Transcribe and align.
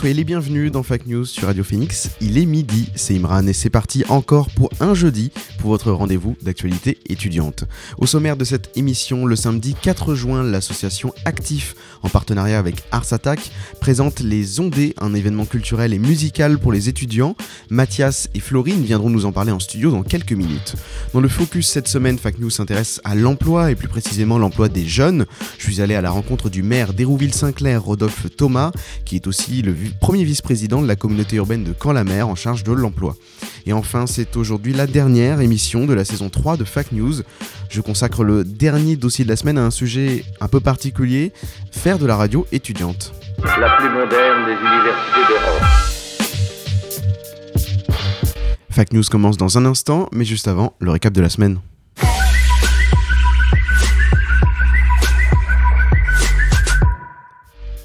Soyez 0.00 0.14
les 0.14 0.24
bienvenus 0.24 0.72
dans 0.72 0.82
Fact 0.82 1.06
News 1.06 1.26
sur 1.26 1.48
Radio 1.48 1.62
Phoenix. 1.62 2.08
Il 2.22 2.38
est 2.38 2.46
midi, 2.46 2.90
c'est 2.94 3.14
Imran 3.14 3.46
et 3.46 3.52
c'est 3.52 3.68
parti 3.68 4.02
encore 4.08 4.48
pour 4.48 4.70
un 4.80 4.94
jeudi 4.94 5.30
pour 5.60 5.70
votre 5.70 5.92
rendez-vous 5.92 6.36
d'actualité 6.42 6.98
étudiante. 7.08 7.64
Au 7.98 8.06
sommaire 8.06 8.36
de 8.36 8.44
cette 8.44 8.76
émission, 8.76 9.26
le 9.26 9.36
samedi 9.36 9.76
4 9.80 10.14
juin, 10.14 10.42
l'association 10.42 11.12
Actif, 11.24 11.74
en 12.02 12.08
partenariat 12.08 12.58
avec 12.58 12.82
Ars 12.90 13.12
Attack, 13.12 13.50
présente 13.80 14.20
les 14.20 14.58
Ondées, 14.58 14.94
un 15.00 15.14
événement 15.14 15.44
culturel 15.44 15.92
et 15.92 15.98
musical 15.98 16.58
pour 16.58 16.72
les 16.72 16.88
étudiants. 16.88 17.36
Mathias 17.68 18.28
et 18.34 18.40
Florine 18.40 18.82
viendront 18.82 19.10
nous 19.10 19.26
en 19.26 19.32
parler 19.32 19.52
en 19.52 19.60
studio 19.60 19.90
dans 19.90 20.02
quelques 20.02 20.32
minutes. 20.32 20.76
Dans 21.12 21.20
le 21.20 21.28
focus 21.28 21.68
cette 21.68 21.88
semaine, 21.88 22.18
Fact 22.18 22.40
News 22.40 22.50
s'intéresse 22.50 23.00
à 23.04 23.14
l'emploi 23.14 23.70
et 23.70 23.74
plus 23.74 23.88
précisément 23.88 24.38
l'emploi 24.38 24.68
des 24.68 24.86
jeunes. 24.86 25.26
Je 25.58 25.64
suis 25.64 25.82
allé 25.82 25.94
à 25.94 26.00
la 26.00 26.10
rencontre 26.10 26.48
du 26.48 26.62
maire 26.62 26.94
d'Hérouville-Saint-Clair, 26.94 27.82
Rodolphe 27.82 28.26
Thomas, 28.34 28.72
qui 29.04 29.16
est 29.16 29.26
aussi 29.26 29.60
le 29.60 29.74
premier 30.00 30.24
vice-président 30.24 30.80
de 30.80 30.88
la 30.88 30.96
communauté 30.96 31.36
urbaine 31.36 31.64
de 31.64 31.74
Caen-la-Mer 31.78 32.28
en 32.28 32.34
charge 32.34 32.64
de 32.64 32.72
l'emploi. 32.72 33.16
Et 33.66 33.74
enfin, 33.74 34.06
c'est 34.06 34.36
aujourd'hui 34.36 34.72
la 34.72 34.86
dernière 34.86 35.40
émission 35.40 35.49
de 35.50 35.94
la 35.94 36.04
saison 36.04 36.28
3 36.28 36.56
de 36.56 36.64
Fact 36.64 36.92
News. 36.92 37.22
Je 37.70 37.80
consacre 37.80 38.22
le 38.22 38.44
dernier 38.44 38.94
dossier 38.94 39.24
de 39.24 39.28
la 39.28 39.34
semaine 39.34 39.58
à 39.58 39.64
un 39.64 39.70
sujet 39.70 40.24
un 40.40 40.46
peu 40.46 40.60
particulier, 40.60 41.32
faire 41.72 41.98
de 41.98 42.06
la 42.06 42.16
radio 42.16 42.46
étudiante. 42.52 43.12
la 43.38 43.76
plus 43.76 43.88
moderne 43.88 44.46
des 44.46 44.52
universités 44.52 45.26
d'Europe. 45.28 45.62
Fact 48.70 48.92
News 48.92 49.02
commence 49.10 49.36
dans 49.36 49.58
un 49.58 49.66
instant, 49.66 50.08
mais 50.12 50.24
juste 50.24 50.46
avant, 50.46 50.74
le 50.78 50.92
récap 50.92 51.12
de 51.12 51.20
la 51.20 51.28
semaine. 51.28 51.58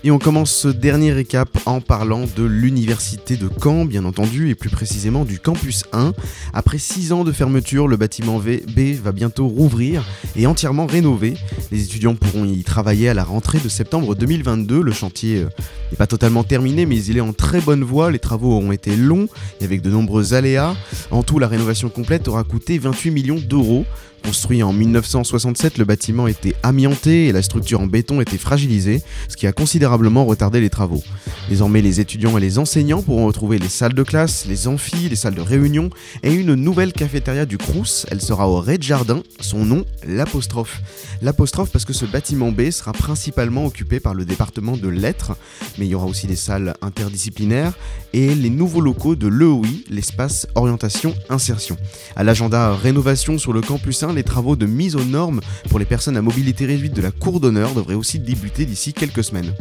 Et 0.06 0.12
on 0.12 0.20
commence 0.20 0.52
ce 0.52 0.68
dernier 0.68 1.12
récap 1.14 1.50
en 1.66 1.82
parlant 1.82 2.26
de 2.38 2.44
l'université 2.44 3.38
de 3.38 3.50
Caen, 3.60 3.86
bien 3.86 4.06
entendu, 4.06 4.52
et 4.52 4.54
plus 4.54 4.70
précisément 4.70 5.26
du 5.26 5.40
campus 5.40 5.84
1. 5.94 6.14
Après 6.54 6.78
6 6.78 7.12
ans 7.12 7.24
de 7.24 7.32
fermeture, 7.32 7.88
le 7.88 7.98
bâtiment 7.98 8.38
B 8.38 8.80
va 9.04 9.12
bientôt 9.12 9.48
rouvrir 9.48 10.06
et 10.36 10.46
entièrement 10.46 10.86
rénové. 10.86 11.34
Les 11.72 11.86
étudiants 11.86 12.14
pourront 12.14 12.46
y 12.46 12.64
travailler 12.64 13.10
à 13.10 13.16
la 13.16 13.24
rentrée 13.24 13.58
de 13.58 13.68
septembre 13.68 14.14
2022. 14.14 14.80
Le 14.80 14.92
chantier 14.92 15.38
euh, 15.38 15.50
n'est 15.90 15.98
pas 15.98 16.06
totalement 16.06 16.44
terminé, 16.44 16.86
mais 16.86 17.04
il 17.04 17.18
est 17.18 17.22
en 17.22 17.34
très 17.34 17.60
bonne 17.60 17.84
voie. 17.84 18.12
Les 18.12 18.20
travaux 18.20 18.52
auront 18.52 18.72
été 18.72 18.96
longs 18.96 19.28
et 19.60 19.64
avec 19.64 19.82
de 19.82 19.90
nombreux 19.90 20.36
aléas. 20.36 20.76
En 21.10 21.24
tout, 21.24 21.40
la 21.40 21.48
rénovation 21.48 21.90
complète 21.90 22.28
aura 22.28 22.44
coûté 22.44 22.78
28 22.78 23.10
millions 23.10 23.42
d'euros. 23.44 23.88
Construit 24.26 24.64
en 24.64 24.74
1967, 24.74 25.78
le 25.78 25.86
bâtiment 25.86 26.26
était 26.28 26.56
amianté 26.64 27.28
et 27.28 27.32
la 27.32 27.44
structure 27.44 27.80
en 27.82 27.86
béton 27.86 28.22
était 28.22 28.40
fragilisée, 28.40 29.04
ce 29.30 29.38
qui 29.38 29.46
a 29.46 29.52
considérablement 29.52 30.26
retardé 30.26 30.60
les 30.62 30.72
travaux. 30.72 31.04
Désormais, 31.48 31.84
les 31.84 32.00
étudiants 32.00 32.36
et 32.36 32.42
les 32.42 32.58
enseignants 32.58 33.04
pourront 33.04 33.28
retrouver 33.28 33.60
les 33.60 33.70
salles 33.70 33.94
de 33.94 34.02
classe, 34.02 34.48
les 34.48 34.68
amphis, 34.68 35.10
les 35.10 35.16
salles 35.16 35.36
de 35.36 35.42
réunion 35.42 35.92
et 36.24 36.34
une 36.34 36.56
nouvelle 36.56 36.92
cafétéria 36.92 37.46
du 37.46 37.60
Crous. 37.60 38.08
Elle 38.10 38.20
sera 38.20 38.50
au 38.50 38.60
rez-de-jardin, 38.60 39.22
son 39.42 39.64
nom, 39.64 39.86
l'apostrophe. 40.08 40.82
L'apostrophe 41.22 41.70
parce 41.70 41.86
que 41.86 41.94
ce 41.94 42.06
bâtiment 42.06 42.52
B 42.52 42.72
sera 42.72 42.94
principalement 42.94 43.66
occupé 43.66 44.00
par 44.00 44.16
le 44.16 44.26
département 44.26 44.76
de 44.76 44.90
lettres, 44.90 45.38
mais 45.78 45.86
il 45.86 45.90
y 45.90 45.96
aura 45.96 46.08
aussi 46.08 46.26
des 46.26 46.36
salles 46.36 46.74
interdisciplinaires 46.82 47.74
et 48.14 48.34
les 48.34 48.50
nouveaux 48.50 48.82
locaux 48.82 49.16
de 49.16 49.28
l'EOI, 49.28 49.68
l'espace 49.90 50.48
orientation 50.56 51.14
insertion. 51.30 51.78
À 52.16 52.24
l'agenda 52.24 52.74
rénovation 52.74 53.38
sur 53.38 53.54
le 53.54 53.62
campus 53.62 54.02
1, 54.02 54.15
les 54.16 54.24
travaux 54.24 54.56
de 54.56 54.66
mise 54.66 54.96
aux 54.96 55.04
normes 55.04 55.42
pour 55.70 55.80
les 55.80 55.86
personnes 55.86 56.18
à 56.18 56.22
mobilité 56.22 56.66
réduite 56.66 56.94
de 56.94 57.02
la 57.02 57.12
cour 57.12 57.40
d'honneur 57.40 57.74
devraient 57.74 57.96
aussi 57.96 58.20
débuter 58.20 58.66
d'ici 58.66 58.94
quelques 58.94 59.24
semaines. 59.24 59.54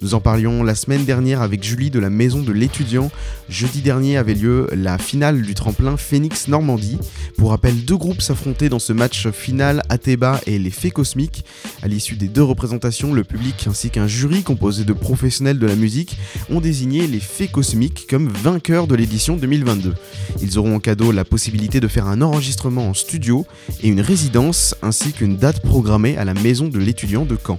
Nous 0.00 0.14
en 0.14 0.20
parlions 0.20 0.62
la 0.62 0.76
semaine 0.76 1.04
dernière 1.04 1.42
avec 1.42 1.64
Julie 1.64 1.90
de 1.90 1.98
la 1.98 2.08
maison 2.08 2.40
de 2.40 2.52
l'étudiant. 2.52 3.10
Jeudi 3.48 3.82
dernier 3.82 4.16
avait 4.16 4.34
lieu 4.34 4.68
la 4.72 4.96
finale 4.96 5.42
du 5.42 5.54
tremplin 5.54 5.96
Phoenix 5.96 6.46
Normandie. 6.46 6.98
Pour 7.36 7.50
rappel, 7.50 7.84
deux 7.84 7.96
groupes 7.96 8.22
s'affrontaient 8.22 8.68
dans 8.68 8.78
ce 8.78 8.92
match 8.92 9.28
final, 9.30 9.82
Athéba 9.88 10.40
et 10.46 10.60
les 10.60 10.70
Fées 10.70 10.92
Cosmiques. 10.92 11.44
À 11.82 11.88
l'issue 11.88 12.14
des 12.14 12.28
deux 12.28 12.44
représentations, 12.44 13.12
le 13.12 13.24
public 13.24 13.66
ainsi 13.68 13.90
qu'un 13.90 14.06
jury 14.06 14.44
composé 14.44 14.84
de 14.84 14.92
professionnels 14.92 15.58
de 15.58 15.66
la 15.66 15.74
musique 15.74 16.16
ont 16.48 16.60
désigné 16.60 17.08
les 17.08 17.20
Fées 17.20 17.48
Cosmiques 17.48 18.06
comme 18.08 18.28
vainqueurs 18.28 18.86
de 18.86 18.94
l'édition 18.94 19.36
2022. 19.36 19.94
Ils 20.40 20.58
auront 20.58 20.76
en 20.76 20.80
cadeau 20.80 21.10
la 21.10 21.24
possibilité 21.24 21.80
de 21.80 21.88
faire 21.88 22.06
un 22.06 22.22
enregistrement 22.22 22.88
en 22.88 22.94
studio 22.94 23.46
et 23.82 23.88
une 23.88 24.00
résidence 24.00 24.76
ainsi 24.80 25.12
qu'une 25.12 25.36
date 25.36 25.60
programmée 25.60 26.16
à 26.16 26.24
la 26.24 26.34
maison 26.34 26.68
de 26.68 26.78
l'étudiant 26.78 27.24
de 27.24 27.36
Caen. 27.36 27.58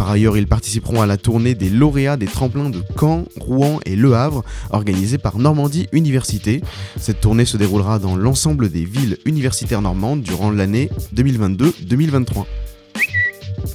Par 0.00 0.08
ailleurs, 0.08 0.38
ils 0.38 0.46
participeront 0.46 1.02
à 1.02 1.06
la 1.06 1.18
tournée 1.18 1.54
des 1.54 1.68
lauréats 1.68 2.16
des 2.16 2.24
tremplins 2.26 2.70
de 2.70 2.82
Caen, 2.98 3.26
Rouen 3.38 3.80
et 3.84 3.96
Le 3.96 4.14
Havre, 4.14 4.42
organisée 4.70 5.18
par 5.18 5.36
Normandie 5.36 5.88
Université. 5.92 6.62
Cette 6.98 7.20
tournée 7.20 7.44
se 7.44 7.58
déroulera 7.58 7.98
dans 7.98 8.16
l'ensemble 8.16 8.70
des 8.70 8.86
villes 8.86 9.18
universitaires 9.26 9.82
normandes 9.82 10.22
durant 10.22 10.50
l'année 10.50 10.88
2022-2023. 11.14 12.46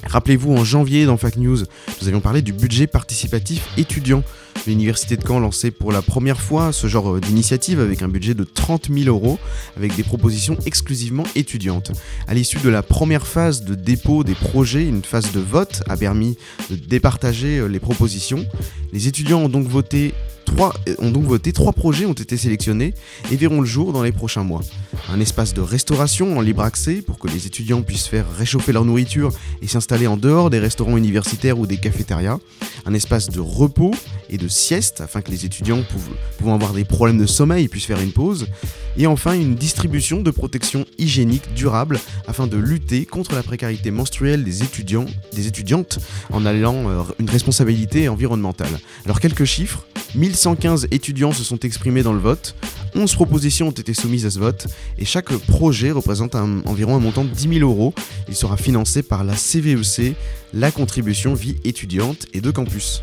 Rappelez-vous, 0.08 0.52
en 0.52 0.64
janvier, 0.64 1.06
dans 1.06 1.16
Fact 1.16 1.36
News, 1.36 1.58
nous 2.00 2.08
avions 2.08 2.20
parlé 2.20 2.42
du 2.42 2.52
budget 2.52 2.88
participatif 2.88 3.68
étudiant. 3.76 4.24
L'université 4.66 5.16
de 5.16 5.22
Caen 5.26 5.38
lançait 5.38 5.70
pour 5.70 5.92
la 5.92 6.02
première 6.02 6.40
fois 6.40 6.72
ce 6.72 6.88
genre 6.88 7.20
d'initiative 7.20 7.78
avec 7.78 8.02
un 8.02 8.08
budget 8.08 8.34
de 8.34 8.42
30 8.42 8.88
000 8.92 9.06
euros, 9.06 9.38
avec 9.76 9.94
des 9.94 10.02
propositions 10.02 10.56
exclusivement 10.66 11.22
étudiantes. 11.36 11.92
À 12.26 12.34
l'issue 12.34 12.58
de 12.58 12.68
la 12.68 12.82
première 12.82 13.26
phase 13.26 13.62
de 13.62 13.74
dépôt 13.76 14.24
des 14.24 14.34
projets, 14.34 14.84
une 14.84 15.04
phase 15.04 15.30
de 15.32 15.40
vote 15.40 15.82
a 15.88 15.96
permis 15.96 16.36
de 16.70 16.76
départager 16.76 17.58
euh, 17.58 17.66
les 17.66 17.78
propositions. 17.78 18.44
Les 18.92 19.06
étudiants 19.06 19.42
ont 19.42 19.48
donc 19.48 19.68
voté 19.68 20.14
Trois, 20.46 20.72
ont 20.98 21.10
donc 21.10 21.24
voté, 21.24 21.52
trois 21.52 21.72
projets 21.72 22.06
ont 22.06 22.14
été 22.14 22.36
sélectionnés 22.36 22.94
et 23.30 23.36
verront 23.36 23.60
le 23.60 23.66
jour 23.66 23.92
dans 23.92 24.02
les 24.02 24.12
prochains 24.12 24.42
mois. 24.42 24.62
Un 25.12 25.20
espace 25.20 25.52
de 25.52 25.60
restauration 25.60 26.38
en 26.38 26.40
libre 26.40 26.62
accès 26.62 27.02
pour 27.02 27.18
que 27.18 27.28
les 27.28 27.46
étudiants 27.46 27.82
puissent 27.82 28.06
faire 28.06 28.24
réchauffer 28.38 28.72
leur 28.72 28.84
nourriture 28.84 29.32
et 29.60 29.66
s'installer 29.66 30.06
en 30.06 30.16
dehors 30.16 30.48
des 30.48 30.58
restaurants 30.58 30.96
universitaires 30.96 31.58
ou 31.58 31.66
des 31.66 31.76
cafétérias. 31.76 32.38
Un 32.86 32.94
espace 32.94 33.28
de 33.28 33.40
repos 33.40 33.92
et 34.30 34.38
de 34.38 34.48
sieste 34.48 35.00
afin 35.00 35.20
que 35.20 35.30
les 35.30 35.44
étudiants 35.44 35.82
pouvant 36.38 36.54
avoir 36.54 36.72
des 36.72 36.84
problèmes 36.84 37.18
de 37.18 37.26
sommeil 37.26 37.68
puissent 37.68 37.86
faire 37.86 38.00
une 38.00 38.12
pause. 38.12 38.46
Et 38.96 39.06
enfin 39.06 39.34
une 39.34 39.56
distribution 39.56 40.22
de 40.22 40.30
protection 40.30 40.86
hygiénique 40.96 41.52
durable 41.54 42.00
afin 42.26 42.46
de 42.46 42.56
lutter 42.56 43.04
contre 43.04 43.34
la 43.34 43.42
précarité 43.42 43.90
menstruelle 43.90 44.44
des 44.44 44.62
des 45.32 45.46
étudiantes 45.46 45.98
en 46.32 46.46
allant 46.46 46.88
euh, 46.88 47.02
une 47.18 47.28
responsabilité 47.28 48.08
environnementale. 48.08 48.78
Alors 49.04 49.20
quelques 49.20 49.44
chiffres. 49.44 49.84
1115 50.16 50.88
étudiants 50.90 51.32
se 51.32 51.44
sont 51.44 51.58
exprimés 51.60 52.02
dans 52.02 52.12
le 52.12 52.18
vote, 52.18 52.54
11 52.94 53.14
propositions 53.14 53.68
ont 53.68 53.72
été 53.72 53.92
soumises 53.92 54.24
à 54.24 54.30
ce 54.30 54.38
vote, 54.38 54.66
et 54.98 55.04
chaque 55.04 55.30
projet 55.36 55.90
représente 55.90 56.34
environ 56.34 56.96
un 56.96 57.00
montant 57.00 57.24
de 57.24 57.28
10 57.28 57.58
000 57.58 57.70
euros. 57.70 57.92
Il 58.28 58.34
sera 58.34 58.56
financé 58.56 59.02
par 59.02 59.24
la 59.24 59.34
CVEC, 59.34 60.16
la 60.54 60.70
contribution 60.70 61.34
vie 61.34 61.56
étudiante 61.64 62.26
et 62.32 62.40
de 62.40 62.50
campus. 62.50 63.02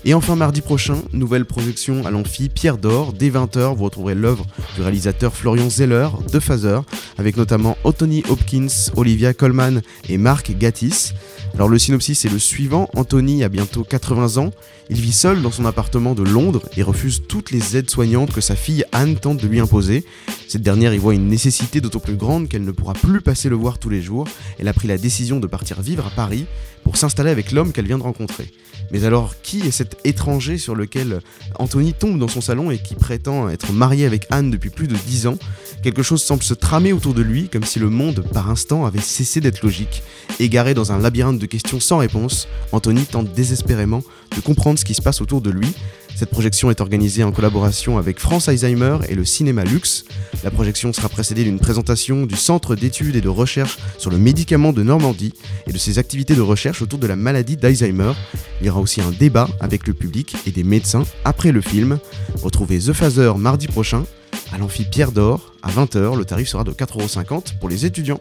Et 0.06 0.14
enfin, 0.14 0.34
mardi 0.34 0.62
prochain, 0.62 0.96
nouvelle 1.12 1.44
projection 1.44 2.06
à 2.06 2.10
l'amphi 2.10 2.48
Pierre 2.48 2.78
d'Or. 2.78 3.12
Dès 3.12 3.28
20h, 3.28 3.76
vous 3.76 3.84
retrouverez 3.84 4.14
l'œuvre 4.14 4.46
du 4.76 4.80
réalisateur 4.80 5.34
Florian 5.34 5.68
Zeller 5.68 6.08
de 6.32 6.38
Phaser, 6.40 6.80
avec 7.18 7.36
notamment 7.36 7.76
Anthony 7.84 8.22
Hopkins, 8.30 8.68
Olivia 8.96 9.34
Colman 9.34 9.82
et 10.08 10.16
Marc 10.16 10.56
Gattis. 10.56 11.12
Alors 11.54 11.68
le 11.68 11.78
synopsis 11.78 12.24
est 12.24 12.30
le 12.30 12.38
suivant, 12.38 12.88
Anthony 12.94 13.44
a 13.44 13.48
bientôt 13.48 13.84
80 13.84 14.36
ans, 14.36 14.50
il 14.90 15.00
vit 15.00 15.12
seul 15.12 15.42
dans 15.42 15.50
son 15.50 15.66
appartement 15.66 16.14
de 16.14 16.22
Londres 16.22 16.62
et 16.76 16.82
refuse 16.82 17.22
toutes 17.28 17.50
les 17.50 17.76
aides 17.76 17.90
soignantes 17.90 18.32
que 18.32 18.40
sa 18.40 18.56
fille 18.56 18.84
Anne 18.92 19.16
tente 19.16 19.42
de 19.42 19.46
lui 19.46 19.60
imposer. 19.60 20.04
Cette 20.48 20.62
dernière 20.62 20.94
y 20.94 20.98
voit 20.98 21.14
une 21.14 21.28
nécessité 21.28 21.82
d'autant 21.82 21.98
plus 21.98 22.16
grande 22.16 22.48
qu'elle 22.48 22.64
ne 22.64 22.70
pourra 22.70 22.94
plus 22.94 23.20
passer 23.20 23.50
le 23.50 23.56
voir 23.56 23.78
tous 23.78 23.90
les 23.90 24.00
jours. 24.00 24.26
Elle 24.58 24.68
a 24.68 24.72
pris 24.72 24.88
la 24.88 24.96
décision 24.96 25.40
de 25.40 25.46
partir 25.46 25.82
vivre 25.82 26.06
à 26.06 26.10
Paris 26.10 26.46
pour 26.84 26.96
s'installer 26.96 27.30
avec 27.30 27.52
l'homme 27.52 27.72
qu'elle 27.72 27.86
vient 27.86 27.98
de 27.98 28.02
rencontrer. 28.02 28.50
Mais 28.90 29.04
alors, 29.04 29.34
qui 29.42 29.60
est 29.60 29.70
cet 29.70 29.98
étranger 30.04 30.56
sur 30.56 30.74
lequel 30.74 31.20
Anthony 31.58 31.92
tombe 31.92 32.18
dans 32.18 32.28
son 32.28 32.40
salon 32.40 32.70
et 32.70 32.78
qui 32.78 32.94
prétend 32.94 33.50
être 33.50 33.72
marié 33.72 34.06
avec 34.06 34.26
Anne 34.30 34.50
depuis 34.50 34.70
plus 34.70 34.88
de 34.88 34.96
10 34.96 35.26
ans? 35.26 35.38
Quelque 35.82 36.02
chose 36.02 36.22
semble 36.22 36.42
se 36.42 36.54
tramer 36.54 36.94
autour 36.94 37.12
de 37.12 37.20
lui, 37.20 37.50
comme 37.50 37.64
si 37.64 37.78
le 37.78 37.90
monde, 37.90 38.24
par 38.32 38.50
instant, 38.50 38.86
avait 38.86 39.00
cessé 39.00 39.40
d'être 39.42 39.62
logique. 39.62 40.02
Égaré 40.40 40.72
dans 40.72 40.92
un 40.92 40.98
labyrinthe 40.98 41.38
de 41.38 41.46
questions 41.46 41.80
sans 41.80 41.98
réponse, 41.98 42.48
Anthony 42.72 43.04
tente 43.04 43.32
désespérément 43.34 44.02
de 44.34 44.40
comprendre 44.40 44.78
ce 44.78 44.84
qui 44.84 44.94
se 44.94 45.02
passe 45.02 45.20
autour 45.20 45.40
de 45.40 45.50
lui. 45.50 45.74
Cette 46.18 46.30
projection 46.30 46.68
est 46.70 46.80
organisée 46.80 47.22
en 47.22 47.30
collaboration 47.30 47.96
avec 47.96 48.18
France 48.18 48.48
Alzheimer 48.48 48.98
et 49.08 49.14
le 49.14 49.24
Cinéma 49.24 49.62
Luxe. 49.62 50.04
La 50.42 50.50
projection 50.50 50.92
sera 50.92 51.08
précédée 51.08 51.44
d'une 51.44 51.60
présentation 51.60 52.26
du 52.26 52.34
Centre 52.34 52.74
d'études 52.74 53.14
et 53.14 53.20
de 53.20 53.28
recherche 53.28 53.78
sur 53.98 54.10
le 54.10 54.18
médicament 54.18 54.72
de 54.72 54.82
Normandie 54.82 55.32
et 55.68 55.72
de 55.72 55.78
ses 55.78 56.00
activités 56.00 56.34
de 56.34 56.40
recherche 56.40 56.82
autour 56.82 56.98
de 56.98 57.06
la 57.06 57.14
maladie 57.14 57.56
d'Alzheimer. 57.56 58.14
Il 58.60 58.66
y 58.66 58.70
aura 58.70 58.80
aussi 58.80 59.00
un 59.00 59.12
débat 59.12 59.48
avec 59.60 59.86
le 59.86 59.94
public 59.94 60.34
et 60.44 60.50
des 60.50 60.64
médecins 60.64 61.04
après 61.24 61.52
le 61.52 61.60
film. 61.60 62.00
Retrouvez 62.42 62.80
The 62.80 62.92
Phaser 62.92 63.34
mardi 63.36 63.68
prochain 63.68 64.04
à 64.52 64.58
l'amphi 64.58 64.86
Pierre 64.90 65.12
d'Or 65.12 65.52
à 65.62 65.70
20h. 65.70 66.16
Le 66.16 66.24
tarif 66.24 66.48
sera 66.48 66.64
de 66.64 66.72
4,50€ 66.72 67.58
pour 67.60 67.68
les 67.68 67.86
étudiants. 67.86 68.20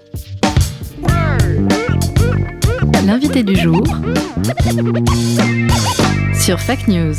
L'invité 3.05 3.43
du 3.43 3.55
jour 3.55 3.83
sur 6.33 6.59
Fake 6.59 6.87
News. 6.87 7.15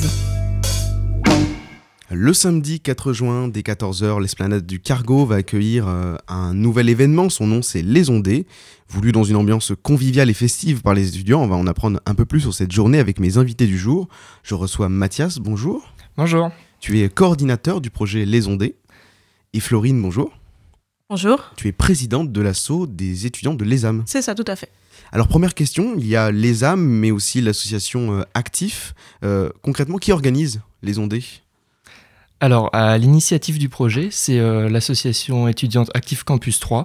Le 2.11 2.33
samedi 2.33 2.81
4 2.81 3.13
juin, 3.13 3.49
dès 3.49 3.61
14h, 3.61 4.21
l'esplanade 4.21 4.67
du 4.67 4.81
Cargo 4.81 5.27
va 5.27 5.37
accueillir 5.37 5.87
euh, 5.89 6.17
un 6.27 6.55
nouvel 6.55 6.89
événement. 6.89 7.29
Son 7.29 7.47
nom, 7.47 7.63
c'est 7.63 7.83
Les 7.83 8.11
Ondées. 8.11 8.47
Voulu 8.89 9.13
dans 9.13 9.25
une 9.25 9.37
ambiance 9.37 9.73
conviviale 9.83 10.31
et 10.31 10.35
festive 10.35 10.83
par 10.83 10.95
les 10.95 11.09
étudiants, 11.09 11.43
on 11.43 11.49
va 11.49 11.57
en 11.57 11.67
apprendre 11.67 12.01
un 12.07 12.15
peu 12.15 12.25
plus 12.25 12.41
sur 12.41 12.55
cette 12.55 12.73
journée 12.73 12.99
avec 12.99 13.21
mes 13.21 13.37
invités 13.37 13.67
du 13.67 13.79
jour. 13.79 14.09
Je 14.43 14.55
reçois 14.55 14.89
Mathias, 14.89 15.39
bonjour. 15.39 15.93
Bonjour. 16.17 16.51
Tu 16.81 17.01
es 17.01 17.09
coordinateur 17.09 17.81
du 17.81 17.91
projet 17.91 18.25
Les 18.25 18.49
Ondées. 18.49 18.77
Et 19.53 19.61
Florine, 19.61 20.01
bonjour. 20.01 20.33
Bonjour. 21.11 21.53
Tu 21.57 21.69
es 21.69 21.73
présidente 21.73 22.33
de 22.33 22.41
l'assaut 22.43 22.87
des 22.87 23.25
étudiants 23.25 23.55
de 23.55 23.65
l'ESAM. 23.65 24.03
C'est 24.05 24.21
ça, 24.21 24.35
tout 24.35 24.45
à 24.47 24.57
fait. 24.57 24.69
Alors 25.11 25.27
première 25.27 25.55
question, 25.55 25.95
il 25.97 26.07
y 26.07 26.17
a 26.17 26.31
l'ESAM, 26.31 26.79
mais 26.79 27.11
aussi 27.11 27.41
l'association 27.41 28.19
euh, 28.19 28.25
Actif. 28.35 28.95
Euh, 29.25 29.49
concrètement, 29.63 29.97
qui 29.97 30.13
organise 30.13 30.61
les 30.83 30.99
ondées? 30.99 31.25
Alors, 32.41 32.69
à 32.75 32.99
l'initiative 32.99 33.59
du 33.59 33.71
projet, 33.71 34.09
c'est 34.11 34.39
euh, 34.39 34.69
l'association 34.69 35.49
étudiante 35.49 35.91
Actif 35.95 36.25
Campus 36.25 36.61
3. 36.61 36.85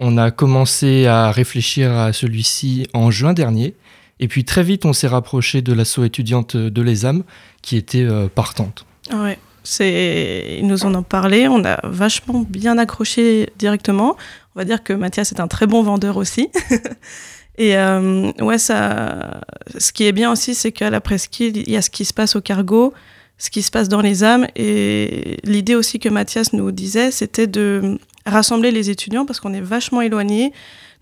On 0.00 0.16
a 0.16 0.30
commencé 0.30 1.04
à 1.04 1.30
réfléchir 1.30 1.92
à 1.92 2.14
celui-ci 2.14 2.86
en 2.94 3.10
juin 3.10 3.34
dernier. 3.34 3.74
Et 4.18 4.28
puis 4.28 4.44
très 4.44 4.62
vite, 4.62 4.86
on 4.86 4.94
s'est 4.94 5.08
rapproché 5.08 5.60
de 5.60 5.74
l'asso 5.74 5.98
étudiante 6.04 6.56
de 6.56 6.82
l'ESAM, 6.82 7.22
qui 7.60 7.76
était 7.76 8.08
partante. 8.34 8.86
Ouais. 9.12 9.38
Ils 9.80 10.66
nous 10.66 10.84
en 10.84 10.94
ont 10.94 11.02
parlé, 11.02 11.48
on 11.48 11.64
a 11.64 11.78
vachement 11.84 12.44
bien 12.48 12.78
accroché 12.78 13.50
directement. 13.58 14.16
On 14.54 14.60
va 14.60 14.64
dire 14.64 14.82
que 14.82 14.92
Mathias 14.92 15.32
est 15.32 15.40
un 15.40 15.48
très 15.48 15.66
bon 15.66 15.82
vendeur 15.82 16.16
aussi. 16.16 16.48
Et 17.58 17.76
euh, 17.76 18.30
ouais, 18.40 18.58
ça, 18.58 19.40
ce 19.76 19.92
qui 19.92 20.04
est 20.04 20.12
bien 20.12 20.30
aussi, 20.30 20.54
c'est 20.54 20.70
qu'à 20.70 20.90
la 20.90 21.00
presqu'île, 21.00 21.56
il 21.56 21.70
y 21.70 21.76
a 21.76 21.82
ce 21.82 21.90
qui 21.90 22.04
se 22.04 22.14
passe 22.14 22.36
au 22.36 22.40
cargo, 22.40 22.94
ce 23.36 23.50
qui 23.50 23.62
se 23.62 23.70
passe 23.70 23.88
dans 23.88 24.00
les 24.00 24.22
âmes. 24.22 24.46
Et 24.54 25.38
l'idée 25.42 25.74
aussi 25.74 25.98
que 25.98 26.08
Mathias 26.08 26.52
nous 26.52 26.70
disait, 26.70 27.10
c'était 27.10 27.48
de 27.48 27.98
rassembler 28.26 28.70
les 28.70 28.90
étudiants 28.90 29.26
parce 29.26 29.40
qu'on 29.40 29.52
est 29.52 29.60
vachement 29.60 30.00
éloignés. 30.00 30.52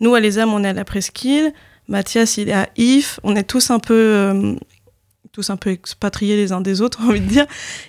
Nous, 0.00 0.14
à 0.14 0.20
les 0.20 0.38
âmes, 0.38 0.52
on 0.52 0.64
est 0.64 0.68
à 0.68 0.72
la 0.72 0.84
presqu'île. 0.86 1.52
Mathias, 1.88 2.38
il 2.38 2.48
est 2.48 2.54
à 2.54 2.68
IF. 2.76 3.20
On 3.22 3.36
est 3.36 3.44
tous 3.44 3.70
un 3.70 3.78
peu 3.78 3.94
euh, 3.94 4.54
tous 5.36 5.50
un 5.50 5.58
peu 5.58 5.68
expatriés 5.68 6.34
les 6.34 6.52
uns 6.52 6.62
des 6.62 6.80
autres, 6.80 7.02
envie 7.06 7.20
de 7.20 7.26
dire. 7.26 7.44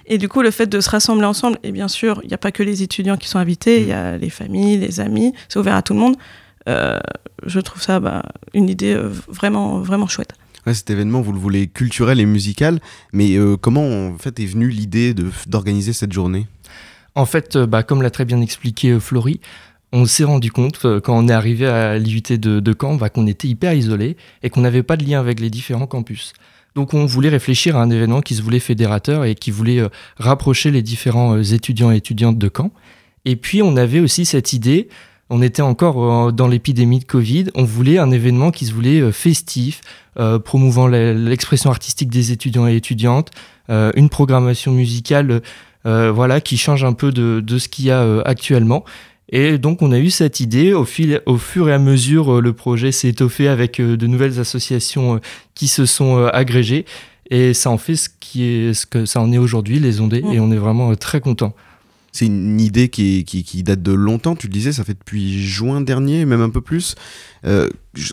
Et 0.06 0.18
du 0.18 0.28
coup, 0.28 0.42
le 0.42 0.52
fait 0.52 0.68
de 0.68 0.82
se 0.82 0.90
rassembler 0.90 1.26
ensemble, 1.26 1.58
et 1.64 1.72
bien 1.72 1.88
sûr, 1.88 2.20
il 2.24 2.28
n'y 2.28 2.34
a 2.34 2.38
pas 2.38 2.52
que 2.52 2.62
les 2.62 2.84
étudiants 2.84 3.16
qui 3.16 3.30
sont 3.30 3.40
invités, 3.40 3.82
il 3.82 3.88
y 3.88 3.94
a 3.94 4.18
les 4.18 4.30
familles, 4.30 4.78
les 4.78 5.00
amis, 5.00 5.34
c'est 5.48 5.58
ouvert 5.58 5.76
à 5.76 5.82
tout 5.82 5.94
le 5.94 6.00
monde. 6.00 6.18
Euh, 6.68 7.00
je 7.46 7.62
trouve 7.62 7.82
ça 7.82 8.02
bah, 8.02 8.24
une 8.54 8.68
idée 8.68 8.94
euh, 8.94 9.10
vraiment, 9.30 9.80
vraiment 9.80 10.08
chouette. 10.08 10.34
cet 10.66 10.90
événement, 10.90 11.22
vous 11.22 11.32
le 11.32 11.40
voulez 11.40 11.68
culturel 11.68 12.20
et 12.20 12.26
musical, 12.26 12.82
mais 13.14 13.38
euh, 13.38 13.56
comment 13.56 13.88
en 13.88 14.18
fait 14.18 14.38
est 14.42 14.46
venue 14.46 14.68
l'idée 14.68 15.16
d'organiser 15.46 15.94
cette 15.94 16.12
journée? 16.12 16.48
En 17.16 17.26
fait, 17.26 17.58
bah, 17.58 17.82
comme 17.82 18.02
l'a 18.02 18.12
très 18.12 18.26
bien 18.26 18.42
expliqué 18.42 19.00
Florie, 19.00 19.40
on 19.94 20.06
s'est 20.06 20.26
rendu 20.26 20.52
compte 20.52 20.86
quand 21.00 21.18
on 21.18 21.30
est 21.30 21.34
arrivé 21.34 21.66
à 21.66 21.98
l'IUT 21.98 22.38
de, 22.38 22.60
de 22.60 22.76
Caen 22.80 22.96
bah, 22.96 23.10
qu'on 23.10 23.26
était 23.26 23.48
hyper 23.48 23.74
isolé 23.74 24.18
et 24.44 24.50
qu'on 24.50 24.62
n'avait 24.62 24.84
pas 24.84 24.98
de 24.98 25.06
lien 25.06 25.22
avec 25.22 25.40
les 25.40 25.50
différents 25.50 25.88
campus. 25.88 26.34
Donc 26.78 26.94
on 26.94 27.08
voulait 27.08 27.30
réfléchir 27.30 27.76
à 27.76 27.82
un 27.82 27.90
événement 27.90 28.22
qui 28.22 28.36
se 28.36 28.44
voulait 28.44 28.60
fédérateur 28.60 29.26
et 29.26 29.34
qui 29.34 29.50
voulait 29.50 29.80
euh, 29.80 29.90
rapprocher 30.20 30.70
les 30.70 30.84
différents 30.84 31.36
euh, 31.36 31.42
étudiants 31.42 31.92
et 31.92 31.96
étudiantes 31.96 32.38
de 32.38 32.52
Caen. 32.56 32.70
Et 33.26 33.36
puis 33.36 33.64
on 33.64 33.76
avait 33.78 34.00
aussi 34.00 34.26
cette 34.26 34.54
idée, 34.54 34.88
on 35.32 35.42
était 35.42 35.64
encore 35.64 36.28
euh, 36.28 36.32
dans 36.32 36.48
l'épidémie 36.48 37.00
de 37.00 37.06
Covid, 37.06 37.46
on 37.56 37.64
voulait 37.64 37.98
un 37.98 38.12
événement 38.12 38.52
qui 38.52 38.68
se 38.68 38.74
voulait 38.74 39.12
festif, 39.12 39.82
promouvant 40.46 40.88
l'expression 40.88 41.72
artistique 41.72 42.10
des 42.10 42.32
étudiants 42.32 42.68
et 42.68 42.76
étudiantes, 42.76 43.30
une 43.70 44.10
programmation 44.10 44.72
musicale 44.72 45.42
voilà, 45.84 46.42
qui 46.42 46.58
change 46.58 46.84
un 46.84 46.94
peu 46.94 47.12
de, 47.12 47.40
de 47.40 47.58
ce 47.60 47.70
qu'il 47.70 47.86
y 47.86 47.92
a 47.92 48.22
actuellement. 48.22 48.84
Et 49.30 49.58
donc 49.58 49.82
on 49.82 49.92
a 49.92 50.00
eu 50.00 50.10
cette 50.10 50.40
idée, 50.40 50.74
au, 50.74 50.86
fil, 50.86 51.22
au 51.26 51.38
fur 51.38 51.70
et 51.70 51.74
à 51.74 51.80
mesure, 51.80 52.36
euh, 52.36 52.42
le 52.42 52.54
projet 52.54 52.92
s'est 52.92 53.10
étoffé 53.10 53.48
avec 53.48 53.80
euh, 53.80 53.98
de 53.98 54.08
nouvelles 54.08 54.40
associations 54.40 55.16
euh, 55.16 55.20
qui 55.54 55.68
se 55.68 55.86
sont 55.86 56.26
agrégées, 56.28 56.86
et 57.30 57.54
ça 57.54 57.70
en 57.70 57.78
fait 57.78 57.98
ce, 57.98 58.10
qui 58.20 58.44
est, 58.44 58.74
ce 58.74 58.86
que 58.86 59.06
ça 59.06 59.20
en 59.20 59.32
est 59.34 59.38
aujourd'hui, 59.38 59.80
les 59.80 60.00
ondées, 60.00 60.24
et 60.32 60.40
on 60.40 60.52
est 60.52 60.58
vraiment 60.58 60.96
très 60.96 61.20
content. 61.20 61.54
C'est 62.14 62.26
une 62.26 62.60
idée 62.62 62.90
qui, 62.90 63.26
qui, 63.26 63.64
date 63.64 63.84
de 63.84 63.92
longtemps, 63.92 64.36
tu 64.36 64.48
le 64.48 64.54
disais, 64.54 64.72
ça 64.72 64.84
fait 64.84 64.98
depuis 64.98 65.44
juin 65.44 65.82
dernier, 65.82 66.26
même 66.26 66.42
un 66.42 66.50
peu 66.50 66.62
plus. 66.62 66.96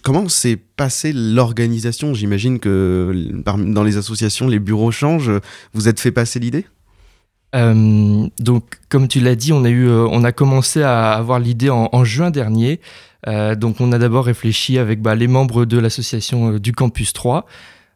comment 0.03 0.29
s'est 0.29 0.57
passée 0.57 1.13
l'organisation? 1.15 2.13
J'imagine 2.13 2.59
que 2.59 3.31
dans 3.47 3.83
les 3.83 3.97
associations, 3.97 4.47
les 4.47 4.59
bureaux 4.59 4.91
changent. 4.91 5.33
Vous 5.73 5.89
êtes 5.89 6.01
fait 6.01 6.13
passer 6.13 6.39
l'idée? 6.39 6.67
Euh, 7.55 8.29
donc, 8.39 8.65
comme 8.89 9.09
tu 9.09 9.21
l'as 9.21 9.37
dit, 9.37 9.53
on 9.53 9.65
a, 9.65 9.71
eu, 9.71 9.89
euh, 9.89 10.31
commencé 10.33 10.83
à 10.83 11.13
avoir 11.13 11.39
l'idée 11.39 11.71
en, 11.71 12.05
juin 12.05 12.31
dernier. 12.31 12.81
Euh, 13.27 13.55
donc, 13.55 13.81
on 13.81 13.93
a 13.93 13.99
d'abord 13.99 14.25
réfléchi 14.25 14.79
avec 14.79 15.01
bah, 15.01 15.15
les 15.15 15.29
membres 15.29 15.65
de 15.65 15.79
l'association 15.79 16.59
du 16.59 16.73
Campus 16.73 17.13
3. 17.13 17.47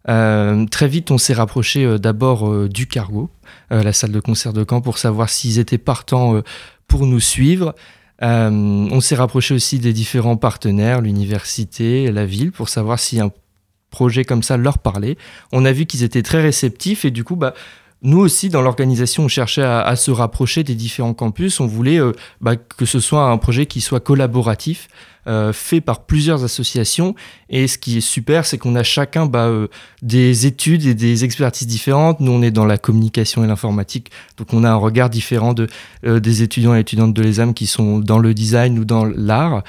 très 0.07 0.89
vite, 0.89 1.11
on 1.11 1.19
s'est 1.19 1.35
rapproché 1.35 1.99
d'abord 1.99 2.69
du 2.69 2.87
Cargo, 2.87 3.31
la 3.71 3.93
salle 3.93 4.13
de 4.13 4.21
concert 4.21 4.53
de 4.53 4.65
Caen, 4.69 4.81
pour 4.81 4.99
savoir 4.99 5.29
s'ils 5.29 5.59
étaient 5.59 5.79
partants 5.79 6.41
pour 6.87 7.07
nous 7.07 7.21
suivre. 7.21 7.75
on 8.23 9.01
s'est 9.01 9.17
rapproché 9.17 9.55
aussi 9.55 9.79
des 9.79 9.93
différents 9.93 10.37
partenaires, 10.37 11.01
l'université, 11.01 12.11
la 12.13 12.27
ville, 12.27 12.53
pour 12.53 12.69
savoir 12.69 12.99
si 12.99 13.21
un 13.21 13.31
projet 13.91 14.25
comme 14.25 14.43
ça 14.43 14.57
leur 14.57 14.79
parlait. 14.79 15.17
On 15.53 15.65
a 15.65 15.73
vu 15.73 15.87
qu'ils 15.87 16.05
étaient 16.05 16.23
très 16.23 16.43
réceptifs 16.43 17.05
et 17.05 17.11
du 17.11 17.25
coup, 17.25 17.37
bah, 17.37 17.55
nous 18.03 18.19
aussi, 18.19 18.49
dans 18.49 18.63
l'organisation, 18.63 19.25
on 19.25 19.29
cherchait 19.29 19.63
à, 19.63 19.97
se 19.97 20.11
rapprocher 20.11 20.63
des 20.63 20.77
différents 20.77 21.15
campus. 21.15 21.59
On 21.59 21.67
voulait 21.67 22.01
euh, 22.01 22.13
bah, 22.41 22.55
que 22.57 22.85
ce 22.85 23.01
soit 23.01 23.25
un 23.25 23.39
projet 23.39 23.67
qui 23.67 23.81
soit 23.81 23.99
collaboratif, 23.99 24.89
euh, 25.27 25.53
fait 25.53 25.81
par 25.81 26.07
plusieurs 26.07 26.45
associations. 26.45 27.17
Et 27.51 27.67
ce 27.67 27.77
qui 27.77 27.99
est 27.99 28.01
super, 28.01 28.47
c'est 28.47 28.57
qu'on 28.57 28.77
a 28.77 28.85
chacun 28.85 29.27
bah, 29.27 29.47
euh, 29.47 29.67
des 30.01 30.47
études 30.47 30.87
et 30.87 30.95
des 30.95 31.25
expertises 31.25 31.67
différentes. 31.67 32.21
Nous, 32.21 32.31
on 32.31 32.41
est 32.41 32.53
dans 32.53 32.67
la 32.67 32.79
communication 32.79 33.43
et 33.43 33.49
l'informatique, 33.49 34.13
donc 34.37 34.53
on 34.53 34.63
a 34.63 34.71
un 34.71 34.77
regard 34.77 35.11
différent 35.11 35.53
de, 35.53 35.67
des 36.05 36.43
étudiants 36.43 36.77
et 36.77 36.81
étudiantes 36.81 37.15
de 37.15 37.23
l'ESAM 37.23 37.53
qui 37.53 37.67
sont 37.67 37.99
dans 37.99 38.21
le 38.21 38.33
design 38.33 38.79
ou 38.79 38.85
dans 38.85 39.05
l'art. 39.05 39.65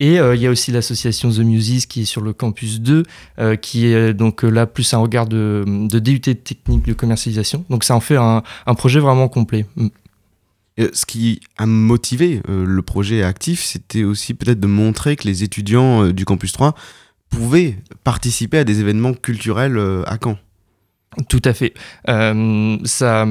Et 0.00 0.18
euh, 0.18 0.36
il 0.36 0.40
y 0.40 0.46
a 0.46 0.50
aussi 0.50 0.70
l'association 0.70 1.30
The 1.30 1.38
Muses 1.38 1.86
qui 1.86 2.02
est 2.02 2.04
sur 2.04 2.20
le 2.20 2.32
campus 2.32 2.80
2, 2.80 3.02
euh, 3.38 3.56
qui 3.56 3.86
est 3.86 3.94
euh, 3.94 4.12
donc 4.12 4.42
là 4.42 4.66
plus 4.66 4.94
un 4.94 4.98
regard 4.98 5.26
de, 5.26 5.64
de 5.66 5.98
DUT 5.98 6.20
de 6.20 6.32
technique 6.32 6.86
de 6.86 6.92
commercialisation. 6.92 7.64
Donc 7.68 7.84
ça 7.84 7.96
en 7.96 8.00
fait 8.00 8.16
un, 8.16 8.42
un 8.66 8.74
projet 8.74 9.00
vraiment 9.00 9.28
complet. 9.28 9.66
Mm. 9.76 9.88
Ce 10.92 11.04
qui 11.06 11.40
a 11.56 11.66
motivé 11.66 12.40
euh, 12.48 12.64
le 12.64 12.82
projet 12.82 13.24
actif, 13.24 13.64
c'était 13.64 14.04
aussi 14.04 14.34
peut-être 14.34 14.60
de 14.60 14.68
montrer 14.68 15.16
que 15.16 15.26
les 15.26 15.42
étudiants 15.42 16.10
du 16.10 16.24
campus 16.24 16.52
3 16.52 16.74
pouvaient 17.30 17.76
participer 18.04 18.58
à 18.58 18.64
des 18.64 18.78
événements 18.78 19.12
culturels 19.12 19.76
à 20.06 20.16
Caen. 20.22 20.38
Tout 21.28 21.42
à 21.44 21.52
fait. 21.52 21.74
Euh, 22.08 22.78
ça, 22.84 23.26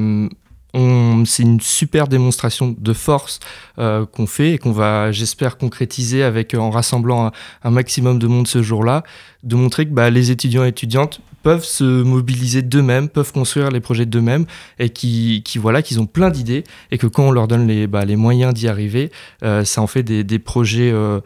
c'est 0.74 1.42
une 1.42 1.60
super 1.60 2.08
démonstration 2.08 2.74
de 2.78 2.92
force 2.92 3.40
euh, 3.78 4.04
qu'on 4.06 4.26
fait 4.26 4.52
et 4.52 4.58
qu'on 4.58 4.72
va, 4.72 5.12
j'espère, 5.12 5.56
concrétiser 5.56 6.22
avec 6.22 6.54
en 6.54 6.70
rassemblant 6.70 7.26
un, 7.26 7.32
un 7.64 7.70
maximum 7.70 8.18
de 8.18 8.26
monde 8.26 8.46
ce 8.46 8.62
jour-là, 8.62 9.02
de 9.42 9.56
montrer 9.56 9.86
que 9.86 9.92
bah, 9.92 10.10
les 10.10 10.30
étudiants 10.30 10.64
et 10.64 10.68
étudiantes 10.68 11.20
peuvent 11.42 11.64
se 11.64 12.02
mobiliser 12.02 12.62
d'eux-mêmes, 12.62 13.08
peuvent 13.08 13.32
construire 13.32 13.70
les 13.70 13.80
projets 13.80 14.06
d'eux-mêmes 14.06 14.44
et 14.78 14.90
qui, 14.90 15.42
qui 15.44 15.58
voilà, 15.58 15.82
qu'ils 15.82 16.00
ont 16.00 16.06
plein 16.06 16.30
d'idées 16.30 16.64
et 16.90 16.98
que 16.98 17.06
quand 17.06 17.28
on 17.28 17.30
leur 17.30 17.48
donne 17.48 17.66
les, 17.66 17.86
bah, 17.86 18.04
les 18.04 18.16
moyens 18.16 18.52
d'y 18.52 18.68
arriver, 18.68 19.10
euh, 19.42 19.64
ça 19.64 19.80
en 19.80 19.86
fait 19.86 20.02
des, 20.02 20.24
des 20.24 20.38
projets 20.38 20.90
euh, 20.92 21.20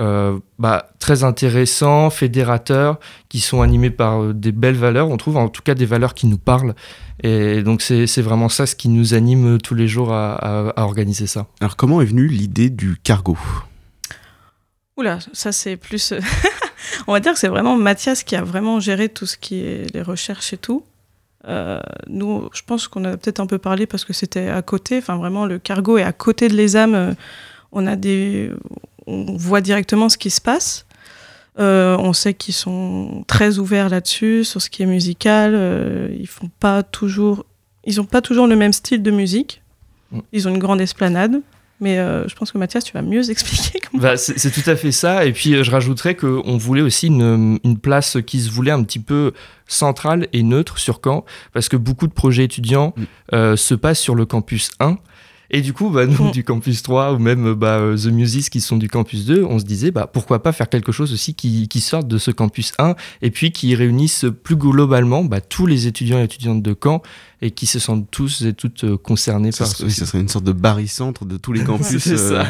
euh, 0.00 0.38
bah, 0.58 0.88
très 0.98 1.22
intéressants, 1.24 2.10
fédérateurs, 2.10 2.98
qui 3.28 3.40
sont 3.40 3.62
animés 3.62 3.90
par 3.90 4.22
euh, 4.22 4.32
des 4.34 4.50
belles 4.52 4.74
valeurs, 4.76 5.08
on 5.08 5.16
trouve 5.16 5.36
en 5.36 5.48
tout 5.48 5.62
cas 5.62 5.74
des 5.74 5.86
valeurs 5.86 6.14
qui 6.14 6.26
nous 6.26 6.38
parlent. 6.38 6.74
Et 7.22 7.62
donc 7.62 7.80
c'est 7.80 8.04
vraiment 8.22 8.48
ça 8.48 8.66
ce 8.66 8.74
qui 8.74 8.88
nous 8.88 9.14
anime 9.14 9.58
tous 9.58 9.74
les 9.76 9.86
jours 9.86 10.12
à, 10.12 10.34
à- 10.34 10.68
à 10.70 10.82
organiser 10.84 11.26
ça. 11.28 11.46
Alors 11.60 11.76
comment 11.76 12.00
est 12.00 12.06
venue 12.06 12.26
l'idée 12.26 12.70
du 12.70 12.96
cargo? 13.02 13.38
Oula, 14.96 15.18
ça 15.32 15.52
c'est 15.52 15.76
plus. 15.76 16.12
euh, 16.12 16.20
On 17.06 17.12
va 17.12 17.20
dire 17.20 17.32
que 17.32 17.38
c'est 17.38 17.48
vraiment 17.48 17.76
Mathias 17.76 18.22
qui 18.24 18.36
a 18.36 18.42
vraiment 18.42 18.78
géré 18.80 19.08
tout 19.08 19.26
ce 19.26 19.36
qui 19.36 19.60
est 19.60 19.92
les 19.94 20.02
recherches 20.02 20.52
et 20.52 20.56
tout. 20.58 20.84
Euh, 21.46 21.80
nous, 22.08 22.48
je 22.52 22.62
pense 22.66 22.88
qu'on 22.88 23.04
a 23.04 23.16
peut-être 23.16 23.40
un 23.40 23.46
peu 23.46 23.58
parlé 23.58 23.86
parce 23.86 24.04
que 24.04 24.12
c'était 24.12 24.48
à 24.48 24.62
côté. 24.62 24.98
Enfin, 24.98 25.16
vraiment, 25.16 25.46
le 25.46 25.58
cargo 25.58 25.98
est 25.98 26.02
à 26.02 26.12
côté 26.12 26.48
de 26.48 26.54
l'ESAM. 26.54 26.94
Euh, 26.94 27.12
On 27.72 27.86
a 27.86 27.96
des, 27.96 28.50
on 29.06 29.36
voit 29.36 29.60
directement 29.60 30.08
ce 30.08 30.18
qui 30.18 30.30
se 30.30 30.40
passe. 30.40 30.86
Euh, 31.60 31.96
on 31.98 32.12
sait 32.12 32.34
qu'ils 32.34 32.54
sont 32.54 33.24
très 33.28 33.58
ouverts 33.58 33.88
là-dessus 33.88 34.44
sur 34.44 34.60
ce 34.60 34.68
qui 34.70 34.82
est 34.82 34.86
musical. 34.86 35.52
Euh, 35.54 36.08
ils 36.18 36.26
font 36.26 36.50
pas 36.60 36.82
toujours, 36.82 37.46
ils 37.84 38.00
ont 38.00 38.04
pas 38.06 38.20
toujours 38.20 38.46
le 38.46 38.56
même 38.56 38.72
style 38.72 39.02
de 39.02 39.10
musique. 39.10 39.62
Mm. 40.10 40.18
Ils 40.32 40.48
ont 40.48 40.50
une 40.50 40.58
grande 40.58 40.80
esplanade. 40.80 41.40
Mais 41.80 41.98
euh, 41.98 42.26
je 42.28 42.34
pense 42.36 42.52
que 42.52 42.58
Mathias, 42.58 42.84
tu 42.84 42.92
vas 42.92 43.02
mieux 43.02 43.28
expliquer 43.30 43.80
comment. 43.80 44.02
Bah, 44.02 44.16
c'est 44.16 44.38
c'est 44.38 44.50
tout 44.50 44.68
à 44.68 44.76
fait 44.76 44.92
ça. 44.92 45.26
Et 45.26 45.32
puis 45.32 45.62
je 45.62 45.70
rajouterais 45.70 46.14
qu'on 46.14 46.56
voulait 46.56 46.82
aussi 46.82 47.08
une, 47.08 47.58
une 47.62 47.78
place 47.78 48.16
qui 48.26 48.40
se 48.40 48.50
voulait 48.50 48.70
un 48.70 48.82
petit 48.84 49.00
peu 49.00 49.32
centrale 49.66 50.28
et 50.32 50.42
neutre 50.42 50.78
sur 50.78 51.00
Caen, 51.04 51.24
parce 51.52 51.68
que 51.68 51.76
beaucoup 51.76 52.06
de 52.06 52.12
projets 52.12 52.44
étudiants 52.44 52.94
Mm. 52.96 53.02
euh, 53.34 53.56
se 53.56 53.74
passent 53.74 54.00
sur 54.00 54.14
le 54.14 54.24
campus 54.24 54.70
1. 54.80 54.96
Et 55.50 55.60
du 55.60 55.72
coup, 55.72 55.90
bah, 55.90 56.06
nous, 56.06 56.28
Mm. 56.28 56.30
du 56.30 56.42
campus 56.44 56.82
3 56.82 57.12
ou 57.12 57.18
même 57.18 57.52
bah, 57.54 57.80
The 57.96 58.06
Muses 58.06 58.48
qui 58.48 58.60
sont 58.60 58.76
du 58.76 58.88
campus 58.88 59.26
2, 59.26 59.44
on 59.44 59.58
se 59.58 59.64
disait 59.64 59.90
bah, 59.90 60.08
pourquoi 60.10 60.42
pas 60.42 60.52
faire 60.52 60.68
quelque 60.68 60.90
chose 60.92 61.12
aussi 61.12 61.34
qui, 61.34 61.68
qui 61.68 61.80
sorte 61.80 62.08
de 62.08 62.18
ce 62.18 62.30
campus 62.30 62.72
1 62.78 62.94
et 63.22 63.30
puis 63.30 63.52
qui 63.52 63.74
réunisse 63.74 64.24
plus 64.42 64.56
globalement 64.56 65.22
bah, 65.24 65.40
tous 65.40 65.66
les 65.66 65.86
étudiants 65.86 66.18
et 66.18 66.24
étudiantes 66.24 66.62
de 66.62 66.74
Caen 66.82 67.02
et 67.42 67.50
qui 67.50 67.66
se 67.66 67.78
sentent 67.78 68.10
tous 68.10 68.42
et 68.42 68.54
toutes 68.54 68.84
euh, 68.84 68.96
concernés 68.96 69.52
ça, 69.52 69.64
par 69.64 69.72
serait- 69.74 69.84
ceci. 69.90 70.00
ça 70.00 70.06
serait 70.06 70.20
une 70.20 70.28
sorte 70.28 70.44
de 70.46 70.52
barycentre 70.52 71.24
de 71.26 71.36
tous 71.36 71.52
les 71.52 71.62
campus. 71.64 71.98
C'est 71.98 72.12
euh, 72.12 72.42
ça. 72.44 72.46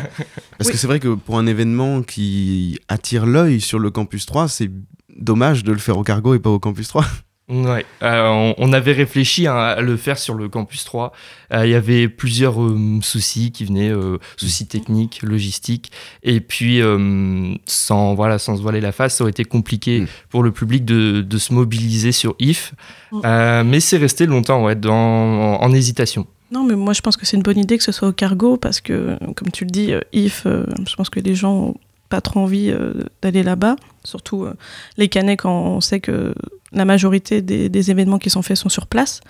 Parce 0.56 0.68
Oui. 0.68 0.72
que 0.72 0.78
c'est 0.78 0.86
vrai 0.86 1.00
que 1.00 1.14
pour 1.14 1.38
un 1.38 1.46
événement 1.46 2.02
qui 2.02 2.78
attire 2.88 3.26
l'œil 3.26 3.60
sur 3.60 3.78
le 3.80 3.90
campus 3.90 4.24
3, 4.26 4.46
c'est 4.48 4.70
dommage 5.18 5.64
de 5.64 5.72
le 5.72 5.78
faire 5.78 5.98
au 5.98 6.02
cargo 6.04 6.34
et 6.34 6.38
pas 6.38 6.50
au 6.50 6.58
campus 6.60 6.88
3. 6.88 7.04
Ouais, 7.46 7.84
euh, 8.02 8.22
on, 8.26 8.54
on 8.56 8.72
avait 8.72 8.92
réfléchi 8.92 9.46
hein, 9.46 9.54
à 9.54 9.80
le 9.82 9.98
faire 9.98 10.18
sur 10.18 10.32
le 10.34 10.48
campus 10.48 10.84
3. 10.84 11.12
Euh, 11.52 11.66
Il 11.66 11.70
y 11.72 11.74
avait 11.74 12.08
plusieurs 12.08 12.58
euh, 12.62 12.98
soucis 13.02 13.52
qui 13.52 13.66
venaient, 13.66 13.90
euh, 13.90 14.16
soucis 14.38 14.66
techniques, 14.66 15.20
logistiques, 15.22 15.92
et 16.22 16.40
puis 16.40 16.80
euh, 16.80 17.54
sans 17.66 18.14
voilà, 18.14 18.38
sans 18.38 18.56
se 18.56 18.62
voiler 18.62 18.80
la 18.80 18.92
face, 18.92 19.16
ça 19.16 19.24
aurait 19.24 19.30
été 19.32 19.44
compliqué 19.44 20.00
Mm. 20.00 20.06
pour 20.30 20.42
le 20.42 20.52
public 20.52 20.84
de, 20.86 21.20
de 21.20 21.38
se 21.38 21.52
mobiliser 21.52 22.12
sur 22.12 22.34
IF. 22.38 22.72
Mm. 23.12 23.20
Euh, 23.26 23.62
mais 23.64 23.80
c'est 23.80 23.98
resté 23.98 24.24
longtemps 24.24 24.64
ouais, 24.64 24.74
dans, 24.74 24.94
en, 24.94 25.62
en 25.62 25.72
hésitation. 25.74 26.26
Non, 26.50 26.64
mais 26.64 26.76
moi 26.76 26.92
je 26.94 27.00
pense 27.02 27.16
que 27.18 27.26
c'est 27.26 27.36
une 27.36 27.42
bonne 27.42 27.58
idée 27.58 27.76
que 27.76 27.84
ce 27.84 27.92
soit 27.92 28.08
au 28.08 28.12
cargo 28.12 28.56
parce 28.56 28.80
que, 28.80 29.18
comme 29.34 29.50
tu 29.52 29.64
le 29.64 29.70
dis, 29.70 29.92
IF, 30.12 30.44
euh, 30.46 30.64
je 30.88 30.94
pense 30.94 31.10
que 31.10 31.20
les 31.20 31.34
gens 31.34 31.52
ont 31.52 31.74
pas 32.14 32.20
trop 32.20 32.38
envie 32.38 32.70
euh, 32.70 32.92
d'aller 33.22 33.42
là-bas. 33.42 33.74
Surtout 34.04 34.44
euh, 34.44 34.54
les 34.96 35.08
Canets 35.08 35.36
quand 35.40 35.50
on 35.52 35.80
sait 35.80 35.98
que 35.98 36.32
la 36.70 36.84
majorité 36.84 37.42
des, 37.42 37.90
événements 37.90 38.20
qui 38.20 38.30
sont 38.30 38.42
faits 38.42 38.56
sont 38.56 38.68
sur 38.68 38.86
place. 38.86 39.20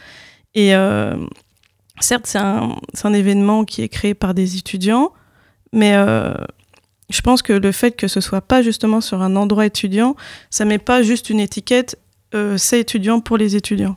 Et 0.54 0.74
euh, 0.74 1.16
certes, 1.98 2.26
c'est 2.26 2.38
un, 2.38 3.14
événement 3.14 3.64
qui 3.64 3.80
est 3.80 3.88
créé 3.88 4.12
par 4.12 4.34
des 4.34 4.58
étudiants, 4.58 5.12
mais 5.72 5.92
je 7.10 7.20
pense 7.20 7.42
que 7.42 7.52
le 7.52 7.72
fait 7.72 7.92
que 7.92 8.08
ce 8.08 8.20
soit 8.20 8.40
pas 8.40 8.62
justement 8.62 9.00
sur 9.00 9.20
un 9.22 9.36
endroit 9.36 9.66
étudiant, 9.66 10.14
ça 10.50 10.64
met 10.64 10.78
pas 10.78 11.02
juste 11.02 11.28
une 11.28 11.40
étiquette, 11.40 11.98
c'est 12.56 12.80
étudiant 12.80 13.20
pour 13.20 13.36
les 13.36 13.56
étudiants. 13.56 13.96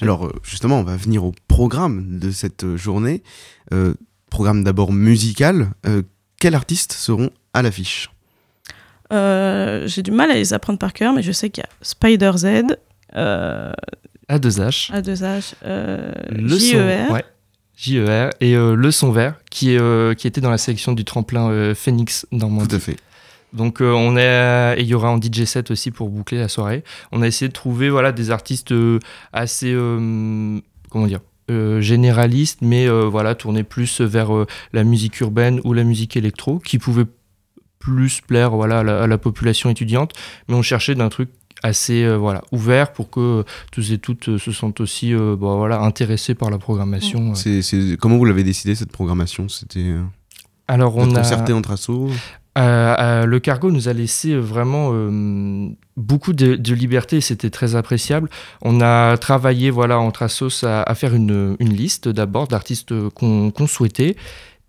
Alors 0.00 0.32
justement, 0.42 0.80
on 0.80 0.84
va 0.84 0.96
venir 0.96 1.24
au 1.24 1.32
programme 1.46 2.18
de 2.18 2.30
cette 2.30 2.76
journée. 2.76 3.22
Programme 4.30 4.64
d'abord 4.64 4.92
musical. 4.92 5.70
Quels 6.40 6.54
artistes 6.54 6.92
seront 6.92 7.30
à 7.54 7.62
l'affiche? 7.62 8.10
Euh, 9.12 9.86
j'ai 9.86 10.02
du 10.02 10.10
mal 10.10 10.30
à 10.30 10.34
les 10.34 10.52
apprendre 10.52 10.78
par 10.78 10.92
cœur, 10.92 11.12
mais 11.12 11.22
je 11.22 11.32
sais 11.32 11.50
qu'il 11.50 11.62
y 11.62 11.66
a 11.66 11.70
Spider 11.82 12.32
Z, 12.36 12.46
euh, 13.16 13.72
A2H, 14.28 14.92
A2H, 14.92 15.54
euh, 15.64 16.12
le 16.30 16.48
JER. 16.58 17.06
son, 17.08 17.12
ouais, 17.14 17.24
JER 17.76 18.30
et 18.40 18.54
euh, 18.54 18.74
le 18.74 18.90
son 18.90 19.10
vert 19.10 19.34
qui, 19.50 19.72
est, 19.72 19.80
euh, 19.80 20.14
qui 20.14 20.26
était 20.26 20.40
dans 20.40 20.50
la 20.50 20.58
sélection 20.58 20.92
du 20.92 21.04
tremplin 21.04 21.50
euh, 21.50 21.74
Phoenix 21.74 22.26
Normandie. 22.32 22.68
Tout 22.68 22.76
à 22.76 22.80
fait. 22.80 22.96
Donc 23.54 23.80
euh, 23.80 23.92
on 23.92 24.16
est 24.18 24.74
et 24.78 24.82
il 24.82 24.86
y 24.86 24.94
aura 24.94 25.10
en 25.10 25.18
DJ 25.18 25.44
set 25.44 25.70
aussi 25.70 25.90
pour 25.90 26.10
boucler 26.10 26.38
la 26.38 26.48
soirée. 26.48 26.84
On 27.12 27.22
a 27.22 27.26
essayé 27.26 27.48
de 27.48 27.54
trouver 27.54 27.88
voilà 27.88 28.12
des 28.12 28.30
artistes 28.30 28.72
euh, 28.72 28.98
assez 29.32 29.72
euh, 29.72 30.60
comment 30.90 31.06
dire 31.06 31.20
euh, 31.50 31.80
généralistes, 31.80 32.58
mais 32.60 32.86
euh, 32.86 33.04
voilà 33.08 33.34
tournés 33.34 33.62
plus 33.62 34.02
vers 34.02 34.34
euh, 34.36 34.46
la 34.74 34.84
musique 34.84 35.18
urbaine 35.20 35.62
ou 35.64 35.72
la 35.72 35.82
musique 35.82 36.14
électro, 36.14 36.58
qui 36.58 36.78
pouvaient 36.78 37.06
plus 37.88 38.20
plaire 38.20 38.50
voilà 38.50 38.80
à 38.80 38.82
la, 38.82 39.02
à 39.02 39.06
la 39.06 39.18
population 39.18 39.70
étudiante. 39.70 40.12
Mais 40.48 40.54
on 40.54 40.62
cherchait 40.62 40.94
d'un 40.94 41.08
truc 41.08 41.30
assez 41.62 42.04
euh, 42.04 42.16
voilà 42.16 42.42
ouvert 42.52 42.92
pour 42.92 43.10
que 43.10 43.44
tous 43.72 43.90
et 43.92 43.98
toutes 43.98 44.28
euh, 44.28 44.38
se 44.38 44.52
sentent 44.52 44.80
aussi 44.80 45.12
euh, 45.12 45.36
bon, 45.36 45.56
voilà 45.58 45.80
intéressés 45.80 46.34
par 46.34 46.50
la 46.50 46.58
programmation. 46.58 47.34
C'est, 47.34 47.62
c'est- 47.62 47.96
Comment 47.98 48.16
vous 48.18 48.24
l'avez 48.24 48.44
décidé 48.44 48.74
cette 48.74 48.92
programmation? 48.92 49.48
C'était 49.48 49.92
Alors 50.68 50.96
on 50.96 51.14
a 51.14 51.18
concerté 51.18 51.52
entre 51.52 51.72
assos? 51.72 52.10
Le 52.56 53.38
cargo 53.38 53.70
nous 53.70 53.88
a 53.88 53.92
laissé 53.92 54.34
vraiment 54.36 54.92
beaucoup 55.96 56.32
de, 56.32 56.56
de 56.56 56.74
liberté 56.74 57.20
c'était 57.20 57.50
très 57.50 57.74
appréciable. 57.76 58.28
On 58.62 58.80
a 58.80 59.16
travaillé 59.16 59.70
voilà, 59.70 59.98
entre 60.00 60.22
Assos 60.22 60.64
à, 60.64 60.82
à 60.82 60.94
faire 60.94 61.14
une, 61.14 61.56
une 61.60 61.72
liste 61.72 62.08
d'abord 62.08 62.48
d'artistes 62.48 62.92
qu'on 63.10 63.50
qu'on 63.52 63.66
souhaitait. 63.68 64.16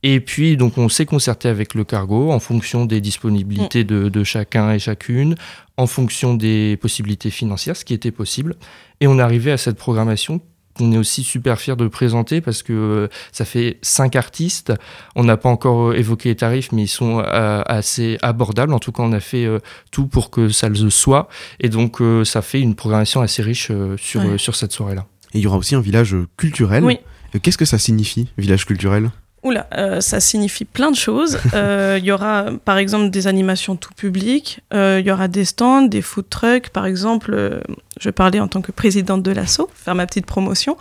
Et 0.03 0.21
puis, 0.21 0.55
donc, 0.55 0.77
on 0.77 0.87
s'est 0.87 1.05
concerté 1.05 1.49
avec 1.49 1.73
le 1.73 1.83
cargo 1.83 2.31
en 2.31 2.39
fonction 2.39 2.85
des 2.85 3.01
disponibilités 3.01 3.83
de, 3.83 4.07
de 4.07 4.23
chacun 4.23 4.71
et 4.71 4.79
chacune, 4.79 5.35
en 5.75 5.87
fonction 5.87 6.35
des 6.35 6.77
possibilités 6.77 7.29
financières, 7.29 7.75
ce 7.75 7.83
qui 7.83 7.93
était 7.93 8.11
possible. 8.11 8.55
Et 9.01 9.07
on 9.07 9.19
est 9.19 9.21
arrivé 9.21 9.51
à 9.51 9.57
cette 9.57 9.75
programmation 9.77 10.39
qu'on 10.75 10.93
est 10.93 10.97
aussi 10.97 11.23
super 11.23 11.59
fier 11.59 11.75
de 11.75 11.87
présenter 11.89 12.39
parce 12.39 12.63
que 12.63 12.71
euh, 12.71 13.07
ça 13.33 13.43
fait 13.43 13.79
cinq 13.81 14.15
artistes. 14.15 14.71
On 15.17 15.25
n'a 15.25 15.35
pas 15.35 15.49
encore 15.49 15.89
euh, 15.89 15.97
évoqué 15.97 16.29
les 16.29 16.35
tarifs, 16.37 16.71
mais 16.71 16.83
ils 16.83 16.87
sont 16.87 17.19
euh, 17.19 17.61
assez 17.65 18.17
abordables. 18.21 18.73
En 18.73 18.79
tout 18.79 18.93
cas, 18.93 19.03
on 19.03 19.11
a 19.11 19.19
fait 19.19 19.43
euh, 19.45 19.59
tout 19.91 20.07
pour 20.07 20.29
que 20.29 20.47
ça 20.47 20.69
le 20.69 20.89
soit. 20.89 21.27
Et 21.59 21.67
donc, 21.67 21.99
euh, 22.01 22.23
ça 22.23 22.41
fait 22.41 22.61
une 22.61 22.75
programmation 22.75 23.19
assez 23.19 23.41
riche 23.41 23.67
euh, 23.71 23.97
sur, 23.97 24.21
Ouais. 24.21 24.27
euh, 24.27 24.37
sur 24.37 24.55
cette 24.55 24.71
soirée-là. 24.71 25.05
Et 25.33 25.39
il 25.39 25.41
y 25.41 25.47
aura 25.47 25.57
aussi 25.57 25.75
un 25.75 25.81
village 25.81 26.15
culturel. 26.37 26.85
Oui. 26.85 26.99
Qu'est-ce 27.41 27.57
que 27.57 27.65
ça 27.65 27.77
signifie, 27.77 28.29
village 28.37 28.65
culturel? 28.65 29.11
Oula, 29.43 29.67
euh, 29.77 30.01
ça 30.01 30.19
signifie 30.19 30.65
plein 30.65 30.91
de 30.91 30.95
choses. 30.95 31.37
Euh, 31.53 31.97
Il 31.99 32.05
y 32.05 32.11
aura, 32.11 32.45
par 32.65 32.77
exemple, 32.77 33.09
des 33.09 33.27
animations 33.27 33.75
tout 33.75 33.93
public. 33.93 34.59
Euh, 34.73 34.97
Il 34.99 35.07
y 35.07 35.11
aura 35.11 35.27
des 35.27 35.45
stands, 35.45 35.83
des 35.83 36.01
food 36.01 36.29
trucks. 36.29 36.69
Par 36.69 36.85
exemple, 36.85 37.33
euh, 37.33 37.59
je 37.99 38.09
parlais 38.09 38.39
en 38.39 38.47
tant 38.47 38.61
que 38.61 38.71
présidente 38.71 39.23
de 39.23 39.31
l'ASSO, 39.31 39.69
faire 39.73 39.95
ma 39.95 40.05
petite 40.05 40.25
promotion. 40.25 40.77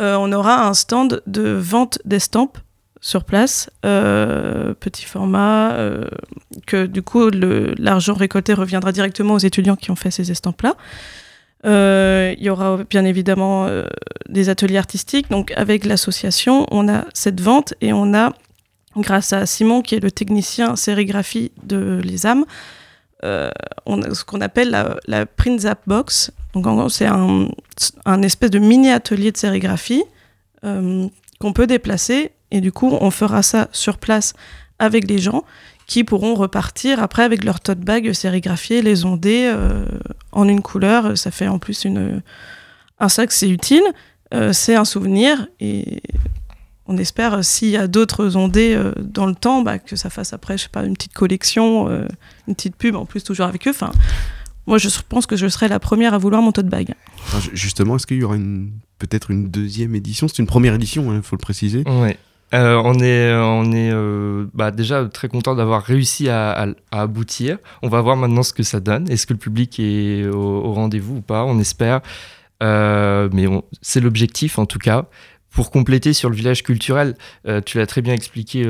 euh, 0.00 0.16
on 0.18 0.32
aura 0.32 0.66
un 0.66 0.74
stand 0.74 1.22
de 1.26 1.48
vente 1.50 1.98
d'estampes 2.04 2.58
sur 3.00 3.24
place, 3.24 3.70
euh, 3.84 4.72
petit 4.80 5.04
format, 5.04 5.72
euh, 5.72 6.08
que 6.66 6.86
du 6.86 7.02
coup 7.02 7.28
l'argent 7.30 8.14
récolté 8.14 8.54
reviendra 8.54 8.92
directement 8.92 9.34
aux 9.34 9.38
étudiants 9.38 9.76
qui 9.76 9.90
ont 9.90 9.96
fait 9.96 10.10
ces 10.10 10.30
estampes-là. 10.30 10.74
Euh, 11.64 12.34
Il 12.36 12.44
y 12.44 12.50
aura 12.50 12.78
bien 12.88 13.04
évidemment 13.04 13.66
euh, 13.66 13.84
des 14.28 14.48
ateliers 14.48 14.78
artistiques. 14.78 15.30
Donc 15.30 15.52
avec 15.56 15.84
l'association, 15.84 16.66
on 16.70 16.88
a 16.88 17.04
cette 17.14 17.40
vente 17.40 17.74
et 17.80 17.92
on 17.92 18.14
a, 18.14 18.32
grâce 18.96 19.32
à 19.32 19.46
Simon 19.46 19.82
qui 19.82 19.94
est 19.94 20.00
le 20.00 20.10
technicien 20.10 20.76
sérigraphie 20.76 21.52
de 21.62 22.00
Les 22.02 22.26
âmes, 22.26 22.44
euh, 23.24 23.50
ce 23.86 24.24
qu'on 24.24 24.40
appelle 24.40 24.70
la, 24.70 24.96
la 25.06 25.26
print 25.26 25.60
zap 25.60 25.80
box. 25.86 26.30
Donc 26.52 26.66
en 26.66 26.76
gros, 26.76 26.88
c'est 26.88 27.06
un, 27.06 28.22
espèce 28.22 28.50
de 28.50 28.58
mini 28.58 28.90
atelier 28.90 29.32
de 29.32 29.36
sérigraphie 29.36 30.04
qu'on 30.62 31.52
peut 31.52 31.66
déplacer 31.66 32.30
et 32.50 32.62
du 32.62 32.72
coup 32.72 32.96
on 32.98 33.10
fera 33.10 33.42
ça 33.42 33.68
sur 33.72 33.98
place 33.98 34.32
avec 34.78 35.06
les 35.08 35.18
gens 35.18 35.44
qui 35.86 36.04
pourront 36.04 36.34
repartir 36.34 37.02
après 37.02 37.22
avec 37.22 37.44
leur 37.44 37.60
tote 37.60 37.80
bag 37.80 38.12
sérigraphié, 38.12 38.82
les 38.82 39.04
ondés 39.04 39.50
euh, 39.52 39.84
en 40.32 40.48
une 40.48 40.62
couleur. 40.62 41.16
Ça 41.16 41.30
fait 41.30 41.48
en 41.48 41.58
plus 41.58 41.84
une, 41.84 42.22
un 42.98 43.08
sac, 43.08 43.32
c'est 43.32 43.48
utile, 43.48 43.82
euh, 44.32 44.52
c'est 44.52 44.74
un 44.74 44.84
souvenir 44.84 45.46
et 45.60 46.02
on 46.86 46.96
espère 46.96 47.34
euh, 47.34 47.42
s'il 47.42 47.70
y 47.70 47.76
a 47.76 47.86
d'autres 47.86 48.36
ondés 48.36 48.74
euh, 48.74 48.92
dans 49.00 49.26
le 49.26 49.34
temps, 49.34 49.62
bah, 49.62 49.78
que 49.78 49.96
ça 49.96 50.10
fasse 50.10 50.32
après, 50.32 50.58
je 50.58 50.64
sais 50.64 50.68
pas, 50.68 50.84
une 50.84 50.94
petite 50.94 51.14
collection, 51.14 51.88
euh, 51.88 52.06
une 52.48 52.54
petite 52.54 52.76
pub 52.76 52.94
en 52.94 53.06
plus 53.06 53.22
toujours 53.24 53.46
avec 53.46 53.66
eux. 53.66 53.70
Enfin, 53.70 53.92
moi 54.66 54.78
je 54.78 54.88
pense 55.08 55.26
que 55.26 55.36
je 55.36 55.48
serai 55.48 55.68
la 55.68 55.78
première 55.78 56.14
à 56.14 56.18
vouloir 56.18 56.42
mon 56.42 56.52
tote 56.52 56.68
bag. 56.68 56.94
Justement, 57.52 57.96
est-ce 57.96 58.06
qu'il 58.06 58.18
y 58.18 58.24
aura 58.24 58.36
une 58.36 58.72
peut-être 58.98 59.30
une 59.30 59.50
deuxième 59.50 59.94
édition? 59.94 60.28
C'est 60.28 60.38
une 60.38 60.46
première 60.46 60.74
édition, 60.74 61.14
il 61.14 61.22
faut 61.22 61.36
le 61.36 61.40
préciser. 61.40 61.84
Ouais. 61.86 62.16
Euh, 62.52 62.80
on 62.84 63.00
est, 63.00 63.34
on 63.34 63.72
est 63.72 63.90
euh, 63.92 64.46
bah, 64.54 64.70
déjà 64.70 65.04
très 65.06 65.28
content 65.28 65.54
d'avoir 65.54 65.82
réussi 65.82 66.28
à, 66.28 66.66
aboutir. 66.90 67.58
On 67.82 67.88
va 67.88 68.00
voir 68.00 68.16
maintenant 68.16 68.42
ce 68.42 68.52
que 68.52 68.62
ça 68.62 68.80
donne. 68.80 69.10
Est-ce 69.10 69.26
que 69.26 69.32
le 69.32 69.38
public 69.38 69.78
est 69.80 70.26
au, 70.26 70.72
rendez-vous 70.72 71.16
ou 71.16 71.20
pas? 71.20 71.44
On 71.44 71.58
espère. 71.58 72.00
Euh, 72.62 73.28
mais 73.32 73.46
c'est 73.82 74.00
l'objectif 74.00 74.58
en 74.58 74.66
tout 74.66 74.78
cas. 74.78 75.06
Pour 75.50 75.70
compléter 75.70 76.12
sur 76.12 76.30
le 76.30 76.36
village 76.36 76.64
culturel, 76.64 77.16
tu 77.64 77.78
l'as 77.78 77.86
très 77.86 78.02
bien 78.02 78.12
expliqué, 78.12 78.64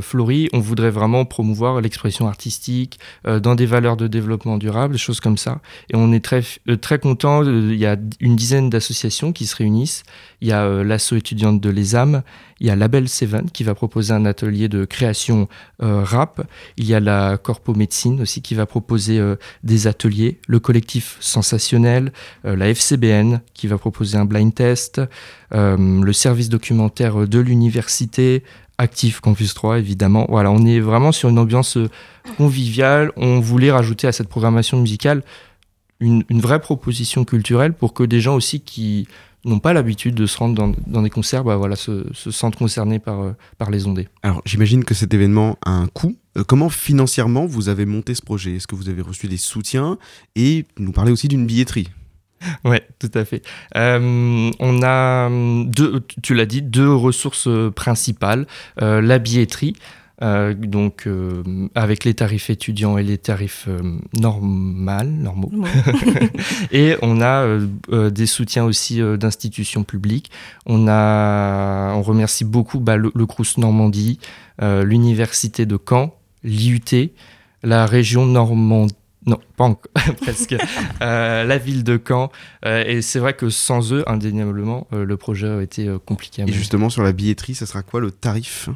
Florie, 0.00 0.48
on 0.52 0.60
voudrait 0.60 0.90
vraiment 0.90 1.24
promouvoir 1.24 1.80
l'expression 1.80 2.28
artistique 2.28 3.00
euh, 3.26 3.40
dans 3.40 3.54
des 3.56 3.66
valeurs 3.66 3.96
de 3.96 4.06
développement 4.06 4.56
durable, 4.56 4.94
des 4.94 4.98
choses 4.98 5.18
comme 5.20 5.36
ça. 5.36 5.60
Et 5.92 5.96
on 5.96 6.12
est 6.12 6.24
très, 6.24 6.42
euh, 6.68 6.76
très 6.76 6.98
content. 7.00 7.42
Il 7.44 7.74
y 7.74 7.86
a 7.86 7.96
une 8.20 8.36
dizaine 8.36 8.70
d'associations 8.70 9.32
qui 9.32 9.46
se 9.46 9.56
réunissent. 9.56 10.04
Il 10.40 10.48
y 10.48 10.52
a 10.52 10.62
euh, 10.62 10.84
l'asso 10.84 11.14
étudiante 11.14 11.60
de 11.60 11.70
Les 11.70 11.96
âmes, 11.96 12.22
il 12.62 12.68
y 12.68 12.70
a 12.70 12.76
Label 12.76 13.08
Seven 13.08 13.50
qui 13.50 13.64
va 13.64 13.74
proposer 13.74 14.12
un 14.12 14.24
atelier 14.24 14.68
de 14.68 14.84
création 14.84 15.48
euh, 15.82 16.04
rap. 16.04 16.46
Il 16.76 16.84
y 16.86 16.94
a 16.94 17.00
la 17.00 17.36
Corpo 17.36 17.74
Médecine 17.74 18.20
aussi 18.22 18.40
qui 18.40 18.54
va 18.54 18.66
proposer 18.66 19.18
euh, 19.18 19.34
des 19.64 19.88
ateliers. 19.88 20.38
Le 20.46 20.60
collectif 20.60 21.16
Sensationnel, 21.18 22.12
euh, 22.44 22.54
la 22.54 22.68
FCBN 22.68 23.40
qui 23.52 23.66
va 23.66 23.78
proposer 23.78 24.16
un 24.16 24.26
blind 24.26 24.54
test. 24.54 25.00
euh, 25.54 26.00
le 26.02 26.12
service 26.12 26.48
documentaire 26.48 27.26
de 27.26 27.38
l'université. 27.38 28.42
Actif 28.82 29.20
Campus 29.20 29.54
3, 29.54 29.78
évidemment. 29.78 30.26
Voilà, 30.28 30.50
on 30.50 30.66
est 30.66 30.80
vraiment 30.80 31.12
sur 31.12 31.28
une 31.28 31.38
ambiance 31.38 31.76
euh, 31.76 31.88
conviviale. 32.36 33.12
On 33.16 33.38
voulait 33.38 33.70
rajouter 33.70 34.08
à 34.08 34.12
cette 34.12 34.28
programmation 34.28 34.80
musicale 34.80 35.22
une, 36.00 36.24
une 36.28 36.40
vraie 36.40 36.60
proposition 36.60 37.24
culturelle 37.24 37.74
pour 37.74 37.94
que 37.94 38.02
des 38.02 38.20
gens 38.20 38.34
aussi 38.34 38.60
qui 38.60 39.06
n'ont 39.44 39.60
pas 39.60 39.72
l'habitude 39.72 40.16
de 40.16 40.26
se 40.26 40.36
rendre 40.36 40.74
dans, 40.86 41.02
des 41.02 41.10
concerts, 41.10 41.44
bah 41.44 41.56
voilà, 41.56 41.76
se, 41.76 42.06
se 42.12 42.32
sentent 42.32 42.56
concernés 42.56 42.98
par, 42.98 43.20
euh, 43.20 43.32
par 43.56 43.70
les 43.70 43.86
ondées. 43.86 44.08
Alors, 44.24 44.42
j'imagine 44.44 44.84
que 44.84 44.94
cet 44.94 45.14
événement 45.14 45.58
a 45.64 45.70
un 45.70 45.86
coût. 45.86 46.16
Euh, 46.36 46.42
comment 46.42 46.68
financièrement 46.68 47.46
vous 47.46 47.68
avez 47.68 47.86
monté 47.86 48.16
ce 48.16 48.22
projet? 48.22 48.56
Est-ce 48.56 48.66
que 48.66 48.74
vous 48.74 48.88
avez 48.88 49.02
reçu 49.02 49.28
des 49.28 49.36
soutiens? 49.36 49.96
Et 50.34 50.64
nous 50.76 50.90
parlez 50.90 51.12
aussi 51.12 51.28
d'une 51.28 51.46
billetterie. 51.46 51.88
Ouais, 52.64 52.86
tout 52.98 53.10
à 53.14 53.24
fait. 53.24 53.42
Euh, 53.76 54.50
on 54.58 54.82
a 54.82 55.26
hum, 55.26 55.70
deux, 55.70 56.02
tu 56.22 56.34
l'as 56.34 56.46
dit, 56.46 56.62
deux 56.62 56.92
ressources 56.92 57.48
euh, 57.48 57.70
principales. 57.70 58.46
Euh, 58.80 59.00
la 59.00 59.18
billetterie, 59.18 59.74
euh, 60.22 60.54
donc 60.54 61.06
euh, 61.06 61.42
avec 61.74 62.04
les 62.04 62.14
tarifs 62.14 62.48
étudiants 62.48 62.96
et 62.96 63.02
les 63.02 63.18
tarifs 63.18 63.66
euh, 63.68 63.98
normaux. 64.14 65.50
Et 66.70 66.94
on 67.02 67.20
a 67.20 67.42
euh, 67.42 67.66
euh, 67.90 68.10
des 68.10 68.26
soutiens 68.26 68.64
aussi 68.64 69.02
euh, 69.02 69.16
d'institutions 69.16 69.82
publiques. 69.82 70.30
On, 70.64 70.86
a, 70.88 71.92
on 71.94 72.02
remercie 72.02 72.44
beaucoup 72.44 72.78
bah, 72.78 72.96
le, 72.96 73.10
le 73.14 73.26
Crous 73.26 73.58
Normandie, 73.58 74.20
euh, 74.60 74.84
l'Université 74.84 75.66
de 75.66 75.76
Caen, 75.88 76.14
l'IUT, 76.44 77.10
la 77.64 77.86
région 77.86 78.24
Normandie. 78.26 78.94
Non, 79.26 79.38
pas 79.56 79.64
encore, 79.64 79.92
presque. 80.20 80.56
Euh, 81.00 81.44
la 81.44 81.58
ville 81.58 81.84
de 81.84 82.00
Caen. 82.06 82.30
Euh, 82.64 82.84
et 82.86 83.02
c'est 83.02 83.18
vrai 83.18 83.34
que 83.34 83.50
sans 83.50 83.92
eux, 83.92 84.02
indéniablement, 84.08 84.86
euh, 84.92 85.04
le 85.04 85.16
projet 85.16 85.48
a 85.48 85.62
été 85.62 85.88
compliqué 86.04 86.42
à 86.42 86.46
Et 86.46 86.52
justement, 86.52 86.90
sur 86.90 87.02
la 87.02 87.12
billetterie, 87.12 87.54
ça 87.54 87.66
sera 87.66 87.82
quoi 87.82 88.00
le 88.00 88.10
tarif? 88.10 88.68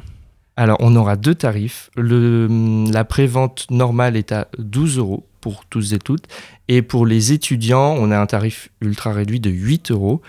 Alors, 0.55 0.77
on 0.79 0.95
aura 0.95 1.17
deux 1.17 1.35
tarifs. 1.35 1.89
Le, 1.95 2.47
la 2.91 3.05
prévente 3.05 3.67
normale 3.69 4.15
est 4.15 4.31
à 4.31 4.47
12 4.57 4.97
euros 4.97 5.27
pour 5.41 5.65
tous 5.65 5.93
et 5.93 5.99
toutes. 5.99 6.25
Et 6.67 6.81
pour 6.81 7.05
les 7.05 7.31
étudiants, 7.31 7.95
on 7.97 8.09
a 8.09 8.19
un 8.19 8.25
tarif 8.25 8.69
ultra 8.81 9.13
réduit 9.13 9.39
de 9.39 9.49
8 9.49 9.91
euros. 9.91 10.21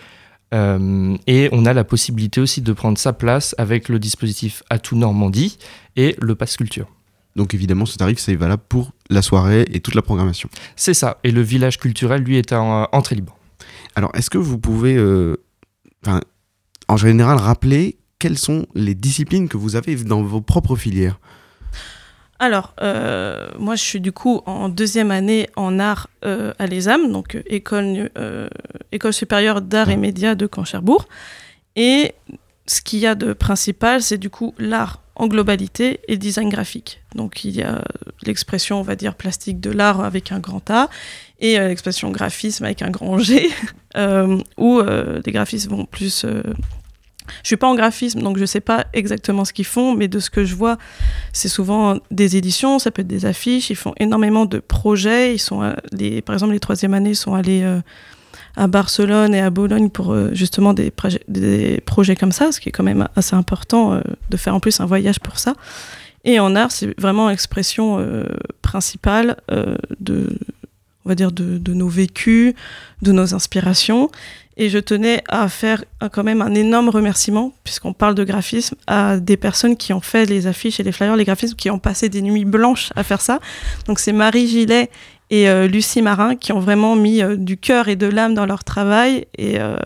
Euh, 0.54 1.16
et 1.26 1.48
on 1.52 1.66
a 1.66 1.72
la 1.72 1.85
possibilité 1.85 2.40
aussi 2.40 2.62
de 2.62 2.72
prendre 2.72 2.98
sa 2.98 3.12
place 3.12 3.54
avec 3.59 3.88
le 3.88 3.98
dispositif 3.98 4.62
Atout 4.70 4.96
Normandie 4.96 5.59
et 5.96 6.16
le 6.20 6.35
Pass 6.35 6.57
Culture. 6.57 6.88
Donc 7.38 7.55
évidemment, 7.55 7.87
ce 7.87 7.96
tarif, 7.96 8.18
c'est 8.18 8.35
valable 8.35 8.64
pour 8.68 8.90
la 9.11 9.22
soirée 9.22 9.64
et 9.72 9.79
toute 9.79 9.94
la 9.94 10.03
programmation. 10.03 10.51
C'est 10.74 10.92
ça. 10.92 11.18
Et 11.22 11.31
le 11.31 11.40
village 11.40 11.79
culturel, 11.79 12.22
lui, 12.22 12.37
est 12.37 12.53
en 12.53 12.83
euh, 12.83 12.85
entrée 12.90 13.14
libre. 13.14 13.38
Alors, 13.94 14.11
est-ce 14.14 14.29
que 14.29 14.38
vous 14.38 14.59
pouvez, 14.59 14.96
euh, 14.96 15.37
en 16.88 16.96
général, 16.96 17.38
rappeler 17.38 17.96
quelles 18.18 18.38
sont 18.38 18.66
les 18.74 18.96
disciplines 18.96 19.48
que 19.48 19.57
vous 19.57 19.77
avez 19.77 19.94
dans 19.94 20.20
vos 20.20 20.40
propres 20.40 20.74
filières? 20.74 21.20
Alors, 22.40 22.74
euh, 22.83 23.48
moi, 23.59 23.77
je 23.77 23.83
suis 23.83 24.01
du 24.01 24.11
coup 24.11 24.42
en 24.46 24.68
deuxième 24.68 25.12
année 25.12 25.48
en 25.55 25.79
art 25.79 26.09
euh, 26.24 26.53
à 26.59 26.66
l'ESAM, 26.66 27.12
donc 27.12 27.37
euh, 27.37 27.42
école, 27.46 28.11
euh, 28.18 28.48
école 28.90 29.12
supérieure 29.12 29.62
d'art 29.62 29.90
et 29.90 29.96
médias 29.96 30.35
de 30.35 30.48
Caen-Cherbourg. 30.53 31.07
Et 31.77 32.14
ce 32.68 32.81
qu'il 32.81 33.00
y 33.00 33.07
a 33.07 33.14
de 33.14 33.33
principal, 33.33 34.02
c'est 34.02 34.18
du 34.18 34.31
coup 34.31 34.54
l'art 34.59 35.02
en 35.16 35.26
globalité 35.26 36.00
et 36.07 36.12
le 36.12 36.18
design 36.18 36.48
graphique. 36.48 37.00
Donc, 37.14 37.44
il 37.44 37.57
y 37.57 37.62
a 37.62 37.83
l'expression, 38.24 38.78
on 38.78 38.83
va 38.83 38.94
dire, 38.94 39.14
plastique 39.14 39.59
de 39.59 39.70
l'art 39.70 40.00
avec 40.00 40.31
un 40.31 40.38
grand 40.38 40.70
A 40.70 40.88
et 41.40 41.59
euh, 41.59 41.68
l'expression 41.68 42.11
graphisme 42.11 42.64
avec 42.64 42.83
un 42.83 42.90
grand 42.90 43.18
G, 43.18 43.50
euh, 43.96 44.38
où 44.57 44.78
euh, 44.78 45.20
les 45.24 45.33
graphistes 45.33 45.68
vont 45.68 45.87
plus. 45.87 46.24
euh, 46.24 46.42
je 47.42 47.48
suis 47.48 47.57
pas 47.57 47.68
en 47.68 47.74
graphisme, 47.74 48.22
donc 48.22 48.38
je 48.38 48.44
sais 48.44 48.61
pas 48.61 48.87
exactement 48.92 49.44
ce 49.44 49.52
qu'ils 49.52 49.66
font, 49.66 49.94
mais 49.94 50.09
de 50.09 50.18
ce 50.18 50.31
que 50.31 50.44
je 50.44 50.54
vois, 50.54 50.78
c'est 51.33 51.48
souvent 51.48 51.98
des 52.11 52.37
éditions, 52.37 52.78
ça 52.78 52.90
peut 52.90 53.02
être 53.02 53.09
des 53.09 53.26
affiches. 53.26 53.70
Ils 53.70 53.76
font 53.76 53.94
énormément 53.98 54.46
de 54.46 54.59
projets. 54.59 55.35
Ils 55.35 55.38
sont, 55.38 55.62
euh, 55.62 55.72
par 56.24 56.35
exemple, 56.35 56.52
les 56.52 56.61
troisième 56.61 56.94
années 56.94 57.14
sont 57.14 57.35
allés 57.35 57.62
euh, 57.62 57.81
à 58.59 58.66
Barcelone 58.66 59.35
et 59.35 59.40
à 59.40 59.51
Bologne 59.51 59.88
pour 59.88 60.12
euh, 60.12 60.31
justement 60.33 60.75
des, 60.75 60.90
proje- 60.90 61.23
des 61.29 61.81
projets 61.87 62.16
comme 62.16 62.33
ça, 62.33 62.53
ce 62.53 62.59
qui 62.61 62.68
est 62.68 62.73
quand 62.73 62.85
même 62.85 63.09
assez 63.16 63.37
important 63.37 63.92
euh, 63.92 64.01
de 64.31 64.37
faire 64.37 64.55
en 64.55 64.61
plus 64.61 64.81
un 64.81 64.87
voyage 64.87 65.21
pour 65.21 65.38
ça. 65.38 65.55
Et 66.25 66.40
en 66.40 66.57
art, 66.57 66.73
c'est 66.73 66.99
vraiment 67.01 67.29
l'expression 67.29 67.99
euh, 67.99 68.25
principale 68.61 69.37
de, 70.01 70.37
on 71.05 71.09
va 71.09 71.14
dire, 71.14 71.33
de, 71.33 71.59
de 71.59 71.73
nos 71.73 71.88
vécus, 71.88 72.55
de 73.01 73.12
nos 73.12 73.35
inspirations. 73.35 74.11
Et 74.61 74.68
je 74.68 74.79
tenais 74.81 75.23
à 75.29 75.49
faire 75.49 75.85
quand 76.11 76.25
même 76.25 76.42
un 76.42 76.53
énorme 76.55 76.88
remerciement, 76.88 77.53
puisqu'on 77.62 77.92
parle 77.92 78.16
de 78.16 78.25
graphisme, 78.25 78.75
à 78.88 79.18
des 79.18 79.37
personnes 79.37 79.77
qui 79.77 79.92
ont 79.92 80.01
fait 80.01 80.27
les 80.27 80.49
affiches 80.49 80.81
et 80.81 80.83
les 80.83 80.90
flyers, 80.90 81.14
les 81.14 81.25
graphismes, 81.25 81.55
qui 81.55 81.71
ont 81.71 81.79
passé 81.79 82.09
des 82.09 82.23
nuits 82.23 82.44
blanches 82.44 82.90
à 82.97 83.05
faire 83.05 83.21
ça. 83.21 83.38
Donc 83.87 84.01
c'est 84.01 84.12
Marie 84.12 84.49
Gillet 84.49 84.90
et 85.30 85.48
euh, 85.48 85.66
Lucie 85.66 86.02
Marin 86.02 86.36
qui 86.36 86.52
ont 86.52 86.60
vraiment 86.60 86.96
mis 86.96 87.22
euh, 87.22 87.36
du 87.36 87.56
cœur 87.56 87.88
et 87.88 87.96
de 87.96 88.06
l'âme 88.06 88.34
dans 88.34 88.46
leur 88.46 88.64
travail. 88.64 89.26
Et 89.36 89.60
euh, 89.60 89.76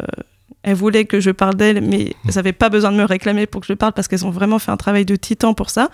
elles 0.62 0.74
voulaient 0.76 1.04
que 1.04 1.18
je 1.20 1.30
parle 1.30 1.54
d'elles, 1.56 1.80
mais 1.80 2.14
elles 2.28 2.34
n'avaient 2.36 2.52
pas 2.52 2.68
besoin 2.68 2.92
de 2.92 2.96
me 2.96 3.04
réclamer 3.04 3.46
pour 3.46 3.60
que 3.62 3.66
je 3.66 3.72
parle, 3.72 3.92
parce 3.92 4.06
qu'elles 4.08 4.24
ont 4.24 4.30
vraiment 4.30 4.58
fait 4.60 4.70
un 4.70 4.76
travail 4.76 5.04
de 5.04 5.16
titan 5.16 5.54
pour 5.54 5.70
ça, 5.70 5.88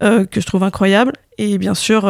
que 0.00 0.40
je 0.42 0.44
trouve 0.44 0.62
incroyable. 0.64 1.12
Et 1.38 1.56
bien 1.56 1.72
sûr, 1.72 2.02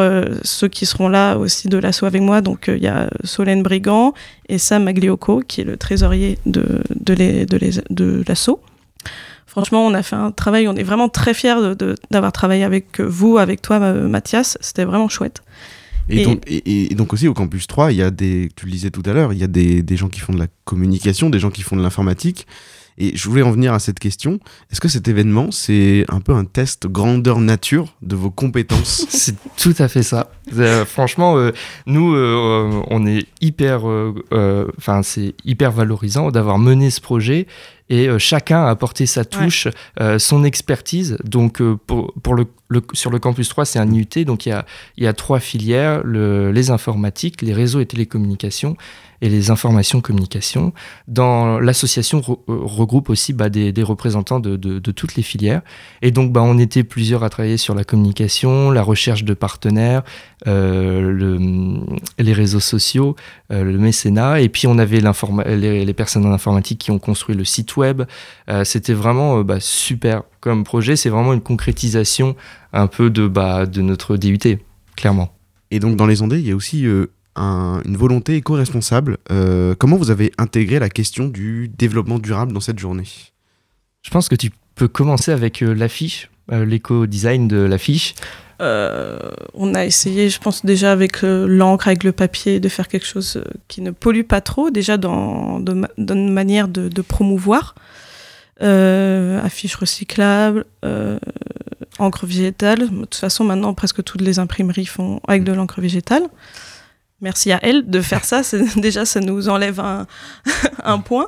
ceux 0.43 0.67
qui 0.67 0.85
seront 0.85 1.07
là 1.07 1.37
aussi 1.37 1.69
de 1.69 1.77
l'assaut 1.77 2.05
avec 2.05 2.21
moi, 2.21 2.41
donc 2.41 2.65
il 2.67 2.83
y 2.83 2.87
a 2.87 3.09
Solène 3.23 3.63
Brigand 3.63 4.13
et 4.49 4.57
Sam 4.57 4.83
Magliocco, 4.83 5.41
qui 5.47 5.61
est 5.61 5.63
le 5.63 5.77
trésorier 5.77 6.37
de, 6.45 6.81
de, 6.93 7.13
les- 7.13 7.45
de, 7.45 7.55
les- 7.57 7.81
de 7.89 8.21
l'assaut. 8.27 8.61
Franchement, 9.45 9.87
on 9.87 9.93
a 9.93 10.03
fait 10.03 10.17
un 10.17 10.31
travail, 10.31 10.67
on 10.67 10.75
est 10.75 10.83
vraiment 10.83 11.07
très 11.07 11.33
fiers 11.33 11.55
de- 11.75 11.95
d'avoir 12.11 12.33
travaillé 12.33 12.65
avec 12.65 12.99
vous, 12.99 13.37
avec 13.37 13.61
toi, 13.61 13.79
Mathias. 13.79 14.57
C'était 14.59 14.83
vraiment 14.83 15.07
chouette. 15.07 15.41
Et, 16.09 16.21
Et- 16.21 16.23
donc, 16.25 16.41
et- 16.47 16.91
et 16.91 16.95
donc 16.95 17.13
aussi 17.13 17.27
au 17.27 17.33
campus 17.33 17.67
3, 17.67 17.91
il 17.91 17.97
y 17.97 18.01
a 18.01 18.11
des, 18.11 18.49
tu 18.55 18.65
le 18.65 18.71
disais 18.71 18.89
tout 18.91 19.03
à 19.05 19.13
l'heure, 19.13 19.33
il 19.33 19.39
y 19.39 19.43
a 19.43 19.47
des, 19.47 19.83
des 19.83 19.97
gens 19.97 20.07
qui 20.09 20.19
font 20.19 20.33
de 20.33 20.39
la 20.39 20.47
communication, 20.65 21.29
des 21.29 21.39
gens 21.39 21.49
qui 21.51 21.61
font 21.63 21.75
de 21.75 21.81
l'informatique. 21.81 22.47
Et 22.99 23.15
je 23.15 23.29
voulais 23.29 23.43
en 23.43 23.51
venir 23.51 23.73
à 23.75 23.79
cette 23.79 23.99
question. 23.99 24.39
Est-ce 24.71 24.81
que 24.81 24.87
cet 24.87 25.07
événement, 25.07 25.51
c'est 25.51 26.03
un 26.09 26.19
peu 26.19 26.33
un 26.33 26.45
test 26.45 26.87
grandeur 26.87 27.39
nature 27.39 27.95
de 28.01 28.15
vos 28.15 28.31
compétences 28.31 29.05
C'est 29.09 29.35
tout 29.55 29.75
à 29.77 29.87
fait 29.87 30.01
ça. 30.01 30.31
Euh, 30.57 30.83
franchement, 30.83 31.37
euh, 31.37 31.51
nous, 31.85 32.15
euh, 32.15 32.81
on 32.89 33.05
est 33.05 33.27
hyper, 33.39 33.81
enfin, 34.79 35.03
c'est 35.03 35.35
hyper 35.45 35.71
valorisant 35.71 36.31
d'avoir 36.31 36.57
mené 36.57 36.89
ce 36.89 36.99
projet 36.99 37.45
et 37.89 38.07
euh, 38.09 38.19
chacun 38.19 38.65
a 38.65 38.69
apporté 38.69 39.05
sa 39.05 39.23
touche, 39.25 39.67
euh, 40.01 40.19
son 40.19 40.43
expertise. 40.43 41.17
Donc, 41.23 41.61
euh, 41.61 41.77
pour, 41.87 42.13
pour 42.21 42.35
le, 42.35 42.45
le- 42.69 42.81
sur 42.93 43.09
le 43.11 43.19
campus 43.19 43.47
3, 43.49 43.65
c'est 43.65 43.79
un 43.79 43.91
IUT, 43.91 44.25
donc 44.25 44.45
il 44.45 44.49
y 44.49 44.51
a, 44.51 44.65
il 44.97 45.03
y 45.03 45.07
a 45.07 45.13
trois 45.13 45.39
filières 45.39 46.01
le- 46.03 46.51
les 46.51 46.69
informatiques, 46.69 47.41
les 47.41 47.53
réseaux 47.53 47.79
et 47.79 47.85
télécommunications 47.85 48.75
et 49.21 49.29
les 49.29 49.49
informations 49.51 50.01
communications. 50.01 50.73
Dans 51.07 51.59
l'association 51.59 52.21
euh, 52.27 52.35
regroupe 52.47 53.09
aussi 53.09 53.33
bah, 53.33 53.49
des, 53.49 53.73
représentants 53.83 54.39
de, 54.39 54.79
toutes 54.79 55.15
les 55.15 55.23
filières. 55.23 55.61
Et 56.01 56.11
donc, 56.11 56.31
bah, 56.31 56.41
on 56.43 56.57
était 56.57 56.83
plusieurs 56.83 57.23
à 57.23 57.29
travailler 57.29 57.57
sur 57.57 57.73
la 57.75 57.83
communication, 57.83 58.71
la 58.71 58.83
recherche 58.83 59.23
de 59.23 59.33
partenaires, 59.33 60.03
euh, 60.47 61.11
le- 61.11 61.79
les 62.19 62.33
réseaux 62.33 62.59
sociaux, 62.59 63.15
euh, 63.51 63.63
le 63.63 63.77
mécénat. 63.77 64.41
Et 64.41 64.49
puis, 64.49 64.67
on 64.67 64.77
avait 64.77 65.01
les, 65.01 65.93
personnes 65.93 66.25
en 66.25 66.31
informatique 66.31 66.79
qui 66.79 66.91
ont 66.91 66.99
construit 66.99 67.35
le 67.35 67.43
site 67.43 67.75
web. 67.75 68.03
C'était 68.63 68.93
vraiment 68.93 69.41
bah, 69.41 69.59
super 69.59 70.23
comme 70.41 70.63
projet. 70.63 70.95
C'est 70.95 71.09
vraiment 71.09 71.33
une 71.33 71.41
concrétisation 71.41 72.35
un 72.71 72.87
peu 72.87 73.09
de, 73.09 73.81
notre 73.81 74.17
DUT, 74.17 74.59
clairement. 74.95 75.33
Et 75.71 75.79
donc 75.79 75.95
dans 75.95 76.05
les 76.05 76.21
Andés, 76.21 76.39
il 76.39 76.47
y 76.47 76.51
a 76.51 76.55
aussi 76.55 76.85
un- 77.37 77.81
une 77.85 77.97
volonté 77.97 78.35
éco-responsable. 78.35 79.17
Euh, 79.31 79.75
comment 79.77 79.97
vous 79.97 80.11
avez 80.11 80.31
intégré 80.37 80.79
la 80.79 80.89
question 80.89 81.27
du 81.27 81.69
développement 81.69 82.19
durable 82.19 82.53
dans 82.53 82.59
cette 82.59 82.79
journée? 82.79 83.07
Je 84.01 84.09
pense 84.09 84.29
que 84.29 84.35
tu 84.35 84.51
peux 84.75 84.87
commencer 84.87 85.31
avec 85.31 85.61
euh, 85.61 85.73
l'affiche, 85.73 86.29
euh, 86.51 86.65
l'éco-design 86.65 87.47
de 87.47 87.57
l'affiche. 87.57 88.15
Euh, 88.59 89.19
on 89.53 89.75
a 89.75 89.85
essayé, 89.85 90.29
je 90.29 90.39
pense 90.39 90.65
déjà 90.65 90.91
avec 90.91 91.23
euh, 91.23 91.45
l'encre, 91.47 91.87
avec 91.87 92.03
le 92.03 92.11
papier, 92.11 92.59
de 92.59 92.69
faire 92.69 92.87
quelque 92.87 93.05
chose 93.05 93.37
euh, 93.37 93.43
qui 93.67 93.81
ne 93.81 93.91
pollue 93.91 94.23
pas 94.23 94.41
trop, 94.41 94.71
déjà 94.71 94.97
dans, 94.97 95.59
de 95.59 95.73
ma- 95.73 95.89
dans 95.97 96.15
une 96.15 96.33
manière 96.33 96.67
de, 96.67 96.89
de 96.89 97.01
promouvoir. 97.01 97.75
Euh, 98.63 99.39
affiches 99.43 99.75
recyclables, 99.75 100.65
euh, 100.83 101.19
encre 101.99 102.25
végétale. 102.25 102.89
De 102.89 103.01
toute 103.01 103.13
façon, 103.13 103.43
maintenant, 103.43 103.75
presque 103.75 104.03
toutes 104.03 104.21
les 104.21 104.39
imprimeries 104.39 104.87
font 104.87 105.19
avec 105.27 105.43
de 105.43 105.53
l'encre 105.53 105.79
végétale. 105.79 106.23
Merci 107.21 107.51
à 107.51 107.59
elle 107.63 107.89
de 107.89 108.01
faire 108.01 108.23
ça. 108.25 108.43
C'est- 108.43 108.79
Déjà, 108.79 109.05
ça 109.05 109.19
nous 109.19 109.49
enlève 109.49 109.79
un, 109.79 110.05
un 110.83 110.99
point. 110.99 111.27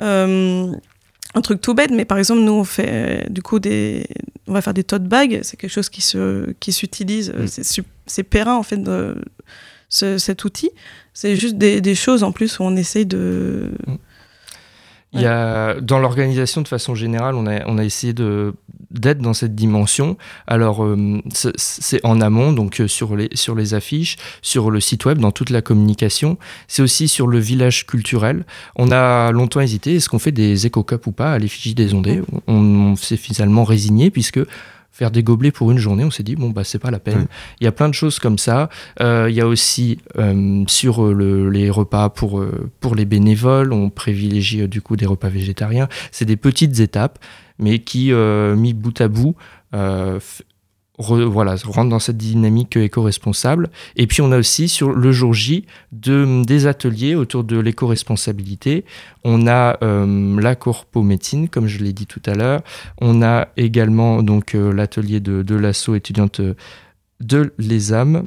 Euh, 0.00 0.72
un 1.34 1.40
truc 1.42 1.60
tout 1.60 1.74
bête, 1.74 1.90
mais 1.90 2.04
par 2.06 2.16
exemple, 2.18 2.40
nous, 2.40 2.52
on 2.52 2.64
fait 2.64 2.88
euh, 2.88 3.22
du 3.28 3.42
coup 3.42 3.58
des. 3.58 4.06
On 4.46 4.52
va 4.52 4.62
faire 4.62 4.72
des 4.74 4.84
tote 4.84 5.04
bags. 5.04 5.40
C'est 5.42 5.56
quelque 5.58 5.70
chose 5.72 5.88
qui 5.90 6.00
se 6.00 6.50
qui 6.60 6.72
s'utilise. 6.72 7.32
Mm. 7.32 7.82
C'est 8.06 8.22
périn, 8.22 8.54
en 8.54 8.62
fait, 8.62 8.78
de, 8.78 9.20
ce- 9.88 10.18
cet 10.18 10.44
outil. 10.44 10.70
C'est 11.12 11.36
juste 11.36 11.56
des, 11.56 11.80
des 11.80 11.94
choses 11.94 12.22
en 12.22 12.32
plus 12.32 12.58
où 12.58 12.62
on 12.64 12.76
essaye 12.76 13.04
de. 13.06 13.72
Il 15.12 15.20
y 15.22 15.26
a, 15.26 15.80
dans 15.80 15.98
l'organisation, 15.98 16.60
de 16.62 16.68
façon 16.68 16.94
générale, 16.94 17.34
on 17.36 17.46
a, 17.46 17.64
on 17.66 17.78
a 17.78 17.84
essayé 17.84 18.12
de, 18.12 18.52
d'être 19.00 19.18
dans 19.18 19.34
cette 19.34 19.54
dimension. 19.54 20.16
Alors, 20.46 20.84
euh, 20.84 21.20
c'est, 21.32 22.04
en 22.04 22.20
amont, 22.20 22.52
donc 22.52 22.80
euh, 22.80 22.88
sur 22.88 23.16
les, 23.16 23.28
sur 23.34 23.54
les 23.54 23.74
affiches, 23.74 24.16
sur 24.42 24.70
le 24.70 24.80
site 24.80 25.04
web, 25.04 25.18
dans 25.18 25.32
toute 25.32 25.50
la 25.50 25.62
communication. 25.62 26.38
C'est 26.68 26.82
aussi 26.82 27.08
sur 27.08 27.26
le 27.26 27.38
village 27.38 27.86
culturel. 27.86 28.44
On 28.76 28.90
a 28.90 29.30
longtemps 29.32 29.60
hésité, 29.60 29.96
est-ce 29.96 30.08
qu'on 30.08 30.18
fait 30.18 30.32
des 30.32 30.66
éco-cups 30.66 31.06
ou 31.06 31.12
pas 31.12 31.32
à 31.32 31.38
l'effigie 31.38 31.74
des 31.74 31.94
ondées 31.94 32.20
on, 32.46 32.54
on 32.54 32.96
s'est 32.96 33.16
finalement 33.16 33.64
résigné, 33.64 34.10
puisque 34.10 34.40
faire 34.92 35.10
des 35.10 35.22
gobelets 35.22 35.50
pour 35.52 35.70
une 35.70 35.76
journée, 35.76 36.04
on 36.04 36.10
s'est 36.10 36.22
dit, 36.22 36.36
bon, 36.36 36.48
bah, 36.48 36.64
c'est 36.64 36.78
pas 36.78 36.90
la 36.90 36.98
peine. 36.98 37.26
Il 37.60 37.64
y 37.64 37.66
a 37.66 37.72
plein 37.72 37.90
de 37.90 37.92
choses 37.94 38.18
comme 38.18 38.38
ça. 38.38 38.70
Euh, 39.02 39.26
il 39.28 39.36
y 39.36 39.42
a 39.42 39.46
aussi 39.46 39.98
euh, 40.16 40.64
sur 40.68 41.12
le- 41.12 41.50
les 41.50 41.68
repas 41.68 42.08
pour, 42.08 42.40
euh, 42.40 42.70
pour 42.80 42.94
les 42.94 43.04
bénévoles, 43.04 43.74
on 43.74 43.90
privilégie 43.90 44.66
du 44.68 44.80
coup 44.80 44.96
des 44.96 45.04
repas 45.04 45.28
végétariens. 45.28 45.88
C'est 46.12 46.24
des 46.24 46.36
petites 46.38 46.80
étapes, 46.80 47.18
mais 47.58 47.78
qui, 47.80 48.12
euh, 48.12 48.56
mis 48.56 48.74
bout 48.74 49.00
à 49.00 49.08
bout, 49.08 49.34
euh, 49.74 50.18
voilà, 50.98 51.56
rentrent 51.64 51.90
dans 51.90 51.98
cette 51.98 52.16
dynamique 52.16 52.76
éco-responsable. 52.76 53.70
Et 53.96 54.06
puis 54.06 54.22
on 54.22 54.32
a 54.32 54.38
aussi 54.38 54.68
sur 54.68 54.92
le 54.92 55.12
jour 55.12 55.32
J 55.34 55.66
de, 55.92 56.42
des 56.44 56.66
ateliers 56.66 57.14
autour 57.14 57.44
de 57.44 57.58
l'éco-responsabilité. 57.58 58.84
On 59.24 59.46
a 59.46 59.78
euh, 59.82 60.40
la 60.40 60.54
corpo-médecine, 60.54 61.48
comme 61.48 61.66
je 61.66 61.78
l'ai 61.78 61.92
dit 61.92 62.06
tout 62.06 62.22
à 62.26 62.34
l'heure. 62.34 62.62
On 63.00 63.22
a 63.22 63.48
également 63.56 64.22
donc 64.22 64.54
euh, 64.54 64.72
l'atelier 64.72 65.20
de, 65.20 65.42
de 65.42 65.54
l'asso 65.54 65.90
étudiante 65.94 66.40
de 67.20 67.52
Les 67.58 67.92
âmes. 67.92 68.24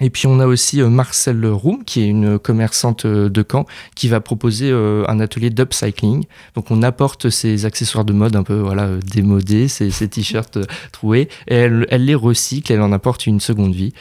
Et 0.00 0.10
puis 0.10 0.26
on 0.26 0.40
a 0.40 0.46
aussi 0.46 0.80
euh, 0.80 0.88
Marcel 0.88 1.44
Roum, 1.46 1.84
qui 1.84 2.02
est 2.02 2.06
une 2.06 2.38
commerçante 2.38 3.04
euh, 3.04 3.28
de 3.28 3.44
Caen, 3.48 3.66
qui 3.94 4.08
va 4.08 4.20
proposer 4.20 4.70
euh, 4.70 5.04
un 5.08 5.20
atelier 5.20 5.50
d'upcycling. 5.50 6.24
Donc 6.54 6.70
on 6.70 6.82
apporte 6.82 7.30
ses 7.30 7.64
accessoires 7.64 8.04
de 8.04 8.12
mode 8.12 8.36
un 8.36 8.42
peu 8.42 8.58
voilà 8.58 8.88
démodés, 9.04 9.68
ses, 9.68 9.90
t-shirts 10.08 10.58
troués, 10.92 11.28
et 11.48 11.54
elle, 11.54 11.86
les 11.90 12.14
recycle, 12.14 12.72
elle 12.72 12.82
en 12.82 12.92
apporte 12.92 13.26
une 13.26 13.40
seconde 13.40 13.74
vie. 13.74 13.92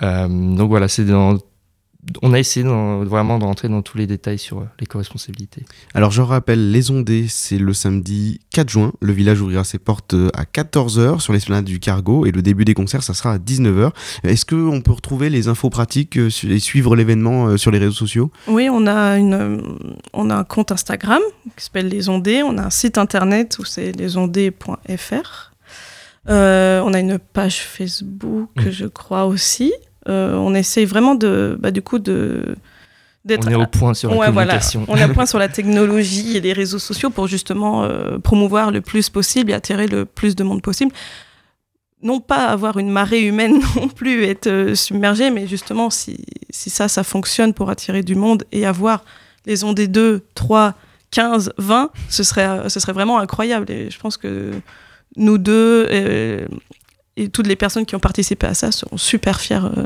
Donc 0.00 0.68
voilà, 0.68 0.88
c'est 0.88 1.04
dans 1.04 1.38
on 2.22 2.32
a 2.32 2.38
essayé 2.38 2.64
vraiment 2.66 3.38
de 3.38 3.44
rentrer 3.44 3.68
dans 3.68 3.82
tous 3.82 3.98
les 3.98 4.06
détails 4.06 4.38
sur 4.38 4.60
euh, 4.60 4.64
l'éco-responsabilité. 4.80 5.64
Alors 5.94 6.10
je 6.10 6.22
rappelle, 6.22 6.70
les 6.70 6.90
Ondées, 6.90 7.26
c'est 7.28 7.58
le 7.58 7.72
samedi 7.72 8.40
4 8.52 8.68
juin. 8.68 8.92
Le 9.00 9.12
village 9.12 9.40
ouvrira 9.40 9.64
ses 9.64 9.78
portes 9.78 10.14
euh, 10.14 10.30
à 10.34 10.44
14h 10.44 11.20
sur 11.20 11.32
l'esplanade 11.32 11.64
du 11.64 11.80
Cargo 11.80 12.26
et 12.26 12.32
le 12.32 12.42
début 12.42 12.64
des 12.64 12.74
concerts, 12.74 13.02
ça 13.02 13.14
sera 13.14 13.32
à 13.32 13.38
19h. 13.38 13.90
Est-ce 14.24 14.46
qu'on 14.46 14.80
peut 14.80 14.92
retrouver 14.92 15.30
les 15.30 15.48
infos 15.48 15.70
pratiques 15.70 16.16
euh, 16.18 16.30
et 16.48 16.58
suivre 16.58 16.96
l'événement 16.96 17.56
sur 17.56 17.70
les 17.70 17.78
réseaux 17.78 17.92
sociaux? 17.92 18.30
Oui, 18.46 18.68
on 18.70 18.86
a, 18.86 19.18
une, 19.18 19.76
on 20.12 20.30
a 20.30 20.36
un 20.36 20.44
compte 20.44 20.72
Instagram 20.72 21.22
qui 21.56 21.64
s'appelle 21.64 21.88
Les 21.88 22.08
Ondées. 22.08 22.42
On 22.42 22.58
a 22.58 22.66
un 22.66 22.70
site 22.70 22.98
internet 22.98 23.58
où 23.58 23.64
c'est 23.64 23.92
lesondées.fr. 23.92 25.52
Euh, 26.28 26.80
on 26.84 26.92
a 26.92 27.00
une 27.00 27.18
page 27.18 27.60
Facebook, 27.60 28.50
je 28.56 28.86
crois 28.86 29.26
aussi. 29.26 29.72
Euh, 30.08 30.34
on 30.36 30.54
essaye 30.54 30.84
vraiment 30.84 31.14
de, 31.14 31.56
bah, 31.60 31.70
du 31.70 31.82
coup, 31.82 31.98
de. 31.98 32.56
On 33.28 33.48
est 33.50 33.54
au 33.56 33.66
point 33.66 33.92
sur 33.92 34.10
la 34.10 34.16
Ouais, 34.16 34.30
voilà. 34.30 34.52
communication. 34.52 34.84
On 34.86 34.96
a 34.96 35.08
point 35.08 35.26
sur 35.32 35.38
la 35.40 35.48
technologie 35.48 36.36
et 36.36 36.40
les 36.40 36.52
réseaux 36.52 36.78
sociaux 36.78 37.10
pour 37.10 37.26
justement 37.26 37.82
euh, 37.82 38.18
promouvoir 38.18 38.70
le 38.70 38.80
plus 38.80 39.10
possible 39.10 39.50
et 39.50 39.54
attirer 39.54 39.88
le 39.88 40.04
plus 40.04 40.36
de 40.36 40.44
monde 40.44 40.62
possible. 40.62 40.92
Non 42.02 42.20
pas 42.20 42.46
avoir 42.46 42.78
une 42.78 42.90
marée 42.90 43.22
humaine 43.24 43.58
non 43.76 43.88
plus, 43.88 44.24
être 44.24 44.46
euh, 44.46 44.74
submergé, 44.76 45.30
mais 45.30 45.48
justement, 45.48 45.90
si, 45.90 46.24
si 46.50 46.70
ça, 46.70 46.86
ça 46.86 47.02
fonctionne 47.02 47.52
pour 47.52 47.68
attirer 47.68 48.02
du 48.02 48.14
monde 48.14 48.44
et 48.52 48.64
avoir 48.64 49.04
les 49.44 49.64
ondes 49.64 49.74
des 49.74 49.88
2, 49.88 50.22
3, 50.36 50.74
15, 51.10 51.52
20, 51.58 51.90
ce 52.08 52.22
serait, 52.22 52.68
ce 52.68 52.78
serait 52.78 52.92
vraiment 52.92 53.18
incroyable. 53.18 53.68
Et 53.72 53.90
je 53.90 53.98
pense 53.98 54.16
que 54.16 54.52
nous 55.16 55.38
deux 55.38 55.88
et 57.16 57.28
toutes 57.28 57.46
les 57.46 57.56
personnes 57.56 57.86
qui 57.86 57.94
ont 57.96 58.00
participé 58.00 58.46
à 58.46 58.54
ça 58.54 58.70
seront 58.70 58.98
super 58.98 59.40
fiers 59.40 59.56
euh, 59.64 59.84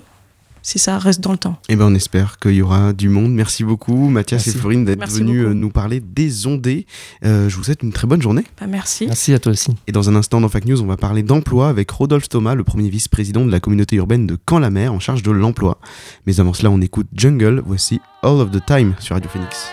si 0.62 0.78
ça 0.78 0.98
reste 0.98 1.20
dans 1.20 1.32
le 1.32 1.38
temps. 1.38 1.56
Eh 1.68 1.76
ben 1.76 1.86
on 1.86 1.94
espère 1.94 2.38
qu'il 2.38 2.52
y 2.54 2.62
aura 2.62 2.92
du 2.92 3.08
monde. 3.08 3.32
Merci 3.32 3.64
beaucoup 3.64 4.08
Mathias 4.08 4.44
Merci. 4.46 4.58
et 4.58 4.60
Florine 4.60 4.84
d'être 4.84 5.08
venus 5.10 5.38
beaucoup. 5.42 5.50
euh, 5.50 5.54
nous 5.54 5.70
parler 5.70 6.00
des 6.00 6.46
Ondées. 6.46 6.86
Euh, 7.24 7.48
je 7.48 7.56
vous 7.56 7.64
souhaite 7.64 7.82
une 7.82 7.92
très 7.92 8.06
bonne 8.06 8.22
journée. 8.22 8.44
Bah, 8.60 8.66
merci. 8.66 9.06
Merci 9.06 9.32
à 9.34 9.38
toi 9.38 9.52
aussi. 9.52 9.70
Et 9.86 9.92
dans 9.92 10.08
un 10.08 10.16
instant 10.16 10.40
dans 10.40 10.48
Fact 10.48 10.66
News, 10.68 10.80
on 10.82 10.86
va 10.86 10.96
parler 10.96 11.22
d'emploi 11.22 11.68
avec 11.68 11.90
Rodolphe 11.90 12.28
Thomas, 12.28 12.54
le 12.54 12.64
premier 12.64 12.88
vice-président 12.88 13.44
de 13.44 13.50
la 13.50 13.60
communauté 13.60 13.96
urbaine 13.96 14.26
de 14.26 14.36
Caen-la-Mer 14.48 14.92
en 14.92 15.00
charge 15.00 15.22
de 15.22 15.30
l'emploi. 15.30 15.78
Mais 16.26 16.40
avant 16.40 16.52
cela, 16.52 16.70
on 16.70 16.80
écoute 16.80 17.06
Jungle. 17.14 17.62
Voici 17.64 18.00
All 18.22 18.40
of 18.40 18.50
the 18.50 18.64
Time 18.66 18.94
sur 18.98 19.14
Radio 19.16 19.30
Phoenix. 19.30 19.70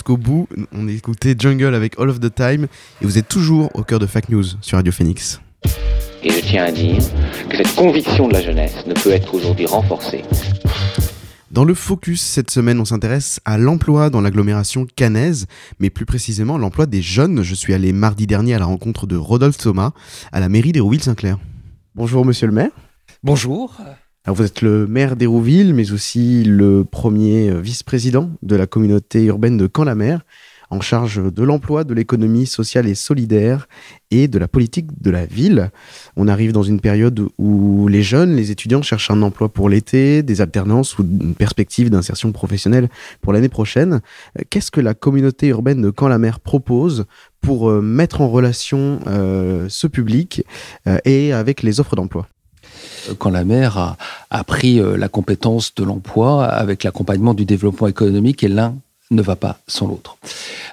Jusqu'au 0.00 0.16
bout. 0.16 0.48
On 0.72 0.88
écoutait 0.88 1.34
Jungle 1.38 1.74
avec 1.74 1.98
All 1.98 2.08
of 2.08 2.20
the 2.20 2.34
Time 2.34 2.68
et 3.02 3.04
vous 3.04 3.18
êtes 3.18 3.28
toujours 3.28 3.70
au 3.74 3.82
cœur 3.82 3.98
de 3.98 4.06
Fact 4.06 4.30
News 4.30 4.44
sur 4.62 4.78
Radio 4.78 4.92
Phoenix. 4.92 5.42
Et 6.22 6.30
je 6.30 6.40
tiens 6.40 6.64
à 6.64 6.72
dire 6.72 7.02
que 7.50 7.56
cette 7.58 7.74
conviction 7.74 8.26
de 8.26 8.32
la 8.32 8.40
jeunesse 8.40 8.86
ne 8.86 8.94
peut 8.94 9.10
être 9.10 9.34
aujourd'hui 9.34 9.66
renforcée 9.66 10.22
Dans 11.50 11.64
le 11.64 11.74
focus 11.74 12.22
cette 12.22 12.50
semaine, 12.50 12.80
on 12.80 12.86
s'intéresse 12.86 13.40
à 13.44 13.58
l'emploi 13.58 14.08
dans 14.08 14.22
l'agglomération 14.22 14.86
cannaise, 14.96 15.46
mais 15.80 15.90
plus 15.90 16.06
précisément 16.06 16.56
l'emploi 16.56 16.86
des 16.86 17.02
jeunes. 17.02 17.42
Je 17.42 17.54
suis 17.54 17.74
allé 17.74 17.92
mardi 17.92 18.26
dernier 18.26 18.54
à 18.54 18.58
la 18.58 18.64
rencontre 18.64 19.06
de 19.06 19.16
Rodolphe 19.16 19.58
Thomas 19.58 19.90
à 20.32 20.40
la 20.40 20.48
mairie 20.48 20.72
d'Hérouville-Saint-Clair. 20.72 21.36
Bonjour 21.94 22.24
monsieur 22.24 22.46
le 22.46 22.54
maire. 22.54 22.70
Bonjour. 23.22 23.76
Vous 24.26 24.44
êtes 24.44 24.60
le 24.60 24.86
maire 24.86 25.16
d'Hérouville, 25.16 25.72
mais 25.72 25.92
aussi 25.92 26.44
le 26.44 26.84
premier 26.84 27.48
euh, 27.48 27.60
vice-président 27.60 28.30
de 28.42 28.54
la 28.54 28.66
communauté 28.66 29.24
urbaine 29.24 29.56
de 29.56 29.66
Caen-la-Mer, 29.66 30.20
en 30.68 30.82
charge 30.82 31.32
de 31.32 31.42
l'emploi, 31.42 31.84
de 31.84 31.94
l'économie 31.94 32.44
sociale 32.44 32.86
et 32.86 32.94
solidaire 32.94 33.66
et 34.10 34.28
de 34.28 34.38
la 34.38 34.46
politique 34.46 34.88
de 35.00 35.10
la 35.10 35.24
ville. 35.24 35.70
On 36.16 36.28
arrive 36.28 36.52
dans 36.52 36.62
une 36.62 36.80
période 36.80 37.28
où 37.38 37.88
les 37.88 38.02
jeunes, 38.02 38.36
les 38.36 38.50
étudiants 38.50 38.82
cherchent 38.82 39.10
un 39.10 39.22
emploi 39.22 39.48
pour 39.48 39.70
l'été, 39.70 40.22
des 40.22 40.42
alternances 40.42 40.98
ou 40.98 41.02
une 41.02 41.34
perspective 41.34 41.88
d'insertion 41.88 42.30
professionnelle 42.30 42.90
pour 43.22 43.32
l'année 43.32 43.48
prochaine. 43.48 44.02
Euh, 44.38 44.42
Qu'est-ce 44.50 44.70
que 44.70 44.82
la 44.82 44.92
communauté 44.92 45.48
urbaine 45.48 45.80
de 45.80 45.90
Caen-la-Mer 45.98 46.40
propose 46.40 47.06
pour 47.40 47.70
euh, 47.70 47.80
mettre 47.80 48.20
en 48.20 48.28
relation 48.28 49.00
ce 49.68 49.86
public 49.86 50.44
et 51.06 51.32
avec 51.32 51.62
les 51.62 51.80
offres 51.80 51.96
d'emploi? 51.96 52.28
Quand 53.18 53.30
la 53.30 53.44
maire 53.44 53.78
a, 53.78 53.96
a 54.30 54.44
pris 54.44 54.80
euh, 54.80 54.96
la 54.96 55.08
compétence 55.08 55.74
de 55.74 55.84
l'emploi 55.84 56.44
avec 56.44 56.84
l'accompagnement 56.84 57.34
du 57.34 57.44
développement 57.44 57.88
économique 57.88 58.42
et 58.42 58.48
l'un 58.48 58.76
ne 59.10 59.22
va 59.22 59.34
pas 59.34 59.58
sans 59.66 59.88
l'autre. 59.88 60.16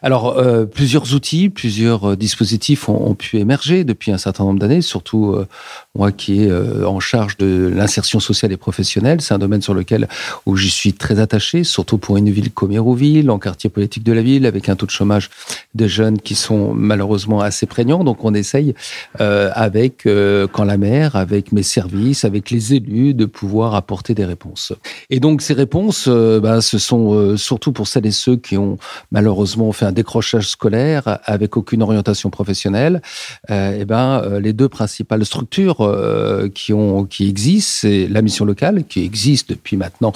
Alors, 0.04 0.38
euh, 0.38 0.66
plusieurs 0.66 1.16
outils, 1.16 1.50
plusieurs 1.50 2.12
euh, 2.12 2.16
dispositifs 2.16 2.88
ont, 2.88 3.16
pu 3.16 3.38
émerger 3.38 3.84
depuis 3.84 4.12
un 4.12 4.20
certain 4.20 4.44
nombre 4.44 4.60
d'années, 4.60 4.82
surtout 4.82 5.32
euh, 5.32 5.48
moi 5.96 6.12
qui 6.12 6.44
est 6.44 6.52
en 6.86 7.00
charge 7.00 7.38
de 7.38 7.72
l'insertion 7.74 8.20
sociale 8.20 8.52
et 8.52 8.58
professionnelle. 8.58 9.22
C'est 9.22 9.34
un 9.34 9.40
domaine 9.40 9.64
sur 9.64 9.74
lequel 9.74 10.08
où 10.46 10.56
j'y 10.56 10.70
suis 10.70 10.94
très 10.94 11.20
attaché, 11.20 11.64
surtout 11.64 11.98
pour 11.98 12.18
une 12.18 12.30
ville 12.30 12.52
comme 12.52 12.72
Hérouville, 12.72 13.32
en 13.32 13.40
quartier 13.40 13.72
politique 13.72 14.04
de 14.04 14.14
la 14.14 14.22
ville, 14.22 14.46
avec 14.46 14.70
un 14.70 14.76
taux 14.76 14.86
de 14.86 14.92
chômage 14.92 15.32
de 15.74 15.88
jeunes 15.88 16.20
qui 16.20 16.36
sont 16.36 16.74
malheureusement 16.74 17.42
assez 17.42 17.66
prégnants. 17.66 18.04
Donc, 18.04 18.24
on 18.24 18.36
essaye 18.36 18.76
avec 19.18 20.08
quand 20.52 20.64
la 20.64 20.78
maire, 20.78 21.16
avec 21.16 21.52
mes 21.52 21.64
services, 21.64 22.24
avec 22.24 22.52
les 22.52 22.76
élus, 22.76 23.16
de 23.16 23.26
pouvoir 23.26 23.74
apporter 23.74 24.14
des 24.14 24.26
réponses. 24.26 24.74
Et 25.10 25.20
donc, 25.20 25.42
ces 25.42 25.54
réponses, 25.54 26.08
ben, 26.08 26.62
ce 26.62 26.78
sont 26.78 27.36
surtout 27.38 27.72
pour 27.72 27.88
celles 27.88 28.06
et 28.06 28.12
ceux 28.12 28.27
qui 28.36 28.58
ont 28.58 28.78
malheureusement 29.12 29.72
fait 29.72 29.86
un 29.86 29.92
décrochage 29.92 30.50
scolaire 30.50 31.20
avec 31.24 31.58
aucune 31.58 31.82
orientation 31.82 32.30
professionnelle. 32.30 33.02
Euh, 33.50 33.80
et 33.80 33.86
ben, 33.86 34.22
euh, 34.24 34.40
les 34.40 34.54
deux 34.54 34.70
principales 34.70 35.26
structures 35.26 35.82
euh, 35.82 36.50
qui 36.50 36.74
ont 36.74 37.06
qui 37.06 37.28
existent, 37.30 37.72
c'est 37.82 38.08
la 38.08 38.22
mission 38.22 38.46
locale 38.46 38.84
qui 38.86 39.04
existe 39.04 39.50
depuis 39.50 39.78
maintenant 39.78 40.14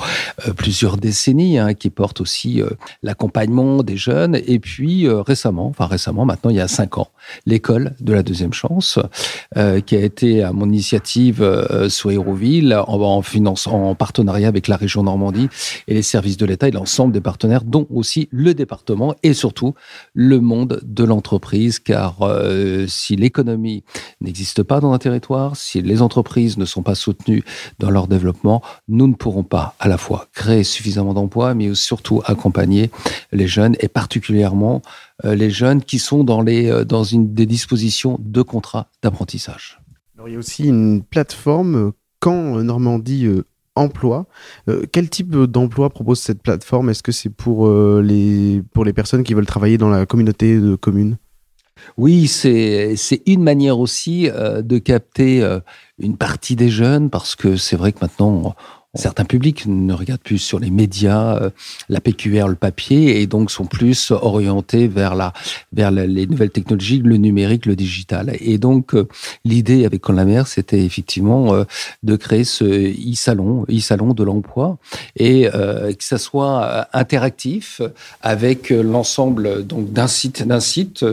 plusieurs 0.55 0.97
décennies, 0.97 1.57
hein, 1.57 1.73
qui 1.73 1.89
porte 1.89 2.21
aussi 2.21 2.61
l'accompagnement 3.03 3.83
des 3.83 3.97
jeunes, 3.97 4.35
et 4.35 4.59
puis 4.59 5.07
récemment, 5.07 5.67
enfin 5.67 5.85
récemment, 5.85 6.25
maintenant 6.25 6.49
il 6.49 6.57
y 6.57 6.61
a 6.61 6.67
cinq 6.67 6.97
ans, 6.97 7.09
l'école 7.45 7.93
de 7.99 8.13
la 8.13 8.23
deuxième 8.23 8.53
chance, 8.53 8.99
qui 9.85 9.95
a 9.95 9.99
été 9.99 10.43
à 10.43 10.51
mon 10.51 10.67
initiative 10.67 11.87
sur 11.89 12.11
Hérouville, 12.11 12.73
en, 12.87 13.01
en 13.01 13.21
finance, 13.21 13.67
en 13.67 13.95
partenariat 13.95 14.47
avec 14.47 14.67
la 14.67 14.77
région 14.77 15.03
Normandie 15.03 15.49
et 15.87 15.93
les 15.93 16.01
services 16.01 16.37
de 16.37 16.45
l'État 16.45 16.67
et 16.67 16.71
l'ensemble 16.71 17.13
des 17.13 17.21
partenaires, 17.21 17.63
dont 17.63 17.87
aussi 17.93 18.00
le 18.31 18.53
département 18.53 19.15
et 19.23 19.33
surtout 19.33 19.73
le 20.13 20.39
monde 20.39 20.79
de 20.83 21.03
l'entreprise, 21.03 21.79
car 21.79 22.21
euh, 22.21 22.85
si 22.87 23.15
l'économie 23.15 23.83
n'existe 24.19 24.63
pas 24.63 24.79
dans 24.79 24.93
un 24.93 24.97
territoire, 24.97 25.55
si 25.55 25.81
les 25.81 26.01
entreprises 26.01 26.57
ne 26.57 26.65
sont 26.65 26.83
pas 26.83 26.95
soutenues 26.95 27.43
dans 27.79 27.89
leur 27.89 28.07
développement, 28.07 28.61
nous 28.87 29.07
ne 29.07 29.13
pourrons 29.13 29.43
pas 29.43 29.75
à 29.79 29.87
la 29.87 29.97
fois 29.97 30.27
créer 30.33 30.63
suffisamment 30.63 31.13
d'emplois, 31.13 31.53
mais 31.53 31.73
surtout 31.75 32.21
accompagner 32.25 32.91
les 33.31 33.47
jeunes 33.47 33.75
et 33.79 33.87
particulièrement 33.87 34.81
euh, 35.25 35.35
les 35.35 35.49
jeunes 35.49 35.83
qui 35.83 35.99
sont 35.99 36.23
dans, 36.23 36.41
les, 36.41 36.69
euh, 36.69 36.83
dans 36.83 37.03
une, 37.03 37.33
des 37.33 37.45
dispositions 37.45 38.17
de 38.19 38.41
contrats 38.41 38.87
d'apprentissage. 39.03 39.79
Il 40.25 40.33
y 40.33 40.35
a 40.35 40.39
aussi 40.39 40.65
une 40.65 41.01
plateforme 41.03 41.93
Quand 42.19 42.61
Normandie 42.61 43.27
Emploi. 43.75 44.27
Euh, 44.67 44.85
quel 44.91 45.09
type 45.09 45.29
d'emploi 45.29 45.89
propose 45.89 46.19
cette 46.19 46.41
plateforme? 46.41 46.89
Est-ce 46.89 47.03
que 47.03 47.11
c'est 47.11 47.29
pour, 47.29 47.67
euh, 47.67 48.01
les, 48.03 48.61
pour 48.73 48.83
les 48.83 48.93
personnes 48.93 49.23
qui 49.23 49.33
veulent 49.33 49.45
travailler 49.45 49.77
dans 49.77 49.89
la 49.89 50.05
communauté 50.05 50.59
de 50.59 50.75
communes? 50.75 51.17
Oui, 51.97 52.27
c'est 52.27 52.95
une 53.25 53.41
manière 53.41 53.79
aussi 53.79 54.29
euh, 54.29 54.61
de 54.61 54.77
capter 54.77 55.43
une 55.97 56.17
partie 56.17 56.55
des 56.55 56.69
jeunes 56.69 57.09
parce 57.09 57.35
que 57.35 57.55
c'est 57.55 57.75
vrai 57.75 57.91
que 57.91 57.99
maintenant 58.01 58.55
certains 58.93 59.23
publics 59.23 59.65
ne 59.67 59.93
regardent 59.93 60.21
plus 60.21 60.37
sur 60.37 60.59
les 60.59 60.69
médias, 60.69 61.37
euh, 61.37 61.49
la 61.87 62.01
PQR, 62.01 62.47
le 62.47 62.55
papier 62.55 63.21
et 63.21 63.27
donc 63.27 63.49
sont 63.49 63.65
plus 63.65 64.11
orientés 64.11 64.87
vers 64.87 65.15
la 65.15 65.31
vers 65.71 65.91
les 65.91 66.27
nouvelles 66.27 66.49
technologies, 66.49 66.99
le 66.99 67.15
numérique, 67.15 67.65
le 67.65 67.77
digital. 67.77 68.35
Et 68.41 68.57
donc 68.57 68.93
euh, 68.93 69.07
l'idée 69.45 69.85
avec 69.85 70.01
Quand 70.01 70.13
la 70.13 70.25
mer, 70.25 70.47
c'était 70.47 70.83
effectivement 70.83 71.53
euh, 71.53 71.63
de 72.03 72.15
créer 72.15 72.43
ce 72.43 72.65
e-salon, 72.65 73.65
e-salon 73.69 74.13
de 74.13 74.23
l'emploi 74.23 74.77
et 75.15 75.47
que 75.51 76.03
ça 76.03 76.17
soit 76.17 76.87
interactif 76.93 77.81
avec 78.21 78.69
l'ensemble 78.69 79.65
donc 79.65 79.91
d'un 79.91 80.07
site 80.07 80.45
d'un 80.47 80.59
site 80.59 81.05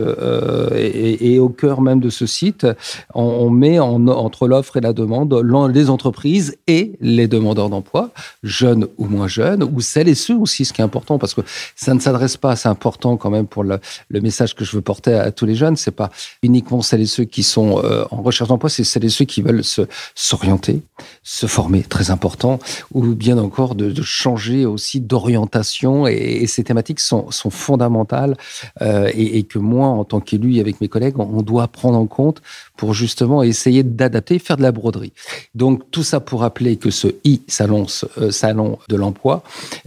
et, 0.75 1.33
et 1.33 1.39
au 1.39 1.49
cœur 1.49 1.81
même 1.81 1.99
de 1.99 2.09
ce 2.09 2.25
site 2.25 2.65
on, 3.13 3.23
on 3.23 3.49
met 3.49 3.79
en, 3.79 4.07
entre 4.07 4.47
l'offre 4.47 4.77
et 4.77 4.81
la 4.81 4.93
demande 4.93 5.33
les 5.73 5.89
entreprises 5.89 6.57
et 6.67 6.93
les 7.01 7.27
demandeurs 7.27 7.68
d'emploi 7.69 8.11
jeunes 8.43 8.87
ou 8.97 9.05
moins 9.05 9.27
jeunes 9.27 9.63
ou 9.63 9.81
celles 9.81 10.07
et 10.09 10.15
ceux 10.15 10.37
aussi 10.37 10.65
ce 10.65 10.73
qui 10.73 10.81
est 10.81 10.83
important 10.83 11.17
parce 11.17 11.33
que 11.33 11.41
ça 11.75 11.93
ne 11.93 11.99
s'adresse 11.99 12.37
pas 12.37 12.55
c'est 12.55 12.69
important 12.69 13.17
quand 13.17 13.29
même 13.29 13.47
pour 13.47 13.63
le, 13.63 13.79
message 14.11 14.55
que 14.55 14.65
je 14.65 14.75
veux 14.75 14.81
porter 14.81 15.13
à, 15.13 15.31
tous 15.31 15.45
les 15.45 15.55
jeunes 15.55 15.75
c'est 15.75 15.91
pas 15.91 16.09
uniquement 16.43 16.81
celles 16.81 17.01
et 17.01 17.05
ceux 17.05 17.25
qui 17.25 17.43
sont 17.43 17.81
euh, 17.83 18.05
en 18.11 18.21
recherche 18.21 18.49
d'emploi 18.49 18.69
c'est 18.69 18.83
celles 18.83 19.05
et 19.05 19.09
ceux 19.09 19.25
qui 19.25 19.41
veulent 19.41 19.63
se 19.63 19.83
s'orienter 20.15 20.81
se 21.23 21.45
former 21.45 21.83
très 21.83 22.11
important 22.11 22.59
ou 22.93 23.03
bien 23.15 23.37
encore 23.37 23.75
de, 23.75 23.93
changer 24.01 24.65
aussi 24.65 24.99
d'orientation 25.01 26.07
et, 26.07 26.47
ces 26.47 26.63
thématiques 26.63 26.99
sont, 26.99 27.29
fondamentales 27.31 28.35
euh, 28.81 29.11
et, 29.13 29.43
que 29.43 29.59
moi, 29.59 29.87
en 29.87 30.03
tant 30.03 30.19
qu'élu 30.19 30.59
avec 30.59 30.81
mes 30.81 30.87
collègues, 30.87 31.19
on, 31.19 31.23
on 31.23 31.41
doit 31.41 31.67
prendre 31.67 31.97
en 31.97 32.07
compte 32.07 32.41
pour 32.77 32.93
justement 32.93 33.43
essayer 33.43 33.83
d'adapter, 33.83 34.39
faire 34.39 34.57
de 34.57 34.61
la 34.61 34.71
broderie. 34.71 35.13
Donc 35.53 35.89
tout 35.91 36.03
ça 36.03 36.19
pour 36.19 36.41
rappeler 36.41 36.77
que 36.77 36.91
ce 36.91 37.07
e-salon 37.07 37.58
euh, 37.61 38.31
salon 38.31 38.79
de 38.87 38.95
l'emploi 38.95 39.43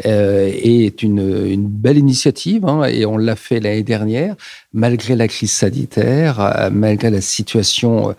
euh, 0.07 0.51
est 0.53 1.03
une, 1.03 1.57
belle 1.57 1.99
initiative 1.99 2.65
hein, 2.67 2.85
et 2.85 3.07
on 3.07 3.17
l'a 3.17 3.37
fait 3.37 3.61
l'année 3.61 3.83
dernière 3.83 4.37
malgré 4.75 5.17
la 5.17 5.29
crise 5.29 5.53
sanitaire, 5.53 6.41
euh, 6.41 6.71
malgré 6.73 7.11
la 7.11 7.21
situation 7.21 8.15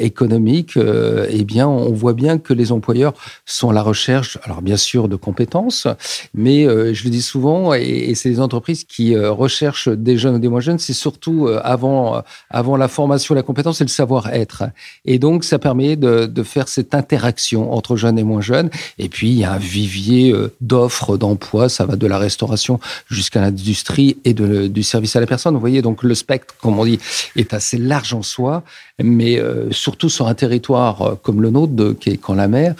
économique, 0.00 0.76
eh 0.76 1.44
bien, 1.44 1.68
on 1.68 1.92
voit 1.92 2.12
bien 2.12 2.38
que 2.38 2.54
les 2.54 2.72
employeurs 2.72 3.12
sont 3.44 3.70
à 3.70 3.72
la 3.72 3.82
recherche, 3.82 4.38
alors 4.44 4.62
bien 4.62 4.76
sûr, 4.76 5.08
de 5.08 5.16
compétences, 5.16 5.86
mais 6.34 6.64
je 6.64 7.04
le 7.04 7.10
dis 7.10 7.22
souvent, 7.22 7.74
et, 7.74 8.14
c'est 8.14 8.28
les 8.28 8.40
entreprises 8.40 8.84
qui 8.84 9.16
recherchent 9.16 9.88
des 9.88 10.16
jeunes 10.16 10.36
ou 10.36 10.38
des 10.38 10.48
moins 10.48 10.60
jeunes, 10.60 10.78
c'est 10.78 10.94
surtout 10.94 11.48
avant, 11.62 12.22
avant 12.50 12.76
la 12.76 12.88
formation, 12.88 13.34
la 13.34 13.42
compétence 13.42 13.80
et 13.80 13.84
le 13.84 13.88
savoir-être. 13.88 14.64
Et 15.04 15.18
donc, 15.18 15.44
ça 15.44 15.58
permet 15.58 15.96
de 15.96 16.42
faire 16.42 16.68
cette 16.68 16.94
interaction 16.94 17.72
entre 17.72 17.96
jeunes 17.96 18.18
et 18.18 18.24
moins 18.24 18.40
jeunes. 18.40 18.70
Et 18.98 19.08
puis, 19.08 19.30
il 19.30 19.38
y 19.38 19.44
a 19.44 19.52
un 19.52 19.58
vivier 19.58 20.32
euh, 20.32 20.52
d'offres 20.60 21.16
d'emploi, 21.16 21.68
ça 21.68 21.84
va 21.84 21.96
de 21.96 22.06
la 22.06 22.18
restauration 22.18 22.80
jusqu'à 23.08 23.40
l'industrie 23.40 24.16
et 24.24 24.34
de, 24.34 24.66
du 24.66 24.82
service 24.82 25.16
à 25.16 25.20
la 25.20 25.26
personne. 25.26 25.54
Vous 25.54 25.60
voyez, 25.60 25.82
donc 25.82 26.02
le 26.02 26.14
spectre, 26.14 26.54
comme 26.60 26.78
on 26.78 26.84
dit, 26.84 26.98
est 27.36 27.54
assez 27.54 27.78
large 27.78 28.14
en 28.14 28.22
soi, 28.22 28.62
mais 29.02 29.38
euh, 29.38 29.70
surtout 29.70 30.08
sur 30.08 30.26
un 30.26 30.34
territoire 30.34 31.02
euh, 31.02 31.14
comme 31.22 31.40
le 31.42 31.50
nôtre, 31.50 31.72
de, 31.72 31.92
qui 31.92 32.10
est 32.10 32.16
quand 32.16 32.34
la 32.34 32.48
mer, 32.48 32.74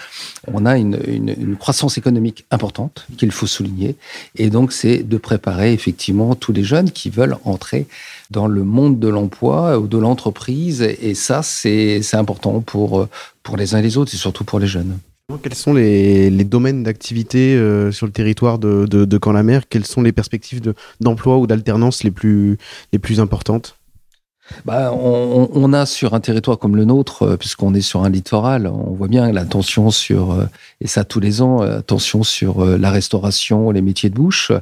on 0.52 0.66
a 0.66 0.76
une, 0.76 0.98
une, 1.06 1.34
une 1.38 1.56
croissance 1.56 1.98
économique 1.98 2.44
importante 2.50 3.06
qu'il 3.16 3.32
faut 3.32 3.46
souligner. 3.46 3.96
Et 4.36 4.50
donc, 4.50 4.72
c'est 4.72 5.02
de 5.02 5.16
préparer 5.16 5.72
effectivement 5.72 6.34
tous 6.34 6.52
les 6.52 6.64
jeunes 6.64 6.90
qui 6.90 7.10
veulent 7.10 7.36
entrer 7.44 7.86
dans 8.30 8.46
le 8.46 8.64
monde 8.64 8.98
de 8.98 9.08
l'emploi 9.08 9.78
ou 9.78 9.86
de 9.86 9.98
l'entreprise. 9.98 10.82
Et 10.82 11.14
ça, 11.14 11.42
c'est 11.42 12.02
c'est 12.02 12.16
important 12.16 12.60
pour, 12.60 13.00
euh, 13.00 13.08
pour 13.42 13.56
les 13.56 13.74
uns 13.74 13.78
et 13.78 13.82
les 13.82 13.96
autres, 13.96 14.14
et 14.14 14.16
surtout 14.18 14.44
pour 14.44 14.58
les 14.58 14.66
jeunes. 14.66 14.98
Quels 15.38 15.54
sont 15.54 15.74
les, 15.74 16.30
domaines 16.44 16.82
d'activité 16.82 17.54
euh, 17.56 17.92
sur 17.92 18.06
le 18.06 18.12
territoire 18.12 18.58
de, 18.58 18.86
de, 18.86 19.18
Camp-la-Mer 19.18 19.68
Quelles 19.68 19.86
sont 19.86 20.02
les 20.02 20.12
perspectives 20.12 20.60
de- 20.60 20.74
d'emploi 21.00 21.38
ou 21.38 21.46
d'alternance 21.46 22.02
les 22.02 22.10
plus, 22.10 22.58
les 22.92 22.98
plus 22.98 23.20
importantes? 23.20 23.79
Bah, 24.64 24.92
on, 24.92 25.72
a 25.72 25.86
sur 25.86 26.14
un 26.14 26.20
territoire 26.20 26.58
comme 26.58 26.76
le 26.76 26.84
nôtre, 26.84 27.22
euh, 27.22 27.36
puisqu'on 27.36 27.74
est 27.74 27.80
sur 27.80 28.04
un 28.04 28.10
littoral, 28.10 28.66
on 28.66 28.92
voit 28.92 29.08
bien 29.08 29.30
la 29.32 29.44
tension 29.44 29.90
sur, 29.90 30.32
euh, 30.32 30.44
et 30.80 30.86
ça 30.86 31.04
tous 31.04 31.20
les 31.20 31.40
ans, 31.40 31.62
euh, 31.62 31.80
tension 31.80 32.22
sur 32.22 32.64
la 32.64 32.90
restauration, 32.90 33.70
les 33.70 33.82
métiers 33.82 34.10
de 34.10 34.14
bouche. 34.14 34.52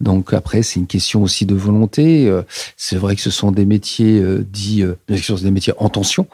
Donc 0.00 0.32
après, 0.32 0.62
c'est 0.62 0.80
une 0.80 0.86
question 0.86 1.22
aussi 1.22 1.46
de 1.46 1.54
volonté. 1.54 2.32
C'est 2.76 2.96
vrai 2.96 3.16
que 3.16 3.22
ce 3.22 3.30
sont 3.30 3.52
des 3.52 3.64
métiers 3.64 4.22
dits, 4.50 4.84
des 5.08 5.50
métiers 5.50 5.72
en 5.78 5.88
tension, 5.88 6.26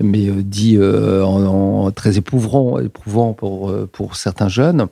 mais 0.00 0.26
dits 0.30 0.78
en, 0.80 1.90
très 1.90 2.18
éprouvants, 2.18 2.78
pour, 3.36 3.72
pour 3.92 4.16
certains 4.16 4.48
jeunes. 4.48 4.86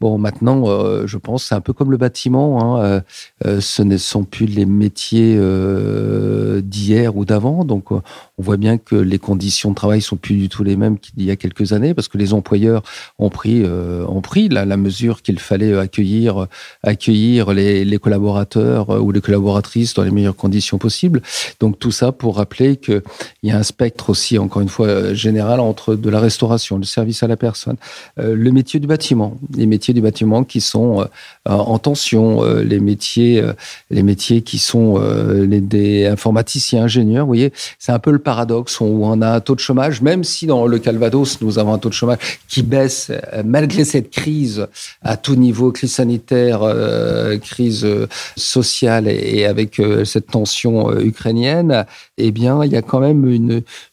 Bon, 0.00 0.18
maintenant, 0.18 0.64
je 1.06 1.16
pense, 1.16 1.44
c'est 1.44 1.54
un 1.54 1.60
peu 1.60 1.72
comme 1.72 1.90
le 1.90 1.96
bâtiment. 1.96 2.82
Hein, 2.82 3.02
ce 3.44 3.82
ne 3.82 3.96
sont 3.96 4.24
plus 4.24 4.46
les 4.46 4.66
métiers 4.66 5.36
euh, 5.38 6.60
d'hier 7.10 7.16
ou 7.16 7.24
d'avant. 7.24 7.64
Donc, 7.64 7.92
euh, 7.92 8.00
on 8.38 8.42
voit 8.42 8.56
bien 8.56 8.78
que 8.78 8.96
les 8.96 9.18
conditions 9.18 9.70
de 9.70 9.74
travail 9.74 10.00
sont 10.00 10.16
plus 10.16 10.36
du 10.36 10.48
tout 10.48 10.64
les 10.64 10.76
mêmes 10.76 10.98
qu'il 10.98 11.22
y 11.22 11.30
a 11.30 11.36
quelques 11.36 11.72
années, 11.72 11.94
parce 11.94 12.08
que 12.08 12.18
les 12.18 12.32
employeurs 12.32 12.82
ont 13.18 13.30
pris, 13.30 13.62
euh, 13.64 14.04
ont 14.06 14.20
pris 14.20 14.48
la, 14.48 14.64
mesure 14.76 15.20
qu'il 15.22 15.38
fallait 15.38 15.76
accueillir, 15.76 16.46
accueillir 16.82 17.52
les, 17.52 17.98
collaborateurs 17.98 18.90
euh, 18.90 18.98
ou 18.98 19.12
les 19.12 19.20
collaboratrices 19.20 19.94
dans 19.94 20.02
les 20.02 20.10
meilleures 20.10 20.36
conditions 20.36 20.78
possibles. 20.78 21.22
Donc, 21.60 21.78
tout 21.78 21.90
ça 21.90 22.12
pour 22.12 22.36
rappeler 22.36 22.76
qu'il 22.76 23.02
y 23.42 23.50
a 23.50 23.56
un 23.56 23.62
spectre 23.62 24.10
aussi, 24.10 24.38
encore 24.38 24.62
une 24.62 24.68
fois, 24.68 25.12
général 25.12 25.60
entre 25.60 25.94
de 25.94 26.10
la 26.10 26.20
restauration, 26.20 26.78
le 26.78 26.84
service 26.84 27.22
à 27.22 27.26
la 27.26 27.36
personne, 27.36 27.76
le 28.16 28.50
métier 28.50 28.80
du 28.80 28.86
bâtiment, 28.86 29.36
les 29.56 29.66
métiers 29.66 29.92
du 29.92 30.00
bâtiment 30.00 30.44
qui 30.44 30.60
sont 30.60 31.06
en 31.46 31.78
tension, 31.78 32.42
les 32.44 32.80
métiers, 32.80 33.42
les 33.90 34.02
métiers 34.02 34.42
qui 34.42 34.58
sont 34.58 34.98
les, 34.98 35.60
des 35.60 36.06
informaticiens, 36.06 36.84
ingénieurs. 36.84 36.99
Vous 37.20 37.26
voyez, 37.26 37.52
c'est 37.78 37.92
un 37.92 37.98
peu 37.98 38.10
le 38.10 38.18
paradoxe 38.18 38.80
où 38.80 38.84
on 38.84 39.20
a 39.22 39.30
un 39.30 39.40
taux 39.40 39.54
de 39.54 39.60
chômage, 39.60 40.02
même 40.02 40.24
si 40.24 40.46
dans 40.46 40.66
le 40.66 40.78
Calvados 40.78 41.40
nous 41.40 41.58
avons 41.58 41.72
un 41.72 41.78
taux 41.78 41.88
de 41.88 41.94
chômage 41.94 42.18
qui 42.48 42.62
baisse 42.62 43.10
euh, 43.10 43.42
malgré 43.44 43.84
cette 43.84 44.10
crise 44.10 44.66
à 45.02 45.16
tout 45.16 45.36
niveau, 45.36 45.72
crise 45.72 45.94
sanitaire, 45.94 46.62
euh, 46.62 47.38
crise 47.38 47.84
euh, 47.84 48.06
sociale 48.36 49.08
et, 49.08 49.46
avec 49.46 49.80
cette 50.04 50.26
tension 50.26 50.98
ukrainienne. 50.98 51.86
Eh 52.18 52.30
bien, 52.30 52.62
il 52.64 52.72
y 52.72 52.76
a 52.76 52.82
quand 52.82 53.00
même 53.00 53.26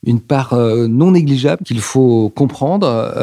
une 0.03 0.19
part 0.19 0.55
non 0.55 1.11
négligeable 1.11 1.63
qu'il 1.63 1.79
faut 1.79 2.29
comprendre, 2.35 3.13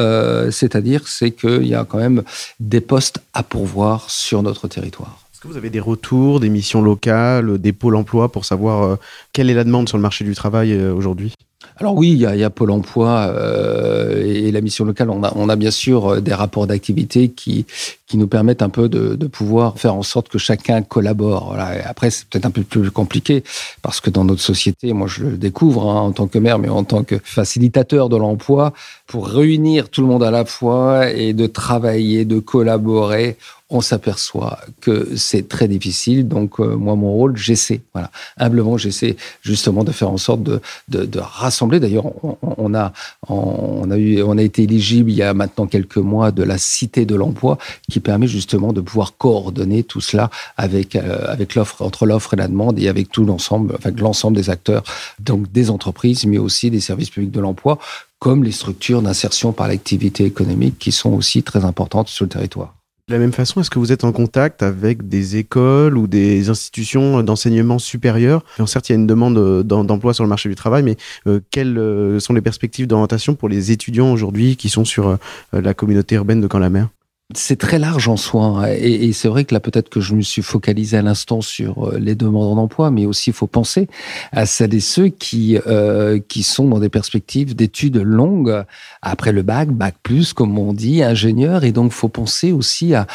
c'est-à-dire 0.51 1.07
c'est 1.07 1.31
qu'il 1.31 1.67
y 1.67 1.75
a 1.75 1.85
quand 1.85 1.97
même 1.97 2.23
des 2.59 2.81
postes 2.81 3.19
à 3.33 3.43
pourvoir 3.43 4.09
sur 4.09 4.41
notre 4.41 4.67
territoire. 4.67 5.24
Vous 5.47 5.57
avez 5.57 5.69
des 5.69 5.79
retours, 5.79 6.39
des 6.39 6.49
missions 6.49 6.81
locales, 6.81 7.59
des 7.59 7.71
pôles 7.71 7.95
emploi 7.95 8.31
pour 8.31 8.45
savoir 8.45 8.83
euh, 8.83 8.95
quelle 9.31 9.49
est 9.49 9.53
la 9.53 9.63
demande 9.63 9.87
sur 9.87 9.97
le 9.97 10.01
marché 10.01 10.25
du 10.25 10.33
travail 10.33 10.73
euh, 10.73 10.91
aujourd'hui? 10.91 11.33
Alors 11.77 11.95
oui, 11.95 12.11
il 12.11 12.17
y 12.19 12.43
a, 12.43 12.49
Pôle 12.49 12.71
Emploi 12.71 13.27
euh, 13.29 14.23
et, 14.23 14.51
la 14.51 14.61
mission 14.61 14.85
locale. 14.85 15.09
On 15.09 15.49
a, 15.49 15.55
bien 15.55 15.71
sûr 15.71 16.21
des 16.21 16.33
rapports 16.33 16.67
d'activité 16.67 17.29
qui 17.29 17.65
qui 18.07 18.17
nous 18.17 18.27
permettent 18.27 18.61
un 18.61 18.69
peu 18.69 18.87
de, 18.87 19.15
pouvoir 19.27 19.79
faire 19.79 19.95
en 19.95 20.03
sorte 20.03 20.29
que 20.29 20.37
chacun 20.37 20.83
collabore. 20.83 21.55
Après, 21.85 22.11
c'est 22.11 22.27
peut-être 22.27 22.45
un 22.45 22.51
peu 22.51 22.61
plus 22.61 22.91
compliqué 22.91 23.43
parce 23.81 23.99
que 23.99 24.09
dans 24.09 24.23
notre 24.23 24.41
société, 24.41 24.93
moi 24.93 25.07
je 25.07 25.23
le 25.23 25.37
découvre 25.37 25.89
hein, 25.89 26.01
en 26.01 26.11
tant 26.11 26.27
que 26.27 26.37
maire, 26.37 26.59
mais 26.59 26.69
en 26.69 26.83
tant 26.83 27.03
que 27.03 27.15
facilitateur 27.23 28.07
de 28.07 28.15
l'emploi, 28.15 28.73
pour 29.07 29.27
réunir 29.27 29.89
tout 29.89 30.01
le 30.01 30.07
monde 30.07 30.23
à 30.23 30.31
la 30.31 30.45
fois 30.45 31.09
et 31.09 31.33
de 31.33 31.47
travailler, 31.47 32.25
de 32.25 32.39
collaborer, 32.39 33.37
on 33.69 33.81
s'aperçoit 33.81 34.59
que 34.79 35.15
c'est 35.15 35.47
très 35.47 35.67
difficile. 35.67 36.27
Donc, 36.27 36.59
euh, 36.59 36.75
moi, 36.75 36.95
mon 36.95 37.11
rôle, 37.11 37.35
j'essaie, 37.35 37.81
voilà, 37.93 38.11
humblement, 38.37 38.77
j'essaie 38.77 39.15
justement 39.41 39.83
de 39.83 39.91
faire 39.91 40.11
en 40.11 40.17
sorte 40.17 40.43
de, 40.43 40.61
de, 40.87 41.05
de 41.05 41.19
rassembler. 41.19 41.79
D'ailleurs, 41.79 42.05
on, 42.41 42.75
a, 42.75 42.93
on 43.27 43.89
a 43.89 43.97
eu, 43.97 44.21
on 44.21 44.37
a 44.37 44.43
été 44.43 44.63
éligible 44.63 45.09
il 45.09 45.17
y 45.17 45.23
a 45.23 45.33
maintenant 45.33 45.65
quelques 45.65 45.97
mois 45.97 46.31
de 46.31 46.43
la 46.43 46.57
Cité 46.57 47.05
de 47.05 47.15
l'emploi, 47.15 47.57
qui 47.89 47.99
permet 47.99 48.27
justement 48.27 48.71
de 48.71 48.81
pouvoir 48.81 49.17
coordonner 49.17 49.83
tout 49.83 50.01
cela 50.01 50.29
avec 50.57 50.95
euh, 50.95 51.25
avec 51.27 51.55
l'offre, 51.55 51.81
entre 51.81 52.05
l'offre 52.05 52.35
et 52.35 52.37
la 52.37 52.47
demande, 52.47 52.79
et 52.79 52.87
avec 52.87 53.11
tout 53.11 53.25
l'ensemble, 53.25 53.75
enfin 53.75 53.91
l'ensemble 53.97 54.37
des 54.37 54.49
acteurs, 54.49 54.83
donc 55.19 55.51
des 55.51 55.69
entreprises, 55.69 56.25
mais 56.25 56.37
aussi 56.37 56.69
des 56.69 56.79
services 56.79 57.09
publics 57.09 57.31
de 57.31 57.39
l'emploi, 57.39 57.79
comme 58.19 58.43
les 58.43 58.51
structures 58.51 59.01
d'insertion 59.01 59.53
par 59.53 59.67
l'activité 59.67 60.23
économique, 60.25 60.77
qui 60.77 60.91
sont 60.91 61.13
aussi 61.13 61.43
très 61.43 61.65
importantes 61.65 62.09
sur 62.09 62.25
le 62.25 62.29
territoire. 62.29 62.75
De 63.07 63.13
la 63.13 63.19
même 63.19 63.33
façon, 63.33 63.61
est-ce 63.61 63.69
que 63.69 63.77
vous 63.77 63.91
êtes 63.91 64.03
en 64.03 64.11
contact 64.11 64.63
avec 64.63 65.07
des 65.07 65.35
écoles 65.37 65.95
ou 65.95 66.07
des 66.07 66.49
institutions 66.49 67.21
d'enseignement 67.21 67.77
supérieur? 67.77 68.43
Alors, 68.57 68.67
Certes, 68.67 68.89
il 68.89 68.93
y 68.93 68.95
a 68.95 68.97
une 68.97 69.05
demande 69.05 69.37
euh, 69.37 69.61
d'em- 69.61 69.85
d'emploi 69.85 70.15
sur 70.15 70.23
le 70.23 70.27
marché 70.29 70.49
du 70.49 70.55
travail, 70.55 70.81
mais 70.81 70.97
euh, 71.27 71.39
quelles 71.51 71.77
euh, 71.77 72.19
sont 72.19 72.33
les 72.33 72.41
perspectives 72.41 72.87
d'orientation 72.87 73.35
pour 73.35 73.47
les 73.47 73.71
étudiants 73.71 74.11
aujourd'hui 74.11 74.55
qui 74.57 74.69
sont 74.69 74.85
sur 74.85 75.19
la 75.53 75.73
communauté 75.75 76.15
urbaine 76.15 76.41
de 76.41 76.47
Camp-la-Mer 76.47 76.87
C'est 77.33 77.57
très 77.57 77.79
large 77.79 78.07
en 78.07 78.17
soi. 78.17 78.45
hein. 78.45 78.67
Et, 78.77 79.11
c'est 79.11 79.27
vrai 79.27 79.45
que 79.45 79.55
là, 79.55 79.59
peut-être 79.59 79.89
que 79.89 79.99
je 79.99 80.13
me 80.13 80.21
suis 80.21 80.43
focalisé 80.43 80.95
à 80.97 81.01
l'instant 81.01 81.41
sur 81.41 81.87
euh, 81.87 81.97
les 81.97 82.13
demandeurs 82.13 82.53
d'emploi, 82.53 82.91
mais 82.91 83.07
aussi 83.07 83.31
il 83.31 83.33
faut 83.33 83.47
penser 83.47 83.87
à 84.31 84.45
celles 84.45 84.75
et 84.75 84.79
ceux 84.79 85.07
qui, 85.07 85.57
euh, 85.65 86.19
qui 86.19 86.43
sont 86.43 86.67
dans 86.67 86.77
des 86.77 86.89
perspectives 86.89 87.55
d'études 87.55 87.97
longues 87.97 88.63
après 89.01 89.31
le 89.31 89.41
bac, 89.41 89.71
bac 89.71 89.95
plus, 90.03 90.33
comme 90.33 90.59
on 90.59 90.71
dit, 90.71 91.01
ingénieur. 91.01 91.63
Et 91.63 91.71
donc, 91.71 91.93
faut 91.93 92.09
penser 92.09 92.51
aussi 92.51 92.93
à, 92.93 93.07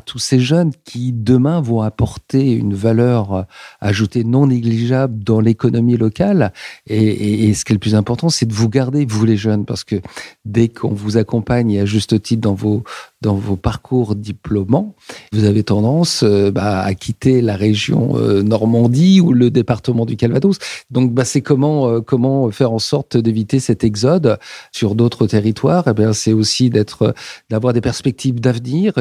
tous 0.00 0.18
ces 0.18 0.40
jeunes 0.40 0.72
qui, 0.84 1.12
demain, 1.14 1.62
vont 1.62 1.80
apporter 1.80 2.52
une 2.52 2.74
valeur 2.74 3.32
euh, 3.32 3.42
ajoutée 3.80 4.24
non 4.24 4.48
négligeable 4.48 5.24
dans 5.24 5.40
l'économie 5.40 5.96
locale. 5.96 6.52
Et, 6.86 7.54
ce 7.54 7.64
qui 7.64 7.72
est 7.72 7.76
le 7.76 7.80
plus 7.80 7.94
important, 7.94 8.28
c'est 8.28 8.44
de 8.44 8.52
vous 8.52 8.68
garder, 8.68 9.06
vous 9.06 9.24
les 9.24 9.38
jeunes, 9.38 9.64
parce 9.64 9.84
que 9.84 9.96
dès 10.44 10.68
qu'on 10.68 10.92
vous 10.92 11.16
accompagne, 11.16 11.78
à 11.78 11.86
juste 11.86 12.20
titre, 12.20 12.42
dans 12.42 12.52
vos 12.52 12.84
dans 13.24 13.34
vos 13.34 13.53
parcours 13.56 14.14
diplômants, 14.14 14.94
vous 15.32 15.44
avez 15.44 15.62
tendance 15.62 16.22
euh, 16.22 16.50
bah, 16.50 16.80
à 16.80 16.94
quitter 16.94 17.40
la 17.40 17.56
région 17.56 18.16
euh, 18.16 18.42
Normandie 18.42 19.20
ou 19.20 19.32
le 19.32 19.50
département 19.50 20.06
du 20.06 20.16
Calvados. 20.16 20.58
Donc, 20.90 21.12
bah, 21.12 21.24
c'est 21.24 21.40
comment 21.40 21.88
euh, 21.88 22.00
comment 22.00 22.50
faire 22.50 22.72
en 22.72 22.78
sorte 22.78 23.16
d'éviter 23.16 23.60
cet 23.60 23.84
exode 23.84 24.38
sur 24.72 24.94
d'autres 24.94 25.26
territoires? 25.26 25.84
Eh 25.88 25.92
bien, 25.92 26.12
c'est 26.12 26.32
aussi 26.32 26.70
d'avoir 26.70 27.72
des 27.72 27.80
perspectives 27.80 28.40
d'avenir, 28.40 28.94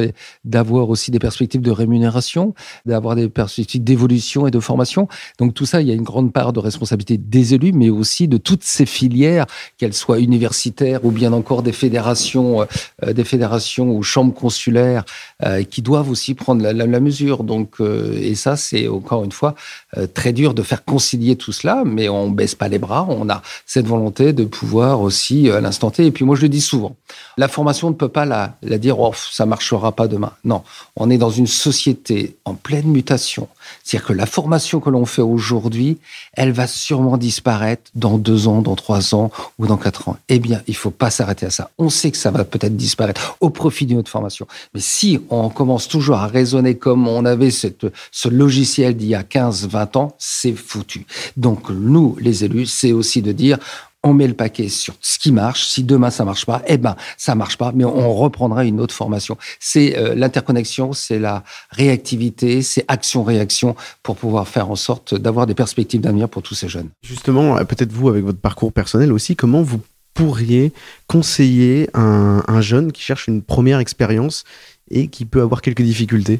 d'avoir 0.43 0.89
aussi 0.89 1.12
des 1.12 1.20
perspectives 1.20 1.62
de 1.62 1.72
rémunération, 1.72 2.54
d'avoir 2.86 3.16
des 3.16 3.30
perspectives 3.30 3.84
d'évolution 3.84 4.47
et 4.47 4.51
de 4.51 4.60
formation. 4.60 5.08
Donc, 5.39 5.54
tout 5.54 5.66
ça, 5.66 5.82
il 5.82 5.88
y 5.88 5.91
a 5.91 5.95
une 5.95 6.04
grande 6.04 6.34
part 6.34 6.54
de 6.54 6.60
responsabilité 6.60 7.18
des 7.18 7.54
élus, 7.54 7.74
mais 7.74 7.89
aussi 7.89 8.28
de 8.28 8.38
toutes 8.38 8.64
ces 8.64 8.86
filières, 8.86 9.45
qu'elles 9.78 9.93
soient 9.93 10.20
universitaires 10.20 11.06
ou 11.06 11.12
bien 11.12 11.34
encore 11.34 11.64
des 11.64 11.72
fédérations, 11.72 12.66
des 13.06 13.24
fédérations 13.24 13.95
ou 13.95 14.04
chambres 14.04 14.34
consulaires 14.43 15.05
euh, 15.45 15.63
qui 15.63 15.81
doivent 15.81 16.09
aussi 16.09 16.33
prendre 16.33 16.61
la, 16.61 16.99
mesure. 16.99 17.43
Donc, 17.43 17.69
euh, 17.79 18.29
et 18.29 18.35
ça, 18.35 18.57
c'est 18.57 18.87
encore 18.89 19.23
une 19.23 19.31
fois 19.31 19.55
euh, 19.97 20.05
très 20.05 20.33
dur 20.33 20.53
de 20.53 20.63
faire 20.63 20.83
concilier 20.83 21.35
tout 21.37 21.53
cela, 21.53 21.83
mais 21.85 22.09
on 22.09 22.29
baisse 22.29 22.55
pas 22.55 22.67
les 22.67 22.81
bras. 22.85 23.05
On 23.07 23.29
a 23.29 23.41
cette 23.65 23.87
volonté 23.87 24.33
de 24.33 24.43
pouvoir 24.43 25.01
aussi 25.01 25.49
à 25.49 25.61
l'instant 25.61 25.91
T. 25.91 26.05
Et 26.05 26.11
puis 26.11 26.25
moi, 26.25 26.35
je 26.35 26.41
le 26.41 26.49
dis 26.49 26.61
souvent, 26.61 26.95
la 27.37 27.47
formation 27.47 27.89
ne 27.89 27.95
peut 27.95 28.13
pas 28.19 28.25
la, 28.25 28.57
la 28.61 28.77
dire 28.77 28.99
oh, 28.99 29.13
ça 29.15 29.45
marchera 29.45 29.93
pas 29.93 30.07
demain. 30.07 30.33
Non, 30.43 30.61
on 30.97 31.09
est 31.09 31.17
dans 31.17 31.29
une 31.29 31.47
société 31.47 32.35
en 32.43 32.53
pleine 32.53 32.87
mutation. 32.87 33.47
C'est-à-dire 33.83 34.07
que 34.07 34.13
la 34.13 34.25
formation 34.25 34.79
que 34.81 34.89
l'on 34.89 35.05
fait 35.05 35.21
aujourd'hui, 35.21 35.97
elle 36.33 36.51
va 36.51 36.67
sûrement 36.67 37.17
disparaître 37.17 37.91
dans 37.95 38.17
deux 38.17 38.47
ans, 38.47 38.61
dans 38.61 38.75
trois 38.75 39.15
ans 39.15 39.31
ou 39.57 39.67
dans 39.67 39.77
quatre 39.77 40.09
ans. 40.09 40.17
Eh 40.27 40.39
bien, 40.39 40.61
il 40.67 40.75
faut 40.75 40.91
pas 40.91 41.09
s'arrêter 41.09 41.45
à 41.45 41.49
ça. 41.49 41.69
On 41.77 41.89
sait 41.89 42.11
que 42.11 42.17
ça 42.17 42.31
va 42.31 42.43
peut-être 42.43 42.75
disparaître 42.75 43.37
au 43.39 43.49
profit 43.49 43.85
d'une 43.85 43.99
autre 43.99 44.11
formation. 44.11 44.32
Mais 44.73 44.79
si 44.79 45.19
on 45.29 45.49
commence 45.49 45.88
toujours 45.88 46.17
à 46.17 46.27
raisonner 46.27 46.77
comme 46.77 47.07
on 47.07 47.25
avait 47.25 47.51
ce 47.51 48.29
logiciel 48.29 48.95
d'il 48.95 49.09
y 49.09 49.15
a 49.15 49.23
15, 49.23 49.67
20 49.67 49.95
ans, 49.95 50.15
c'est 50.17 50.53
foutu. 50.53 51.05
Donc, 51.38 51.69
nous, 51.69 52.15
les 52.19 52.43
élus, 52.43 52.65
c'est 52.65 52.91
aussi 52.91 53.21
de 53.21 53.31
dire, 53.31 53.57
on 54.03 54.13
met 54.13 54.27
le 54.27 54.34
paquet 54.34 54.67
sur 54.67 54.95
ce 55.01 55.17
qui 55.17 55.31
marche. 55.31 55.65
Si 55.65 55.84
demain 55.84 56.09
ça 56.09 56.25
marche 56.25 56.45
pas, 56.45 56.61
eh 56.67 56.77
ben 56.77 56.95
ça 57.17 57.36
marche 57.36 57.57
pas, 57.57 57.71
mais 57.73 57.86
on 57.86 58.13
reprendra 58.13 58.65
une 58.65 58.79
autre 58.81 58.93
formation. 58.93 59.38
C'est 59.59 59.97
euh, 59.97 60.13
l'interconnexion, 60.13 60.93
c'est 60.93 61.19
la 61.19 61.43
réactivité, 61.69 62.61
c'est 62.61 62.84
action-réaction 62.88 63.75
pour 64.03 64.17
pouvoir 64.17 64.47
faire 64.47 64.69
en 64.69 64.75
sorte 64.75 65.15
d'avoir 65.15 65.47
des 65.47 65.55
perspectives 65.55 66.01
d'avenir 66.01 66.27
pour 66.27 66.41
tous 66.41 66.55
ces 66.55 66.67
jeunes. 66.67 66.89
Justement, 67.01 67.57
euh, 67.57 67.63
peut-être 67.63 67.93
vous, 67.93 68.09
avec 68.09 68.25
votre 68.25 68.39
parcours 68.39 68.73
personnel 68.73 69.13
aussi, 69.13 69.36
comment 69.36 69.61
vous 69.61 69.79
pourriez 70.14 70.72
conseiller 71.07 71.89
un, 71.93 72.43
un 72.47 72.61
jeune 72.61 72.91
qui 72.91 73.01
cherche 73.01 73.28
une 73.28 73.41
première 73.41 73.80
expérience 73.80 74.43
et 74.89 75.07
qui 75.07 75.26
peut 75.26 75.41
avoir 75.41 75.61
quelques 75.61 75.82
difficultés? 75.82 76.39